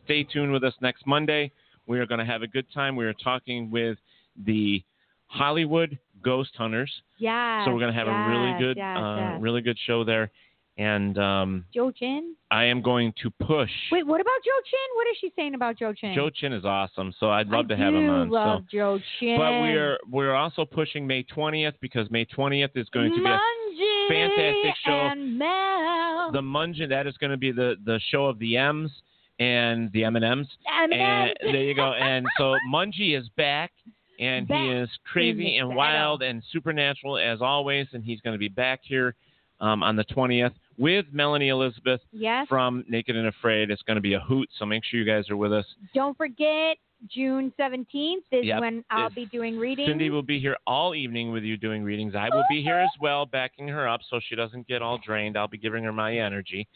[0.05, 1.51] stay tuned with us next Monday.
[1.87, 2.95] We are going to have a good time.
[2.95, 3.97] We are talking with
[4.45, 4.83] the
[5.27, 6.91] Hollywood Ghost Hunters.
[7.17, 7.65] Yeah.
[7.65, 9.41] So we're going to have a really good, yes, uh, yes.
[9.41, 10.31] really good show there.
[10.77, 12.35] And um, Joe Chin.
[12.51, 13.71] I am going to push.
[13.91, 14.95] Wait, what about Joe Chin?
[14.95, 16.13] What is she saying about Joe Chin?
[16.15, 18.29] Joe Chin is awesome, so I'd love I to have him on.
[18.29, 18.77] love so.
[18.77, 19.37] Joe Chin.
[19.37, 23.25] But we are we're also pushing May 20th because May 20th is going to be
[23.25, 24.91] a fantastic show.
[24.91, 26.31] And Mel.
[26.31, 26.87] the Munge.
[26.87, 28.91] That is going to be the the show of the M's
[29.39, 30.47] and the M and M's.
[30.71, 31.93] And there you go.
[31.93, 33.71] And so Mungie is back.
[34.19, 37.85] And Back he is crazy and wild and supernatural as always.
[37.93, 39.13] And he's going to be back here
[39.59, 42.47] um, on the 20th with Melanie Elizabeth Yes.
[42.47, 43.71] from Naked and Afraid.
[43.71, 44.49] It's going to be a hoot.
[44.57, 45.65] So make sure you guys are with us.
[45.93, 46.77] Don't forget,
[47.09, 48.59] June 17th is Yep.
[48.61, 49.87] when I'll It's- be doing readings.
[49.87, 52.15] Cindy will be here all evening with you doing readings.
[52.15, 55.37] I will be here as well, backing her up so she doesn't get all drained.
[55.37, 56.67] I'll be giving her my energy.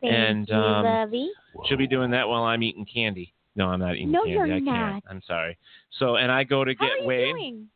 [0.00, 1.30] Thank and you, um, lovey.
[1.66, 3.32] she'll be doing that while I'm eating candy.
[3.56, 4.32] No, I'm not eating No, candy.
[4.32, 5.04] you're I can't.
[5.10, 5.56] I'm sorry.
[5.98, 7.68] So, and I go to How get weighed doing?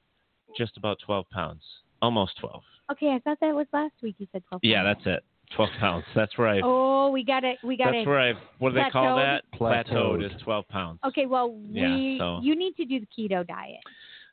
[0.56, 1.64] just about 12 pounds,
[2.00, 2.62] almost 12.
[2.92, 4.16] Okay, I thought that was last week.
[4.18, 4.60] You said 12.
[4.64, 5.24] Yeah, that's it.
[5.56, 6.04] 12 pounds.
[6.14, 6.60] That's where I.
[6.62, 7.58] Oh, we got it.
[7.62, 7.92] We got it.
[7.92, 8.08] that's it.
[8.08, 8.32] where I.
[8.58, 9.44] What do they call that?
[9.58, 10.24] Plateaued.
[10.24, 10.98] is 12 pounds.
[11.06, 13.80] Okay, well, Yeah, we so- you need to do the keto diet.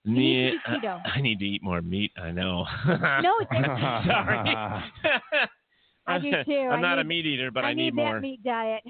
[0.05, 1.01] You need Me- to keto.
[1.05, 2.11] I need to eat more meat.
[2.21, 2.65] I know.
[2.87, 3.49] No, it's
[4.07, 4.55] Sorry.
[6.07, 6.69] I do too.
[6.71, 8.15] I'm I not a meat eater, but I, need, more.
[8.15, 8.81] that meat diet.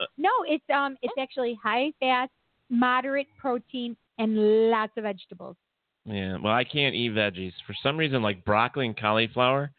[0.00, 2.28] Uh, No, it's um, it's actually high fat,
[2.68, 5.56] moderate protein, and lots of vegetables.
[6.04, 8.20] Yeah, well, I can't eat veggies for some reason.
[8.22, 9.70] Like broccoli and cauliflower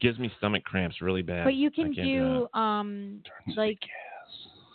[0.00, 1.44] gives me stomach cramps really bad.
[1.44, 3.22] But you can do um,
[3.56, 3.78] like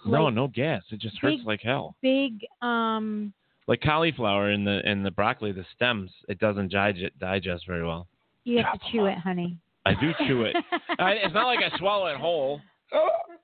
[0.05, 0.83] no, like no gas.
[0.91, 1.95] It just hurts big- like hell.
[2.01, 3.33] big um.
[3.65, 8.07] Like cauliflower and the and the broccoli, the stems, it doesn't digest digest very well.
[8.43, 9.57] You have to chew it, honey.
[9.85, 10.55] I do chew it.
[10.99, 12.59] I, it's not like I swallow it whole.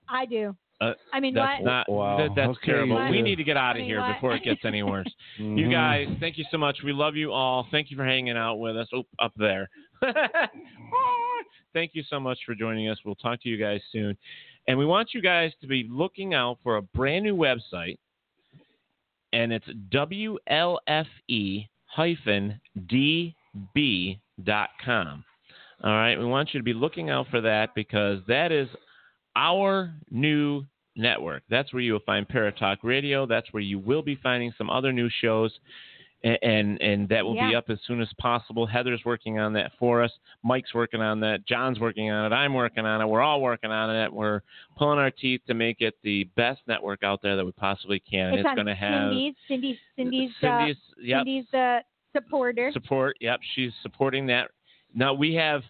[0.09, 0.55] I do.
[0.81, 1.65] Uh, I mean, that's what?
[1.65, 2.17] not Wow.
[2.17, 3.03] that, that's Okay, terrible.
[3.05, 4.13] you We need to get out I of mean, here what?
[4.13, 5.07] before it gets any worse.
[5.37, 5.71] You Mhm.
[5.71, 6.81] guys, thank you so much.
[6.83, 7.67] We love you all.
[7.69, 8.87] Thank you for hanging out with us.
[8.93, 9.69] Oh, up there.
[11.73, 12.97] thank you so much for joining us.
[13.05, 14.17] We'll talk to you guys soon.
[14.67, 17.97] And we want you guys to be looking out for a brand new website,
[19.33, 23.33] and it's WLFE hyphen DB.com.
[25.81, 28.67] All right, we want you to be looking out for that because that is
[29.39, 31.43] our new network.
[31.49, 33.25] That's where you will find Paratalk Radio.
[33.25, 35.57] That's where you will be finding some other new shows.
[36.21, 38.65] And and, and that will be up as soon as possible.
[38.65, 40.11] Heather's working on that for us.
[40.43, 41.47] Mike's working on that.
[41.47, 42.35] John's working on it.
[42.35, 43.07] I'm working on it.
[43.07, 44.11] We're all working on it.
[44.11, 44.41] We're
[44.77, 48.33] pulling our teeth to make it the best network out there that we possibly can.
[48.33, 49.35] it's it's going to have Cindy's.
[49.47, 49.77] Cindy's.
[49.95, 50.31] Cindy's.
[50.41, 51.79] Cindy's, uh, yep, Cindy's uh,
[52.13, 52.71] supporter.
[52.73, 53.15] support.
[53.21, 54.51] Yep, she's supporting that.
[54.93, 55.61] Now we have,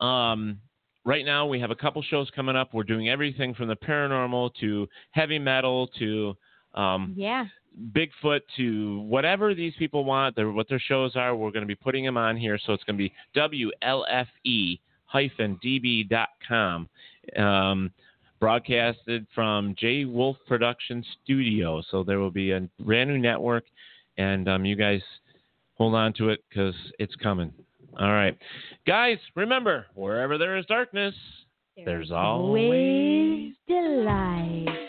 [0.00, 0.60] um,
[1.08, 2.74] right now we have a couple shows coming up.
[2.74, 6.36] We're doing everything from the paranormal to heavy metal to
[6.74, 7.46] um, yeah.
[7.92, 10.36] Bigfoot to whatever these people want.
[10.36, 12.58] Their, what their shows are, we're going to be putting them on here.
[12.66, 16.88] So it's going to be WLFE hyphen DB.com.
[17.36, 17.90] Um,
[18.38, 21.82] broadcasted from J Wolf Production Studio.
[21.90, 23.64] So there will be a brand new network,
[24.18, 25.00] and um, you guys
[25.76, 27.52] hold on to it because it's coming.
[27.98, 28.36] All right.
[28.86, 31.14] Guys, remember, wherever there is darkness,
[31.84, 32.64] there's always.
[32.66, 34.88] Always delight.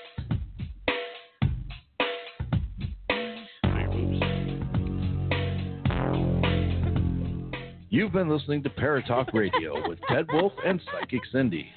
[7.92, 11.68] You've been listening to Paratalk Radio with Ted Wolf and Psychic Cindy.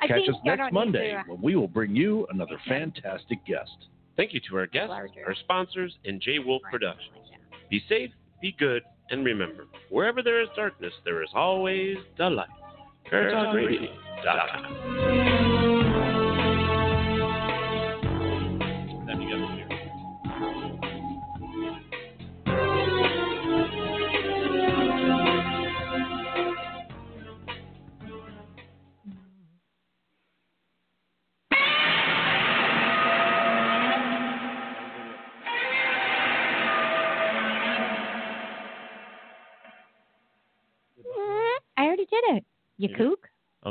[0.00, 3.88] I Catch us next Monday to- uh, when we will bring you another fantastic guest.
[4.16, 5.26] Thank you to our guests, Larger.
[5.26, 7.28] our sponsors, and J Wolf Productions.
[7.70, 12.48] Be safe, be good, And remember, wherever there is darkness, there is always the light.
[13.10, 15.37] ParatalkRadio.com.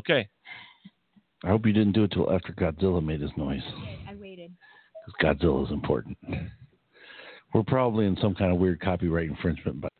[0.09, 0.27] Okay.
[1.43, 3.61] I hope you didn't do it till after Godzilla made his noise,
[4.09, 4.51] I waited.
[5.05, 6.17] because Godzilla is important.
[7.53, 9.91] We're probably in some kind of weird copyright infringement, but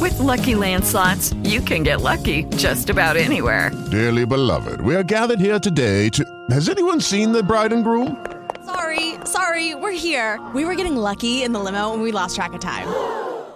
[0.00, 3.70] With Lucky Land slots, you can get lucky just about anywhere.
[3.90, 6.24] Dearly beloved, we are gathered here today to.
[6.50, 8.24] Has anyone seen the bride and groom?
[8.64, 10.40] Sorry, sorry, we're here.
[10.54, 12.88] We were getting lucky in the limo and we lost track of time.